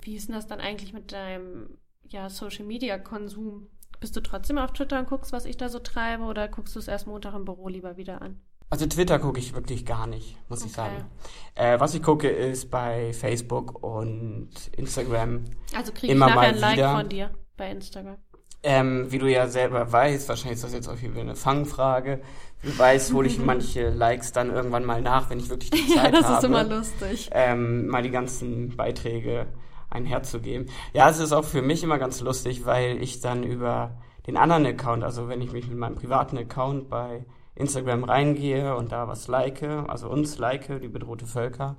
Wie 0.02 0.16
ist 0.16 0.28
denn 0.28 0.36
das 0.36 0.48
dann 0.48 0.60
eigentlich 0.60 0.92
mit 0.92 1.14
deinem 1.14 1.78
ja, 2.04 2.30
Social 2.30 2.66
Media 2.66 2.98
Konsum? 2.98 3.68
Bist 4.02 4.16
du 4.16 4.22
trotzdem 4.22 4.58
auf 4.58 4.74
Twitter 4.74 4.98
und 5.00 5.08
guckst, 5.08 5.32
was 5.32 5.46
ich 5.46 5.58
da 5.58 5.70
so 5.70 5.78
treibe, 5.78 6.24
oder 6.24 6.48
guckst 6.48 6.76
du 6.76 6.80
es 6.80 6.88
erst 6.88 7.06
Montag 7.06 7.36
im 7.36 7.46
Büro 7.46 7.68
lieber 7.68 7.98
wieder 7.98 8.20
an? 8.20 8.42
Also 8.72 8.88
Twitter 8.88 9.20
gucke 9.20 9.40
ich 9.40 9.54
wirklich 9.54 9.86
gar 9.86 10.08
nicht, 10.08 10.38
muss 10.50 10.62
okay. 10.62 10.68
ich 10.70 10.76
sagen. 10.76 11.06
Äh, 11.54 11.80
was 11.80 11.94
ich 11.94 12.02
gucke, 12.02 12.28
ist 12.28 12.72
bei 12.72 13.14
Facebook 13.14 13.84
und 13.84 14.50
Instagram. 14.76 15.44
Also 15.76 15.92
kriege 15.92 16.14
ich 16.14 16.20
nachher 16.20 16.40
ein 16.40 16.58
Like 16.58 16.80
von 16.80 17.10
dir 17.10 17.30
bei 17.58 17.70
Instagram. 17.70 18.18
Ähm, 18.64 19.12
wie 19.12 19.20
du 19.20 19.28
ja 19.28 19.48
selber 19.48 19.92
weißt, 19.92 20.28
wahrscheinlich 20.30 20.56
ist 20.56 20.64
das 20.64 20.74
jetzt 20.74 20.88
auch 20.88 21.00
wieder 21.00 21.22
eine 21.22 21.36
Fangfrage. 21.36 22.22
Wie 22.62 22.72
du 22.72 22.80
weißt, 22.80 23.14
hole 23.14 23.28
ich 23.28 23.38
manche 23.46 23.90
Likes 23.90 24.32
dann 24.32 24.50
irgendwann 24.50 24.86
mal 24.86 25.02
nach, 25.02 25.30
wenn 25.30 25.40
ich 25.40 25.50
wirklich 25.50 25.70
die 25.70 25.88
Zeit 25.94 26.06
habe. 26.06 26.16
Ja, 26.16 26.22
das 26.22 26.26
habe, 26.26 26.38
ist 26.38 26.44
immer 26.46 26.64
lustig. 26.64 27.30
Ähm, 27.34 27.86
mal 27.86 28.02
die 28.02 28.10
ganzen 28.10 28.76
Beiträge 28.76 29.46
einherzugeben. 29.92 30.70
Ja, 30.94 31.10
es 31.10 31.20
ist 31.20 31.34
auch 31.34 31.46
für 31.46 31.62
mich 31.62 31.84
immer 31.84 32.00
ganz 32.00 32.22
lustig, 32.22 32.66
weil 32.66 33.02
ich 33.02 33.22
dann 33.22 33.44
über 33.44 33.92
den 34.28 34.38
anderen 34.38 34.66
Account, 34.66 35.04
also 35.04 35.28
wenn 35.28 35.42
ich 35.42 35.52
mich 35.52 35.68
mit 35.68 35.78
meinem 35.78 35.96
privaten 35.96 36.38
Account 36.38 36.90
bei 36.90 37.26
Instagram 37.56 38.04
reingehe 38.04 38.76
und 38.76 38.92
da 38.92 39.08
was 39.08 39.28
like, 39.28 39.62
also 39.64 40.10
uns 40.10 40.38
like, 40.38 40.82
die 40.82 40.88
bedrohte 40.88 41.26
Völker, 41.26 41.76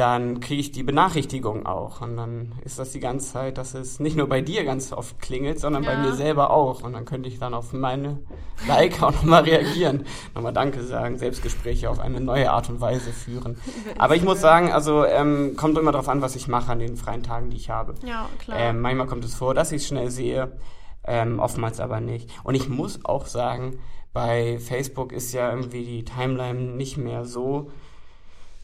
dann 0.00 0.40
kriege 0.40 0.60
ich 0.60 0.72
die 0.72 0.82
Benachrichtigung 0.82 1.66
auch. 1.66 2.00
Und 2.00 2.16
dann 2.16 2.54
ist 2.64 2.78
das 2.78 2.90
die 2.92 3.00
ganze 3.00 3.34
Zeit, 3.34 3.58
dass 3.58 3.74
es 3.74 4.00
nicht 4.00 4.16
nur 4.16 4.28
bei 4.28 4.40
dir 4.40 4.64
ganz 4.64 4.94
oft 4.94 5.20
klingelt, 5.20 5.60
sondern 5.60 5.82
ja. 5.82 5.90
bei 5.90 5.98
mir 5.98 6.14
selber 6.14 6.50
auch. 6.50 6.82
Und 6.82 6.94
dann 6.94 7.04
könnte 7.04 7.28
ich 7.28 7.38
dann 7.38 7.52
auf 7.52 7.74
meine 7.74 8.18
Like 8.66 9.02
auch 9.02 9.12
nochmal 9.12 9.42
reagieren, 9.42 10.06
nochmal 10.34 10.54
Danke 10.54 10.82
sagen, 10.84 11.18
Selbstgespräche 11.18 11.90
auf 11.90 12.00
eine 12.00 12.18
neue 12.18 12.50
Art 12.50 12.70
und 12.70 12.80
Weise 12.80 13.12
führen. 13.12 13.58
Aber 13.98 14.16
ich 14.16 14.22
muss 14.22 14.40
sagen, 14.40 14.72
also 14.72 15.04
ähm, 15.04 15.54
kommt 15.58 15.76
immer 15.76 15.92
darauf 15.92 16.08
an, 16.08 16.22
was 16.22 16.34
ich 16.34 16.48
mache 16.48 16.72
an 16.72 16.78
den 16.78 16.96
freien 16.96 17.22
Tagen, 17.22 17.50
die 17.50 17.58
ich 17.58 17.68
habe. 17.68 17.94
Ja, 18.02 18.26
klar. 18.38 18.58
Ähm, 18.58 18.80
manchmal 18.80 19.06
kommt 19.06 19.26
es 19.26 19.34
vor, 19.34 19.52
dass 19.52 19.70
ich 19.70 19.82
es 19.82 19.88
schnell 19.88 20.10
sehe, 20.10 20.56
ähm, 21.04 21.40
oftmals 21.40 21.78
aber 21.78 22.00
nicht. 22.00 22.30
Und 22.42 22.54
ich 22.54 22.70
muss 22.70 23.04
auch 23.04 23.26
sagen, 23.26 23.78
bei 24.14 24.58
Facebook 24.60 25.12
ist 25.12 25.34
ja 25.34 25.50
irgendwie 25.50 25.84
die 25.84 26.04
Timeline 26.06 26.58
nicht 26.58 26.96
mehr 26.96 27.26
so, 27.26 27.70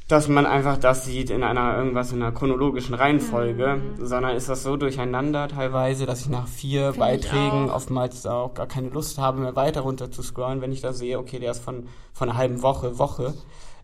dass 0.08 0.28
man 0.28 0.46
einfach 0.46 0.78
das 0.78 1.04
sieht 1.04 1.30
in 1.30 1.42
einer 1.42 1.76
irgendwas 1.76 2.12
in 2.12 2.22
einer 2.22 2.32
chronologischen 2.32 2.94
Reihenfolge, 2.94 3.76
mhm. 3.76 4.06
sondern 4.06 4.36
ist 4.36 4.48
das 4.48 4.62
so 4.62 4.76
durcheinander 4.76 5.48
teilweise, 5.48 6.06
dass 6.06 6.20
ich 6.20 6.28
nach 6.28 6.46
vier 6.46 6.92
Find 6.92 6.98
Beiträgen 6.98 7.70
oftmals 7.70 8.24
auch 8.26 8.54
gar 8.54 8.66
keine 8.66 8.90
Lust 8.90 9.18
habe, 9.18 9.40
mehr 9.40 9.56
weiter 9.56 9.80
runter 9.80 10.10
zu 10.10 10.22
scrollen, 10.22 10.60
wenn 10.60 10.72
ich 10.72 10.80
da 10.80 10.92
sehe, 10.92 11.18
okay, 11.18 11.40
der 11.40 11.50
ist 11.50 11.64
von, 11.64 11.88
von 12.12 12.28
einer 12.28 12.38
halben 12.38 12.62
Woche, 12.62 12.98
Woche, 12.98 13.34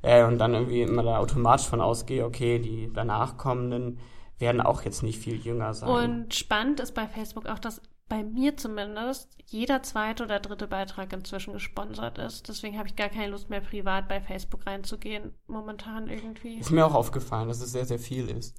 äh, 0.03 0.25
und 0.25 0.39
dann 0.39 0.55
irgendwie 0.55 0.83
immer 0.83 1.03
da 1.03 1.19
automatisch 1.19 1.67
von 1.67 1.81
ausgehe, 1.81 2.25
okay, 2.25 2.59
die 2.59 2.91
danach 2.93 3.37
kommenden 3.37 3.99
werden 4.39 4.61
auch 4.61 4.83
jetzt 4.83 5.03
nicht 5.03 5.19
viel 5.19 5.37
jünger 5.37 5.75
sein. 5.75 5.89
Und 5.89 6.35
spannend 6.35 6.81
ist 6.81 6.95
bei 6.95 7.07
Facebook 7.07 7.47
auch, 7.47 7.59
dass 7.59 7.81
bei 8.13 8.25
mir 8.25 8.59
zumindest 8.59 9.31
jeder 9.47 9.83
zweite 9.83 10.25
oder 10.25 10.39
dritte 10.39 10.67
Beitrag 10.67 11.15
inzwischen 11.15 11.55
gesponsert 11.55 12.19
ist. 12.19 12.47
Deswegen 12.47 12.77
habe 12.77 12.87
ich 12.87 12.95
gar 12.95 13.09
keine 13.09 13.29
Lust 13.29 13.49
mehr, 13.49 13.63
privat 13.63 14.07
bei 14.07 14.21
Facebook 14.21 14.67
reinzugehen, 14.67 15.33
momentan 15.47 16.11
irgendwie. 16.11 16.59
Ist 16.59 16.71
mir 16.71 16.85
auch 16.85 16.93
aufgefallen, 16.93 17.49
dass 17.49 17.63
es 17.63 17.73
sehr, 17.73 17.87
sehr 17.87 17.99
viel 17.99 18.29
ist. 18.29 18.55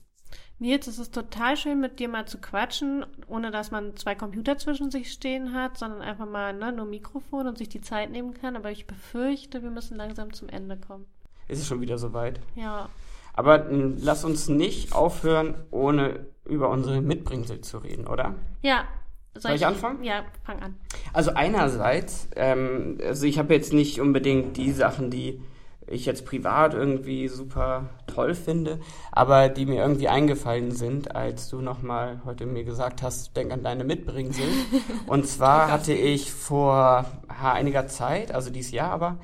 Nils, 0.58 0.88
es 0.88 0.98
ist 0.98 1.14
total 1.14 1.56
schön, 1.56 1.80
mit 1.80 2.00
dir 2.00 2.10
mal 2.10 2.26
zu 2.26 2.40
quatschen, 2.40 3.06
ohne 3.28 3.52
dass 3.52 3.70
man 3.70 3.96
zwei 3.96 4.16
Computer 4.16 4.58
zwischen 4.58 4.90
sich 4.90 5.12
stehen 5.12 5.54
hat, 5.54 5.78
sondern 5.78 6.02
einfach 6.02 6.28
mal 6.28 6.54
ne, 6.54 6.72
nur 6.72 6.88
Mikrofon 6.88 7.46
und 7.46 7.60
sich 7.60 7.70
die 7.70 7.82
Zeit 7.82 8.10
nehmen 8.10 8.34
kann. 8.34 8.56
Aber 8.56 8.72
ich 8.72 8.88
befürchte, 8.88 9.62
wir 9.62 9.70
müssen 9.70 9.98
langsam 9.98 10.34
zum 10.34 10.50
Ende 10.50 10.78
kommen. 10.78 11.06
Ist 11.48 11.60
es 11.60 11.68
schon 11.68 11.80
wieder 11.80 12.00
soweit? 12.00 12.40
Ja. 12.56 12.90
Aber 13.34 13.68
lass 13.70 14.26
uns 14.26 14.48
nicht 14.50 14.94
aufhören, 14.94 15.54
ohne 15.70 16.26
über 16.44 16.70
unsere 16.70 17.02
Mitbringsel 17.02 17.62
zu 17.62 17.78
reden, 17.78 18.08
oder? 18.08 18.34
Ja, 18.64 18.86
soll, 19.34 19.42
Soll 19.42 19.52
ich, 19.56 19.62
ich, 19.62 19.68
anfangen? 19.68 20.04
Ja, 20.04 20.24
fang 20.44 20.62
an. 20.62 20.76
Also 21.12 21.32
einerseits, 21.34 22.28
ähm, 22.36 23.00
also 23.04 23.26
ich 23.26 23.40
habe 23.40 23.54
jetzt 23.54 23.74
nicht 23.74 24.00
unbedingt 24.00 24.58
die 24.58 24.72
Sachen, 24.72 25.10
die 25.10 25.42
ich 25.88 26.06
jetzt 26.06 26.26
privat 26.26 26.74
irgendwie 26.74 27.28
super 27.28 27.90
toll 28.08 28.36
finde, 28.36 28.80
aber 29.12 29.50
die 29.50 29.66
mir 29.66 29.82
irgendwie 29.82 30.08
eingefallen 30.08 30.72
sind, 30.72 31.16
als 31.16 31.50
du 31.50 31.62
nochmal 31.62 32.22
heute 32.26 32.46
mir 32.46 32.64
gesagt 32.64 33.02
hast, 33.02 33.36
denk 33.36 33.52
an 33.52 33.64
deine 33.64 33.84
Mitbringsel. 33.84 34.46
Und 35.08 35.28
zwar 35.28 35.72
hatte 35.72 35.94
ich 35.94 36.32
vor 36.32 37.06
einiger 37.28 37.88
Zeit, 37.88 38.34
also 38.34 38.50
dieses 38.50 38.72
Jahr 38.72 38.92
aber, 38.92 39.18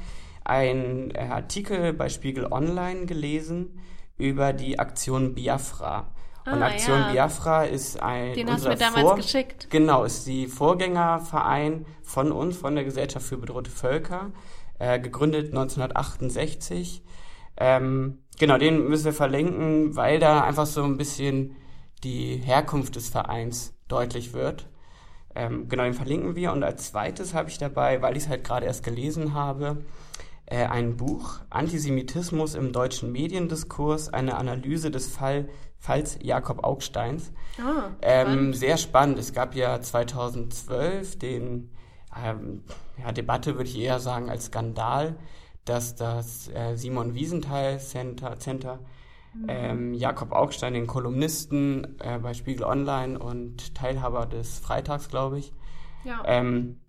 einen 0.43 1.15
Artikel 1.15 1.93
bei 1.93 2.09
Spiegel 2.09 2.47
Online 2.51 3.05
gelesen 3.05 3.79
über 4.17 4.51
die 4.51 4.79
Aktion 4.79 5.35
Biafra. 5.35 6.07
Und 6.45 6.63
ah, 6.63 6.67
Aktion 6.67 6.99
ja. 6.99 7.11
Biafra 7.11 7.63
ist 7.63 8.01
ein. 8.01 8.33
Den 8.33 8.51
hast 8.51 8.65
du 8.65 8.69
mir 8.69 8.75
damals 8.75 9.01
Vor 9.01 9.15
geschickt. 9.15 9.67
Genau, 9.69 10.03
ist 10.03 10.25
die 10.25 10.47
Vorgängerverein 10.47 11.85
von 12.01 12.31
uns, 12.31 12.57
von 12.57 12.75
der 12.75 12.83
Gesellschaft 12.83 13.25
für 13.25 13.37
bedrohte 13.37 13.69
Völker, 13.69 14.31
äh, 14.79 14.99
gegründet 14.99 15.47
1968. 15.47 17.03
Ähm, 17.57 18.19
genau, 18.39 18.57
den 18.57 18.87
müssen 18.87 19.05
wir 19.05 19.13
verlinken, 19.13 19.95
weil 19.95 20.19
da 20.19 20.43
einfach 20.43 20.65
so 20.65 20.83
ein 20.83 20.97
bisschen 20.97 21.55
die 22.03 22.37
Herkunft 22.37 22.95
des 22.95 23.09
Vereins 23.09 23.75
deutlich 23.87 24.33
wird. 24.33 24.67
Ähm, 25.35 25.67
genau, 25.67 25.83
den 25.83 25.93
verlinken 25.93 26.35
wir. 26.35 26.51
Und 26.51 26.63
als 26.63 26.91
zweites 26.91 27.33
habe 27.33 27.49
ich 27.49 27.57
dabei, 27.57 28.01
weil 28.01 28.17
ich 28.17 28.23
es 28.23 28.29
halt 28.29 28.43
gerade 28.43 28.65
erst 28.65 28.83
gelesen 28.83 29.33
habe, 29.33 29.83
äh, 30.45 30.65
ein 30.65 30.97
Buch 30.97 31.41
Antisemitismus 31.49 32.55
im 32.55 32.71
deutschen 32.71 33.11
Mediendiskurs, 33.11 34.11
eine 34.11 34.37
Analyse 34.37 34.89
des 34.89 35.07
Fall 35.07 35.49
Falls 35.79 36.19
Jakob 36.21 36.63
Augsteins. 36.63 37.31
Ah, 37.57 37.91
ähm, 38.01 38.53
sehr 38.53 38.77
spannend. 38.77 39.17
Es 39.17 39.33
gab 39.33 39.55
ja 39.55 39.81
2012 39.81 41.17
den 41.17 41.71
ähm, 42.15 42.63
ja, 42.97 43.11
Debatte, 43.11 43.55
würde 43.55 43.69
ich 43.69 43.79
eher 43.79 43.99
sagen, 43.99 44.29
als 44.29 44.45
Skandal, 44.45 45.15
dass 45.65 45.95
das 45.95 46.49
äh, 46.49 46.75
Simon 46.75 47.13
Wiesenthal 47.13 47.79
Center, 47.79 48.37
Center 48.39 48.79
mhm. 49.33 49.45
ähm, 49.47 49.93
Jakob 49.93 50.31
Augstein, 50.31 50.73
den 50.73 50.87
Kolumnisten 50.87 51.99
äh, 51.99 52.19
bei 52.19 52.33
Spiegel 52.33 52.63
Online 52.63 53.17
und 53.17 53.75
Teilhaber 53.75 54.25
des 54.25 54.59
Freitags, 54.59 55.09
glaube 55.09 55.39
ich, 55.39 55.53
ja. 56.03 56.21
ähm, 56.25 56.79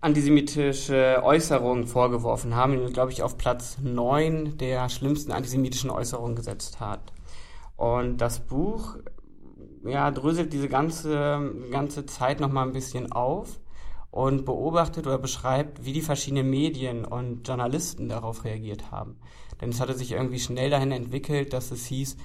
antisemitische 0.00 1.22
Äußerungen 1.24 1.86
vorgeworfen 1.86 2.54
haben, 2.54 2.74
ihn, 2.74 2.92
glaube 2.92 3.12
ich, 3.12 3.22
auf 3.22 3.36
Platz 3.36 3.78
9 3.82 4.58
der 4.58 4.88
schlimmsten 4.88 5.32
antisemitischen 5.32 5.90
Äußerungen 5.90 6.36
gesetzt 6.36 6.80
hat. 6.80 7.12
Und 7.78 8.16
das 8.18 8.40
Buch, 8.40 8.96
ja, 9.84 10.10
dröselt 10.10 10.52
diese 10.52 10.68
ganze, 10.68 11.54
ganze 11.70 12.06
Zeit 12.06 12.40
nochmal 12.40 12.66
ein 12.66 12.72
bisschen 12.72 13.12
auf 13.12 13.60
und 14.10 14.44
beobachtet 14.44 15.06
oder 15.06 15.16
beschreibt, 15.16 15.84
wie 15.84 15.92
die 15.92 16.02
verschiedenen 16.02 16.50
Medien 16.50 17.04
und 17.04 17.46
Journalisten 17.46 18.08
darauf 18.08 18.44
reagiert 18.44 18.90
haben. 18.90 19.20
Denn 19.60 19.70
es 19.70 19.80
hatte 19.80 19.94
sich 19.94 20.10
irgendwie 20.10 20.40
schnell 20.40 20.70
dahin 20.70 20.90
entwickelt, 20.90 21.52
dass 21.52 21.70
es 21.70 21.86
hieß, 21.86 22.16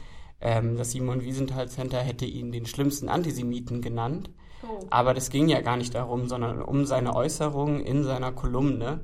ähm, 0.41 0.75
das 0.75 0.89
Simon 0.89 1.21
Wiesenthal 1.21 1.69
Center 1.69 1.99
hätte 1.99 2.25
ihn 2.25 2.51
den 2.51 2.65
schlimmsten 2.65 3.07
Antisemiten 3.07 3.83
genannt. 3.83 4.31
Oh. 4.63 4.87
Aber 4.89 5.13
das 5.13 5.29
ging 5.29 5.49
ja 5.49 5.61
gar 5.61 5.77
nicht 5.77 5.93
darum, 5.93 6.27
sondern 6.27 6.63
um 6.63 6.87
seine 6.87 7.15
Äußerungen 7.15 7.79
in 7.81 8.03
seiner 8.03 8.31
Kolumne, 8.31 9.01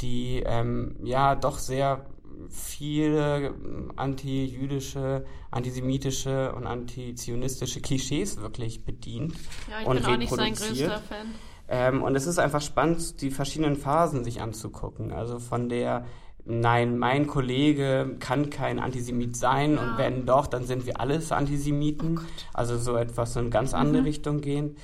die 0.00 0.42
ähm, 0.46 0.96
ja 1.04 1.34
doch 1.34 1.58
sehr 1.58 2.06
viele 2.50 3.54
anti-jüdische, 3.96 5.24
antisemitische 5.50 6.52
und 6.54 6.66
antizionistische 6.66 7.80
Klischees 7.80 8.40
wirklich 8.40 8.84
bedient 8.84 9.34
ja, 9.70 9.80
ich 9.80 9.86
und 9.86 9.96
bin 9.96 10.06
auch 10.06 10.16
nicht 10.16 10.34
sein 10.34 10.54
größter 10.54 11.00
Fan. 11.00 11.26
Ähm, 11.68 12.02
und 12.02 12.16
es 12.16 12.26
ist 12.26 12.38
einfach 12.38 12.60
spannend, 12.60 13.20
die 13.22 13.30
verschiedenen 13.30 13.76
Phasen 13.76 14.24
sich 14.24 14.40
anzugucken. 14.40 15.12
Also 15.12 15.38
von 15.38 15.68
der 15.68 16.04
Nein, 16.44 16.98
mein 16.98 17.28
Kollege 17.28 18.16
kann 18.18 18.50
kein 18.50 18.80
Antisemit 18.80 19.36
sein 19.36 19.76
ja. 19.76 19.80
und 19.80 19.96
wenn 19.96 20.26
doch, 20.26 20.48
dann 20.48 20.64
sind 20.64 20.86
wir 20.86 20.98
alles 20.98 21.30
Antisemiten. 21.30 22.18
Oh 22.18 22.22
also 22.52 22.76
so 22.78 22.96
etwas 22.96 23.36
in 23.36 23.42
eine 23.42 23.50
ganz 23.50 23.74
andere 23.74 24.00
mhm. 24.00 24.06
Richtung 24.08 24.40
gehen 24.40 24.76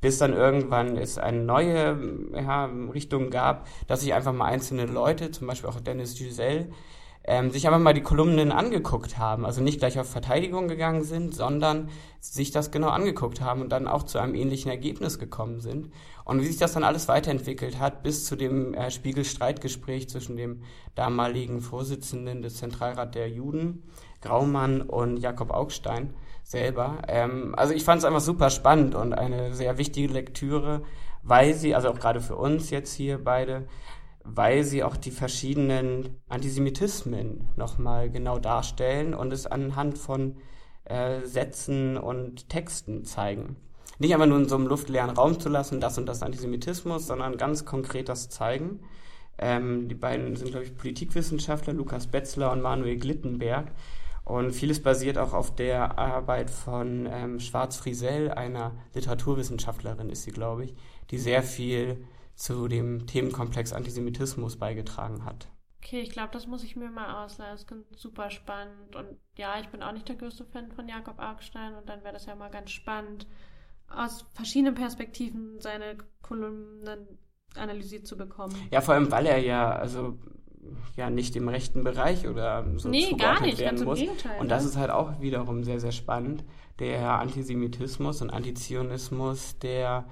bis 0.00 0.18
dann 0.18 0.32
irgendwann 0.34 0.96
es 0.96 1.18
eine 1.18 1.42
neue 1.42 1.98
ja, 2.34 2.66
Richtung 2.66 3.30
gab, 3.30 3.66
dass 3.86 4.00
sich 4.02 4.14
einfach 4.14 4.32
mal 4.32 4.46
einzelne 4.46 4.86
Leute, 4.86 5.30
zum 5.30 5.46
Beispiel 5.46 5.70
auch 5.70 5.80
Dennis 5.80 6.16
Giselle, 6.16 6.68
ähm, 7.26 7.50
sich 7.50 7.66
aber 7.66 7.78
mal 7.78 7.92
die 7.92 8.02
Kolumnen 8.02 8.52
angeguckt 8.52 9.18
haben. 9.18 9.44
Also 9.44 9.60
nicht 9.60 9.80
gleich 9.80 9.98
auf 9.98 10.08
Verteidigung 10.08 10.68
gegangen 10.68 11.02
sind, 11.02 11.34
sondern 11.34 11.88
sich 12.20 12.52
das 12.52 12.70
genau 12.70 12.88
angeguckt 12.88 13.40
haben 13.40 13.62
und 13.62 13.70
dann 13.70 13.88
auch 13.88 14.04
zu 14.04 14.18
einem 14.18 14.34
ähnlichen 14.34 14.70
Ergebnis 14.70 15.18
gekommen 15.18 15.60
sind. 15.60 15.90
Und 16.24 16.40
wie 16.40 16.46
sich 16.46 16.56
das 16.56 16.72
dann 16.72 16.84
alles 16.84 17.08
weiterentwickelt 17.08 17.80
hat, 17.80 18.02
bis 18.04 18.26
zu 18.26 18.36
dem 18.36 18.74
äh, 18.74 18.90
Spiegel-Streitgespräch 18.90 20.08
zwischen 20.08 20.36
dem 20.36 20.62
damaligen 20.94 21.60
Vorsitzenden 21.60 22.42
des 22.42 22.56
Zentralrat 22.58 23.14
der 23.16 23.28
Juden, 23.28 23.82
Graumann, 24.22 24.80
und 24.82 25.18
Jakob 25.18 25.50
Augstein 25.50 26.14
selber. 26.44 27.02
Ähm, 27.08 27.54
also 27.56 27.74
ich 27.74 27.84
fand 27.84 27.98
es 27.98 28.04
einfach 28.04 28.20
super 28.20 28.50
spannend 28.50 28.94
und 28.94 29.12
eine 29.12 29.52
sehr 29.52 29.78
wichtige 29.78 30.12
Lektüre, 30.12 30.82
weil 31.24 31.54
sie, 31.54 31.74
also 31.74 31.90
auch 31.90 31.98
gerade 31.98 32.20
für 32.20 32.36
uns 32.36 32.70
jetzt 32.70 32.94
hier 32.94 33.22
beide, 33.22 33.66
weil 34.34 34.64
sie 34.64 34.82
auch 34.82 34.96
die 34.96 35.10
verschiedenen 35.10 36.20
Antisemitismen 36.28 37.48
nochmal 37.56 38.10
genau 38.10 38.38
darstellen 38.38 39.14
und 39.14 39.32
es 39.32 39.46
anhand 39.46 39.98
von 39.98 40.36
äh, 40.84 41.20
Sätzen 41.24 41.96
und 41.96 42.48
Texten 42.48 43.04
zeigen. 43.04 43.56
Nicht 43.98 44.12
einfach 44.12 44.26
nur 44.26 44.38
in 44.38 44.48
so 44.48 44.56
einem 44.56 44.66
luftleeren 44.66 45.10
Raum 45.10 45.40
zu 45.40 45.48
lassen, 45.48 45.80
das 45.80 45.96
und 45.96 46.06
das 46.06 46.22
Antisemitismus, 46.22 47.06
sondern 47.06 47.38
ganz 47.38 47.64
konkret 47.64 48.08
das 48.08 48.28
zeigen. 48.28 48.80
Ähm, 49.38 49.88
die 49.88 49.94
beiden 49.94 50.36
sind, 50.36 50.50
glaube 50.50 50.64
ich, 50.64 50.76
Politikwissenschaftler, 50.76 51.72
Lukas 51.72 52.06
Betzler 52.06 52.52
und 52.52 52.62
Manuel 52.62 52.96
Glittenberg. 52.96 53.72
Und 54.24 54.50
vieles 54.52 54.82
basiert 54.82 55.18
auch 55.18 55.32
auf 55.32 55.54
der 55.54 55.98
Arbeit 55.98 56.50
von 56.50 57.08
ähm, 57.10 57.38
Schwarz 57.38 57.76
Friesel, 57.76 58.30
einer 58.32 58.72
Literaturwissenschaftlerin 58.94 60.10
ist 60.10 60.24
sie, 60.24 60.32
glaube 60.32 60.64
ich, 60.64 60.74
die 61.10 61.18
sehr 61.18 61.42
viel 61.42 62.04
zu 62.36 62.68
dem 62.68 63.06
Themenkomplex 63.06 63.72
Antisemitismus 63.72 64.56
beigetragen 64.56 65.24
hat. 65.24 65.48
Okay, 65.82 66.00
ich 66.00 66.10
glaube, 66.10 66.30
das 66.32 66.46
muss 66.46 66.64
ich 66.64 66.76
mir 66.76 66.90
mal 66.90 67.24
ausleihen. 67.24 67.52
Das 67.52 67.66
klingt 67.66 67.96
super 67.96 68.30
spannend. 68.30 68.94
Und 68.94 69.06
ja, 69.36 69.58
ich 69.60 69.68
bin 69.68 69.82
auch 69.82 69.92
nicht 69.92 70.08
der 70.08 70.16
größte 70.16 70.44
Fan 70.44 70.70
von 70.72 70.88
Jakob 70.88 71.18
Augstein 71.18 71.74
und 71.74 71.88
dann 71.88 72.02
wäre 72.02 72.12
das 72.12 72.26
ja 72.26 72.34
mal 72.34 72.50
ganz 72.50 72.70
spannend, 72.70 73.26
aus 73.88 74.26
verschiedenen 74.34 74.74
Perspektiven 74.74 75.60
seine 75.60 75.96
Kolumnen 76.22 77.06
analysiert 77.54 78.06
zu 78.06 78.16
bekommen. 78.16 78.54
Ja, 78.70 78.80
vor 78.80 78.94
allem, 78.94 79.10
weil 79.10 79.26
er 79.26 79.38
ja, 79.38 79.70
also 79.70 80.18
ja 80.96 81.08
nicht 81.08 81.36
im 81.36 81.48
rechten 81.48 81.84
Bereich 81.84 82.26
oder 82.26 82.66
so 82.78 82.88
nee, 82.88 83.12
gar 83.12 83.40
nicht, 83.40 83.58
werden 83.58 83.84
muss. 83.84 84.00
Gegenteil, 84.00 84.40
und 84.40 84.48
das 84.50 84.64
ne? 84.64 84.70
ist 84.70 84.76
halt 84.76 84.90
auch 84.90 85.20
wiederum 85.20 85.64
sehr, 85.64 85.80
sehr 85.80 85.92
spannend. 85.92 86.44
Der 86.80 87.20
Antisemitismus 87.20 88.20
und 88.22 88.30
Antizionismus 88.30 89.58
der 89.60 90.06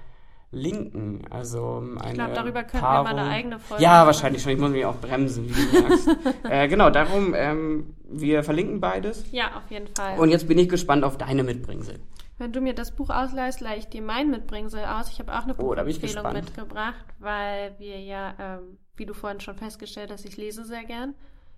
Linken. 0.54 1.22
Also 1.30 1.82
eine 1.98 2.08
ich 2.08 2.14
glaube, 2.14 2.34
darüber 2.34 2.64
können 2.64 2.82
Paarung. 2.82 3.06
wir 3.08 3.14
mal 3.14 3.22
eine 3.22 3.30
eigene 3.30 3.58
Folge 3.58 3.82
Ja, 3.82 3.90
machen. 3.90 4.06
wahrscheinlich 4.06 4.42
schon. 4.42 4.52
Ich 4.52 4.58
muss 4.58 4.70
mich 4.70 4.84
auch 4.86 4.96
bremsen, 4.96 5.48
wie 5.48 5.52
du 5.52 5.82
merkst. 5.82 6.08
äh, 6.48 6.68
genau, 6.68 6.90
darum, 6.90 7.34
ähm, 7.34 7.94
wir 8.08 8.42
verlinken 8.42 8.80
beides. 8.80 9.24
Ja, 9.32 9.56
auf 9.56 9.70
jeden 9.70 9.88
Fall. 9.94 10.18
Und 10.18 10.30
jetzt 10.30 10.48
bin 10.48 10.58
ich 10.58 10.68
gespannt 10.68 11.04
auf 11.04 11.18
deine 11.18 11.42
Mitbringsel. 11.42 12.00
Wenn 12.38 12.52
du 12.52 12.60
mir 12.60 12.74
das 12.74 12.90
Buch 12.90 13.10
ausleihst, 13.10 13.60
leihe 13.60 13.78
ich 13.78 13.88
dir 13.88 14.02
mein 14.02 14.30
Mitbringsel 14.30 14.84
aus. 14.84 15.08
Ich 15.10 15.20
habe 15.20 15.32
auch 15.32 15.44
eine 15.44 15.54
oh, 15.54 15.74
Buchempfehlung 15.74 16.32
mitgebracht, 16.32 17.04
weil 17.20 17.74
wir 17.78 18.00
ja, 18.00 18.34
ähm, 18.40 18.78
wie 18.96 19.06
du 19.06 19.14
vorhin 19.14 19.40
schon 19.40 19.56
festgestellt 19.56 20.10
hast, 20.10 20.24
ich 20.24 20.36
lese 20.36 20.64
sehr 20.64 20.84
gern. 20.84 21.14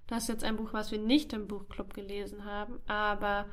Das 0.06 0.24
ist 0.24 0.28
jetzt 0.28 0.44
ein 0.44 0.56
Buch, 0.56 0.72
was 0.72 0.92
wir 0.92 0.98
nicht 0.98 1.32
im 1.32 1.48
Buchclub 1.48 1.94
gelesen 1.94 2.44
haben, 2.44 2.78
aber 2.86 3.46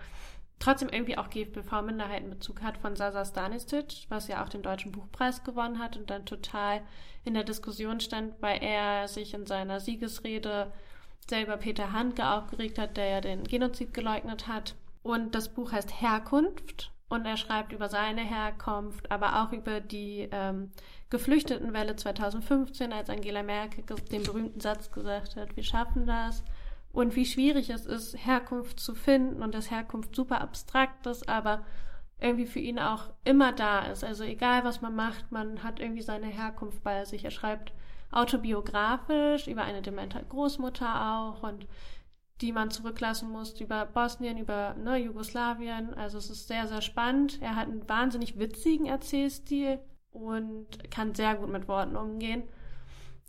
trotzdem 0.59 0.89
irgendwie 0.89 1.17
auch 1.17 1.29
GFBV-Minderheitenbezug 1.29 2.61
hat 2.61 2.77
von 2.77 2.95
Sasa 2.95 3.25
Stanisic, 3.25 4.05
was 4.09 4.27
ja 4.27 4.43
auch 4.43 4.49
den 4.49 4.61
Deutschen 4.61 4.91
Buchpreis 4.91 5.43
gewonnen 5.43 5.79
hat 5.79 5.97
und 5.97 6.09
dann 6.09 6.25
total 6.25 6.81
in 7.25 7.33
der 7.33 7.43
Diskussion 7.43 7.99
stand, 7.99 8.33
weil 8.41 8.61
er 8.63 9.07
sich 9.07 9.33
in 9.33 9.45
seiner 9.45 9.79
Siegesrede 9.79 10.71
selber 11.29 11.57
Peter 11.57 11.91
Handke 11.91 12.27
aufgeregt 12.27 12.77
hat, 12.77 12.97
der 12.97 13.07
ja 13.07 13.21
den 13.21 13.43
Genozid 13.43 13.93
geleugnet 13.93 14.47
hat. 14.47 14.75
Und 15.03 15.35
das 15.35 15.49
Buch 15.49 15.71
heißt 15.71 16.01
Herkunft 16.01 16.91
und 17.09 17.25
er 17.25 17.37
schreibt 17.37 17.73
über 17.73 17.89
seine 17.89 18.21
Herkunft, 18.21 19.11
aber 19.11 19.43
auch 19.43 19.51
über 19.51 19.79
die 19.79 20.27
ähm, 20.31 20.71
Geflüchtetenwelle 21.09 21.95
2015, 21.95 22.91
als 22.91 23.09
Angela 23.09 23.43
Merkel 23.43 23.83
den 24.11 24.23
berühmten 24.23 24.59
Satz 24.59 24.91
gesagt 24.91 25.35
hat, 25.35 25.55
wir 25.55 25.63
schaffen 25.63 26.05
das. 26.05 26.43
Und 26.93 27.15
wie 27.15 27.25
schwierig 27.25 27.71
es 27.71 27.87
ist, 27.87 28.15
Herkunft 28.23 28.79
zu 28.79 28.93
finden 28.93 29.41
und 29.41 29.55
dass 29.55 29.71
Herkunft 29.71 30.15
super 30.15 30.41
abstrakt 30.41 31.07
ist, 31.07 31.27
aber 31.27 31.65
irgendwie 32.21 32.45
für 32.45 32.59
ihn 32.59 32.77
auch 32.77 33.09
immer 33.23 33.51
da 33.51 33.87
ist. 33.87 34.03
Also 34.03 34.23
egal, 34.23 34.63
was 34.63 34.81
man 34.81 34.95
macht, 34.95 35.31
man 35.31 35.63
hat 35.63 35.79
irgendwie 35.79 36.03
seine 36.03 36.27
Herkunft 36.27 36.83
bei 36.83 37.03
sich. 37.03 37.25
Er 37.25 37.31
schreibt 37.31 37.73
autobiografisch 38.11 39.47
über 39.47 39.63
eine 39.63 39.81
demente 39.81 40.23
Großmutter 40.29 41.15
auch 41.15 41.41
und 41.41 41.67
die 42.41 42.51
man 42.51 42.69
zurücklassen 42.69 43.31
muss, 43.31 43.59
über 43.59 43.87
Bosnien, 43.87 44.37
über 44.37 44.75
ne, 44.75 44.97
Jugoslawien. 44.97 45.95
Also 45.95 46.19
es 46.19 46.29
ist 46.29 46.47
sehr, 46.47 46.67
sehr 46.67 46.81
spannend. 46.81 47.41
Er 47.41 47.55
hat 47.55 47.69
einen 47.69 47.89
wahnsinnig 47.89 48.37
witzigen 48.37 48.85
Erzählstil 48.85 49.79
und 50.11 50.91
kann 50.91 51.15
sehr 51.15 51.33
gut 51.33 51.49
mit 51.49 51.67
Worten 51.67 51.95
umgehen 51.95 52.43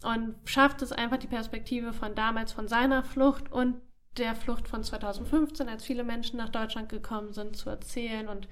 und 0.02 0.34
schafft 0.44 0.82
es 0.82 0.92
einfach 0.92 1.18
die 1.18 1.26
Perspektive 1.26 1.92
von 1.92 2.14
damals, 2.14 2.52
von 2.52 2.68
seiner 2.68 3.02
Flucht 3.04 3.50
und 3.50 3.76
der 4.16 4.34
Flucht 4.34 4.68
von 4.68 4.82
2015, 4.82 5.68
als 5.68 5.84
viele 5.84 6.04
Menschen 6.04 6.36
nach 6.36 6.50
Deutschland 6.50 6.88
gekommen 6.88 7.32
sind, 7.32 7.56
zu 7.56 7.70
erzählen 7.70 8.28
und 8.28 8.48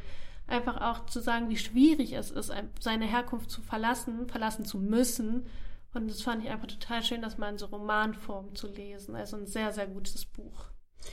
einfach 0.46 0.80
auch 0.80 1.06
zu 1.06 1.20
sagen, 1.20 1.48
wie 1.48 1.56
schwierig 1.56 2.14
es 2.14 2.30
ist, 2.30 2.52
seine 2.80 3.06
Herkunft 3.06 3.50
zu 3.50 3.62
verlassen, 3.62 4.28
verlassen 4.28 4.64
zu 4.64 4.78
müssen 4.78 5.46
und 5.94 6.10
das 6.10 6.22
fand 6.22 6.42
ich 6.42 6.50
einfach 6.50 6.68
total 6.68 7.02
schön, 7.02 7.22
das 7.22 7.38
mal 7.38 7.50
in 7.50 7.58
so 7.58 7.66
Romanform 7.66 8.54
zu 8.54 8.66
lesen. 8.68 9.14
Also 9.14 9.36
ein 9.36 9.46
sehr, 9.46 9.72
sehr 9.72 9.86
gutes 9.86 10.24
Buch. 10.24 10.66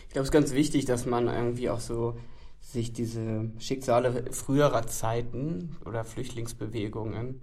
Ich 0.08 0.14
glaube, 0.14 0.24
es 0.24 0.30
ist 0.30 0.34
ganz 0.34 0.54
wichtig, 0.54 0.86
dass 0.86 1.06
man 1.06 1.28
irgendwie 1.28 1.70
auch 1.70 1.80
so 1.80 2.18
sich 2.62 2.94
diese 2.94 3.50
Schicksale 3.58 4.32
früherer 4.32 4.86
Zeiten 4.88 5.76
oder 5.86 6.04
Flüchtlingsbewegungen 6.04 7.42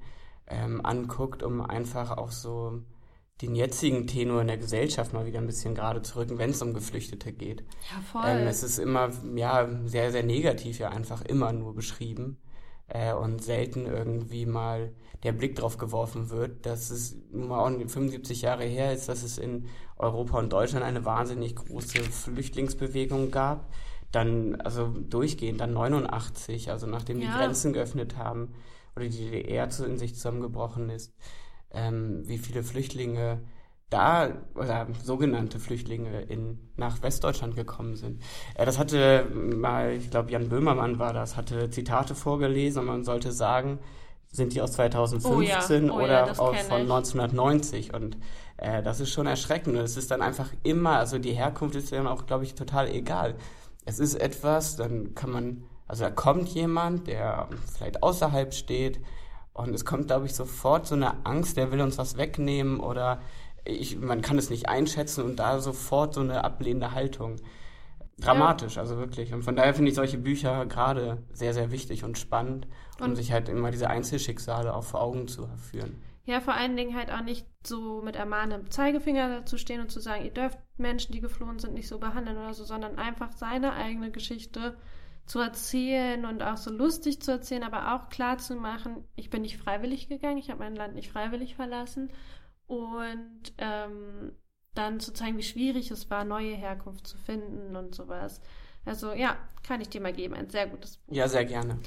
ähm, 0.48 0.84
anguckt, 0.84 1.42
um 1.42 1.60
einfach 1.60 2.16
auch 2.16 2.30
so 2.30 2.82
den 3.42 3.54
jetzigen 3.54 4.06
Tenor 4.06 4.40
in 4.40 4.46
der 4.46 4.56
Gesellschaft 4.56 5.12
mal 5.12 5.26
wieder 5.26 5.40
ein 5.40 5.46
bisschen 5.46 5.74
gerade 5.74 6.00
zu 6.00 6.18
rücken, 6.18 6.38
wenn 6.38 6.50
es 6.50 6.62
um 6.62 6.72
Geflüchtete 6.72 7.32
geht. 7.32 7.64
Ja, 7.90 8.00
voll. 8.00 8.22
Ähm, 8.26 8.46
es 8.46 8.62
ist 8.62 8.78
immer, 8.78 9.10
ja, 9.34 9.68
sehr, 9.84 10.10
sehr 10.10 10.22
negativ 10.22 10.78
ja 10.78 10.88
einfach 10.88 11.22
immer 11.22 11.52
nur 11.52 11.74
beschrieben 11.74 12.38
äh, 12.88 13.12
und 13.12 13.42
selten 13.42 13.84
irgendwie 13.86 14.46
mal 14.46 14.94
der 15.22 15.32
Blick 15.32 15.56
drauf 15.56 15.76
geworfen 15.76 16.30
wird, 16.30 16.64
dass 16.64 16.90
es 16.90 17.16
nun 17.30 17.48
mal 17.48 17.58
auch 17.58 17.68
75 17.68 18.42
Jahre 18.42 18.64
her 18.64 18.92
ist, 18.92 19.08
dass 19.08 19.22
es 19.22 19.36
in 19.38 19.66
Europa 19.98 20.38
und 20.38 20.52
Deutschland 20.52 20.84
eine 20.84 21.04
wahnsinnig 21.04 21.56
große 21.56 21.98
Flüchtlingsbewegung 21.98 23.30
gab. 23.30 23.70
Dann, 24.12 24.60
also 24.60 24.86
durchgehend, 24.86 25.60
dann 25.60 25.72
89, 25.72 26.70
also 26.70 26.86
nachdem 26.86 27.20
ja. 27.20 27.26
die 27.26 27.36
Grenzen 27.36 27.72
geöffnet 27.72 28.16
haben 28.16 28.54
oder 28.96 29.06
die 29.06 29.30
DDR 29.30 29.68
in 29.86 29.98
sich 29.98 30.14
zusammengebrochen 30.14 30.90
ist, 30.90 31.14
ähm, 31.70 32.22
wie 32.26 32.38
viele 32.38 32.62
Flüchtlinge 32.62 33.42
da 33.90 34.30
oder 34.54 34.88
sogenannte 35.02 35.60
Flüchtlinge 35.60 36.22
in, 36.22 36.58
nach 36.76 37.02
Westdeutschland 37.02 37.54
gekommen 37.54 37.96
sind. 37.96 38.20
Äh, 38.54 38.66
das 38.66 38.78
hatte 38.78 39.26
mal, 39.32 39.92
ich 39.92 40.10
glaube, 40.10 40.32
Jan 40.32 40.48
Böhmermann 40.48 40.98
war 40.98 41.12
das, 41.12 41.36
hatte 41.36 41.70
Zitate 41.70 42.14
vorgelesen 42.14 42.80
und 42.80 42.86
man 42.86 43.04
sollte 43.04 43.30
sagen, 43.30 43.78
sind 44.32 44.54
die 44.54 44.60
aus 44.60 44.72
2015 44.72 45.30
oh 45.30 45.40
ja. 45.40 45.94
oh 45.94 46.04
oder 46.04 46.26
ja, 46.26 46.38
aus, 46.38 46.58
von 46.62 46.80
1990 46.80 47.94
und 47.94 48.16
äh, 48.56 48.82
das 48.82 49.00
ist 49.00 49.10
schon 49.10 49.26
erschreckend 49.26 49.76
und 49.76 49.82
es 49.82 49.96
ist 49.96 50.10
dann 50.10 50.20
einfach 50.20 50.52
immer, 50.64 50.98
also 50.98 51.18
die 51.18 51.32
Herkunft 51.32 51.76
ist 51.76 51.92
dann 51.92 52.06
auch, 52.06 52.26
glaube 52.26 52.44
ich, 52.44 52.54
total 52.54 52.88
egal. 52.88 53.36
Es 53.84 54.00
ist 54.00 54.16
etwas, 54.16 54.74
dann 54.76 55.14
kann 55.14 55.30
man, 55.30 55.64
also 55.86 56.04
da 56.04 56.10
kommt 56.10 56.48
jemand, 56.48 57.06
der 57.06 57.48
vielleicht 57.74 58.02
außerhalb 58.02 58.52
steht 58.54 59.00
und 59.52 59.74
es 59.74 59.84
kommt, 59.84 60.08
glaube 60.08 60.26
ich, 60.26 60.34
sofort 60.34 60.86
so 60.86 60.94
eine 60.94 61.24
Angst, 61.24 61.56
der 61.56 61.70
will 61.72 61.80
uns 61.80 61.98
was 61.98 62.16
wegnehmen 62.16 62.80
oder 62.80 63.20
ich, 63.64 63.98
man 63.98 64.20
kann 64.20 64.38
es 64.38 64.50
nicht 64.50 64.68
einschätzen 64.68 65.24
und 65.24 65.36
da 65.36 65.60
sofort 65.60 66.14
so 66.14 66.20
eine 66.20 66.44
ablehnende 66.44 66.92
Haltung. 66.92 67.36
Dramatisch, 68.18 68.76
ja. 68.76 68.82
also 68.82 68.96
wirklich. 68.96 69.34
Und 69.34 69.42
von 69.42 69.56
daher 69.56 69.74
finde 69.74 69.90
ich 69.90 69.94
solche 69.94 70.18
Bücher 70.18 70.64
gerade 70.66 71.22
sehr, 71.32 71.52
sehr 71.52 71.70
wichtig 71.70 72.02
und 72.02 72.16
spannend, 72.16 72.66
um 72.98 73.06
und 73.06 73.16
sich 73.16 73.32
halt 73.32 73.48
immer 73.48 73.70
diese 73.70 73.90
Einzelschicksale 73.90 74.74
auch 74.74 74.84
vor 74.84 75.02
Augen 75.02 75.28
zu 75.28 75.48
führen. 75.70 76.02
Ja, 76.24 76.40
vor 76.40 76.54
allen 76.54 76.76
Dingen 76.76 76.96
halt 76.96 77.12
auch 77.12 77.22
nicht 77.22 77.46
so 77.64 78.02
mit 78.02 78.16
ermahnendem 78.16 78.70
Zeigefinger 78.70 79.46
zu 79.46 79.58
stehen 79.58 79.80
und 79.80 79.92
zu 79.92 80.00
sagen, 80.00 80.24
ihr 80.24 80.32
dürft 80.32 80.58
Menschen, 80.76 81.12
die 81.12 81.20
geflohen 81.20 81.58
sind, 81.58 81.74
nicht 81.74 81.88
so 81.88 81.98
behandeln 81.98 82.38
oder 82.38 82.54
so, 82.54 82.64
sondern 82.64 82.98
einfach 82.98 83.32
seine 83.32 83.74
eigene 83.74 84.10
Geschichte 84.10 84.76
zu 85.26 85.40
erzählen 85.40 86.24
und 86.24 86.42
auch 86.42 86.56
so 86.56 86.70
lustig 86.70 87.20
zu 87.20 87.32
erzählen, 87.32 87.64
aber 87.64 87.94
auch 87.94 88.08
klar 88.08 88.38
zu 88.38 88.54
machen, 88.54 89.04
ich 89.16 89.28
bin 89.28 89.42
nicht 89.42 89.58
freiwillig 89.58 90.08
gegangen, 90.08 90.38
ich 90.38 90.50
habe 90.50 90.60
mein 90.60 90.76
Land 90.76 90.94
nicht 90.94 91.10
freiwillig 91.10 91.56
verlassen 91.56 92.10
und 92.68 93.52
ähm, 93.58 94.32
dann 94.74 95.00
zu 95.00 95.12
zeigen, 95.12 95.36
wie 95.36 95.42
schwierig 95.42 95.90
es 95.90 96.10
war, 96.10 96.24
neue 96.24 96.54
Herkunft 96.54 97.06
zu 97.06 97.18
finden 97.18 97.74
und 97.74 97.94
sowas. 97.94 98.40
Also 98.84 99.12
ja, 99.12 99.36
kann 99.66 99.80
ich 99.80 99.88
dir 99.88 100.00
mal 100.00 100.12
geben. 100.12 100.34
Ein 100.34 100.48
sehr 100.48 100.68
gutes 100.68 100.98
Buch. 100.98 101.14
Ja, 101.14 101.26
sehr 101.28 101.44
gerne. 101.44 101.78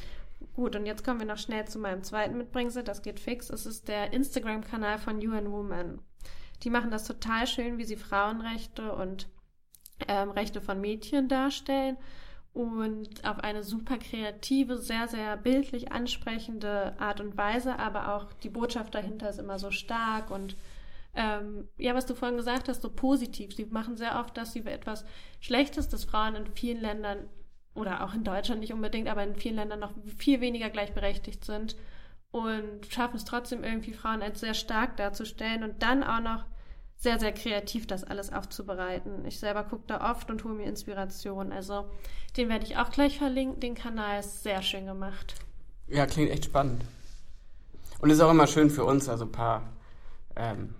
Gut, 0.53 0.75
und 0.75 0.85
jetzt 0.85 1.05
kommen 1.05 1.19
wir 1.19 1.27
noch 1.27 1.37
schnell 1.37 1.65
zu 1.65 1.79
meinem 1.79 2.03
zweiten 2.03 2.37
Mitbringsel. 2.37 2.83
Das 2.83 3.01
geht 3.01 3.21
fix. 3.21 3.49
Es 3.49 3.65
ist 3.65 3.87
der 3.87 4.11
Instagram-Kanal 4.11 4.97
von 4.97 5.25
UN 5.25 5.51
Woman. 5.51 6.01
Die 6.63 6.69
machen 6.69 6.91
das 6.91 7.05
total 7.05 7.47
schön, 7.47 7.77
wie 7.77 7.85
sie 7.85 7.95
Frauenrechte 7.95 8.93
und 8.93 9.29
ähm, 10.09 10.31
Rechte 10.31 10.59
von 10.59 10.81
Mädchen 10.81 11.29
darstellen 11.29 11.97
und 12.59 13.23
auf 13.25 13.39
eine 13.39 13.63
super 13.63 13.97
kreative, 13.97 14.77
sehr, 14.77 15.07
sehr 15.07 15.37
bildlich 15.37 15.93
ansprechende 15.93 16.93
Art 16.99 17.21
und 17.21 17.37
Weise, 17.37 17.79
aber 17.79 18.13
auch 18.13 18.33
die 18.33 18.49
Botschaft 18.49 18.93
dahinter 18.93 19.29
ist 19.29 19.39
immer 19.39 19.57
so 19.57 19.71
stark 19.71 20.29
und 20.29 20.57
ähm, 21.15 21.69
ja, 21.77 21.95
was 21.95 22.05
du 22.05 22.15
vorhin 22.15 22.35
gesagt 22.35 22.67
hast, 22.67 22.81
so 22.81 22.89
positiv. 22.89 23.55
Sie 23.55 23.63
machen 23.63 23.95
sehr 23.95 24.19
oft, 24.19 24.35
dass 24.35 24.51
sie 24.51 24.65
etwas 24.65 25.05
Schlechtes, 25.39 25.87
dass 25.87 26.03
Frauen 26.03 26.35
in 26.35 26.47
vielen 26.47 26.81
Ländern 26.81 27.29
oder 27.75 28.03
auch 28.03 28.13
in 28.13 28.25
Deutschland 28.25 28.59
nicht 28.59 28.73
unbedingt, 28.73 29.07
aber 29.07 29.23
in 29.23 29.37
vielen 29.37 29.55
Ländern 29.55 29.79
noch 29.79 29.93
viel 30.17 30.41
weniger 30.41 30.69
gleichberechtigt 30.69 31.45
sind 31.45 31.77
und 32.31 32.85
schaffen 32.89 33.15
es 33.15 33.23
trotzdem 33.23 33.63
irgendwie 33.63 33.93
Frauen 33.93 34.21
als 34.21 34.41
sehr 34.41 34.53
stark 34.53 34.97
darzustellen 34.97 35.63
und 35.63 35.81
dann 35.81 36.03
auch 36.03 36.19
noch 36.19 36.43
sehr, 36.99 37.17
sehr 37.17 37.31
kreativ, 37.31 37.87
das 37.87 38.03
alles 38.03 38.31
aufzubereiten. 38.31 39.25
Ich 39.25 39.39
selber 39.39 39.63
gucke 39.63 39.83
da 39.87 40.11
oft 40.11 40.29
und 40.29 40.43
hole 40.43 40.53
mir 40.53 40.65
Inspiration. 40.65 41.53
Also 41.53 41.89
den 42.35 42.49
werde 42.49 42.65
ich 42.65 42.75
auch 42.77 42.91
gleich 42.91 43.17
verlinken. 43.17 43.61
Den 43.61 43.73
Kanal 43.73 44.19
ist 44.19 44.43
sehr 44.43 44.61
schön 44.61 44.85
gemacht. 44.85 45.35
Ja, 45.87 46.05
klingt 46.05 46.29
echt 46.29 46.45
spannend. 46.45 46.83
Und 47.99 48.09
ist 48.09 48.19
auch 48.19 48.29
immer 48.29 48.47
schön 48.47 48.69
für 48.69 48.83
uns, 48.83 49.07
also 49.07 49.25
ein 49.25 49.31
paar 49.31 49.63
ähm, 50.35 50.75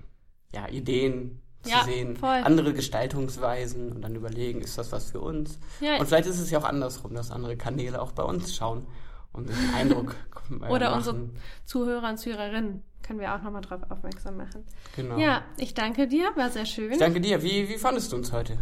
ja, 0.53 0.67
Ideen 0.67 1.41
zu 1.63 1.69
Ja, 1.71 1.83
sehen, 1.83 2.17
voll. 2.17 2.41
andere 2.43 2.73
Gestaltungsweisen 2.73 3.91
und 3.93 4.01
dann 4.01 4.15
überlegen, 4.15 4.61
ist 4.61 4.77
das 4.77 4.91
was 4.91 5.11
für 5.11 5.21
uns? 5.21 5.57
Ja. 5.79 5.97
Und 5.99 6.05
vielleicht 6.05 6.27
ist 6.27 6.39
es 6.39 6.51
ja 6.51 6.59
auch 6.59 6.65
andersrum, 6.65 7.13
dass 7.13 7.31
andere 7.31 7.55
Kanäle 7.55 8.01
auch 8.01 8.11
bei 8.11 8.23
uns 8.23 8.55
schauen 8.55 8.85
und 9.31 9.49
einen 9.49 9.73
Eindruck 9.73 10.15
äh, 10.49 10.65
Oder 10.69 10.89
machen. 10.91 10.97
unsere 10.97 11.29
Zuhörer 11.65 12.09
und 12.09 12.17
Zuhörerinnen 12.17 12.83
können 13.09 13.21
wir 13.21 13.33
auch 13.33 13.41
nochmal 13.41 13.63
drauf 13.63 13.81
aufmerksam 13.89 14.37
machen. 14.37 14.63
Genau. 14.95 15.17
Ja, 15.17 15.41
ich 15.57 15.73
danke 15.73 16.07
dir, 16.07 16.29
war 16.35 16.51
sehr 16.51 16.67
schön. 16.67 16.91
Ich 16.91 16.99
danke 16.99 17.19
dir. 17.19 17.41
Wie, 17.41 17.67
wie 17.67 17.77
fandest 17.79 18.11
du 18.11 18.17
uns 18.17 18.31
heute? 18.31 18.59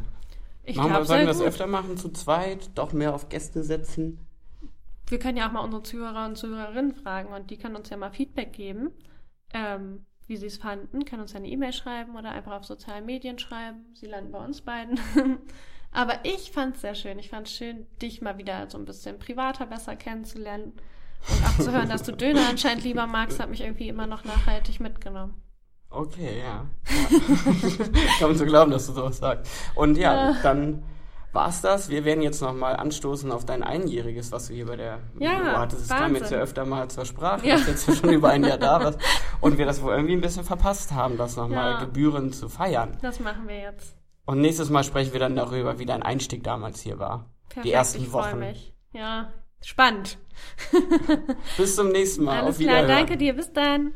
ich 0.64 0.78
machen 0.78 0.94
wir, 0.94 1.04
sollen 1.04 1.22
wir 1.22 1.28
das 1.28 1.42
öfter 1.42 1.68
machen, 1.68 1.98
zu 1.98 2.08
zweit, 2.14 2.70
doch 2.76 2.94
mehr 2.94 3.14
auf 3.14 3.28
Gäste 3.28 3.62
setzen? 3.62 4.26
Wir 5.06 5.20
können 5.20 5.38
ja 5.38 5.50
auch 5.50 5.52
mal 5.52 5.60
unsere 5.60 5.84
Zuhörer 5.84 6.26
und 6.28 6.38
Zuhörerinnen 6.38 6.94
fragen 6.94 7.34
und 7.34 7.52
die 7.52 7.58
können 7.58 7.76
uns 7.76 7.90
ja 7.90 7.98
mal 7.98 8.10
Feedback 8.10 8.54
geben, 8.54 8.92
ähm, 9.54 10.06
wie 10.28 10.38
sie 10.38 10.48
es 10.48 10.60
fanden. 10.60 11.04
Können 11.04 11.24
uns 11.24 11.34
ja 11.34 11.40
eine 11.40 11.50
E-Mail 11.50 11.74
schreiben 11.74 12.16
oder 12.16 12.32
einfach 12.32 12.54
auf 12.54 12.64
sozialen 12.64 13.06
Medien 13.06 13.40
schreiben. 13.40 13.86
Sie 13.96 14.06
landen 14.06 14.32
bei 14.32 14.46
uns 14.46 14.62
beiden. 14.62 14.98
Aber 15.92 16.24
ich 16.24 16.52
fand 16.52 16.76
es 16.76 16.82
sehr 16.82 16.96
schön. 16.96 17.20
Ich 17.20 17.32
fand 17.32 17.48
es 17.48 17.54
schön, 17.54 17.86
dich 18.02 18.22
mal 18.22 18.38
wieder 18.38 18.70
so 18.70 18.78
ein 18.78 18.86
bisschen 18.86 19.20
privater 19.20 19.66
besser 19.66 19.98
kennenzulernen 19.98 20.72
und 21.30 21.46
auch 21.46 21.64
zu 21.64 21.72
hören, 21.72 21.90
dass 21.90 22.04
du 22.04 22.12
Döner 22.14 22.48
anscheinend 22.50 22.84
lieber 22.84 23.08
magst, 23.08 23.40
hat 23.40 23.50
mich 23.50 23.62
irgendwie 23.62 23.90
immer 23.90 24.08
noch 24.08 24.24
nachhaltig 24.24 24.80
mitgenommen. 24.80 25.34
Okay, 25.90 26.40
ja. 26.40 26.66
ja. 26.90 27.20
Kann 28.20 28.30
man 28.30 28.38
so 28.38 28.46
glauben, 28.46 28.72
dass 28.72 28.88
du 28.88 28.94
sowas 28.94 29.18
sagst. 29.18 29.52
Und 29.76 29.98
ja, 29.98 30.32
Ja. 30.32 30.38
dann 30.44 30.84
war's 31.34 31.62
das. 31.62 31.90
Wir 31.90 32.04
werden 32.04 32.22
jetzt 32.22 32.42
nochmal 32.42 32.76
anstoßen 32.76 33.32
auf 33.32 33.46
dein 33.46 33.64
Einjähriges, 33.64 34.32
was 34.32 34.48
du 34.48 34.54
hier 34.54 34.66
bei 34.66 34.76
der 34.76 35.00
Ja, 35.20 35.38
Büro 35.38 35.52
hattest. 35.58 35.84
Es 35.84 35.88
kam 35.90 36.16
jetzt 36.16 36.32
ja 36.32 36.40
öfter 36.40 36.66
mal 36.66 36.90
zur 36.90 37.06
Sprache, 37.06 37.48
Ja. 37.48 37.56
dass 37.56 37.68
jetzt 37.68 37.88
ja 37.88 37.96
schon 37.96 38.10
über 38.12 38.30
ein 38.30 38.44
Jahr 38.44 38.58
da 38.58 38.84
warst. 38.84 39.00
Und 39.42 39.58
wir 39.58 39.66
das 39.66 39.82
wohl 39.82 39.94
irgendwie 39.94 40.14
ein 40.14 40.22
bisschen 40.22 40.44
verpasst 40.44 40.92
haben, 40.94 41.18
das 41.18 41.36
nochmal 41.38 41.74
Ja. 41.74 41.80
gebührend 41.80 42.36
zu 42.36 42.50
feiern. 42.50 42.98
Das 43.02 43.20
machen 43.20 43.48
wir 43.48 43.58
jetzt. 43.60 43.96
Und 44.26 44.42
nächstes 44.42 44.70
Mal 44.70 44.84
sprechen 44.84 45.14
wir 45.14 45.20
dann 45.22 45.36
darüber, 45.36 45.80
wie 45.80 45.86
dein 45.86 46.04
Einstieg 46.04 46.44
damals 46.44 46.82
hier 46.82 47.00
war. 47.00 47.30
Perfekt, 47.48 47.66
Die 47.66 47.72
ersten 47.72 48.02
ich 48.04 48.12
Wochen. 48.12 48.40
mich. 48.40 48.74
Ja, 48.92 49.30
spannend. 49.64 50.18
Bis 51.58 51.76
zum 51.76 51.90
nächsten 51.90 52.24
Mal. 52.24 52.42
Alles 52.42 52.58
auf 52.58 52.62
klar, 52.62 52.84
danke 52.84 53.18
dir. 53.18 53.34
Bis 53.34 53.52
dann. 53.54 53.94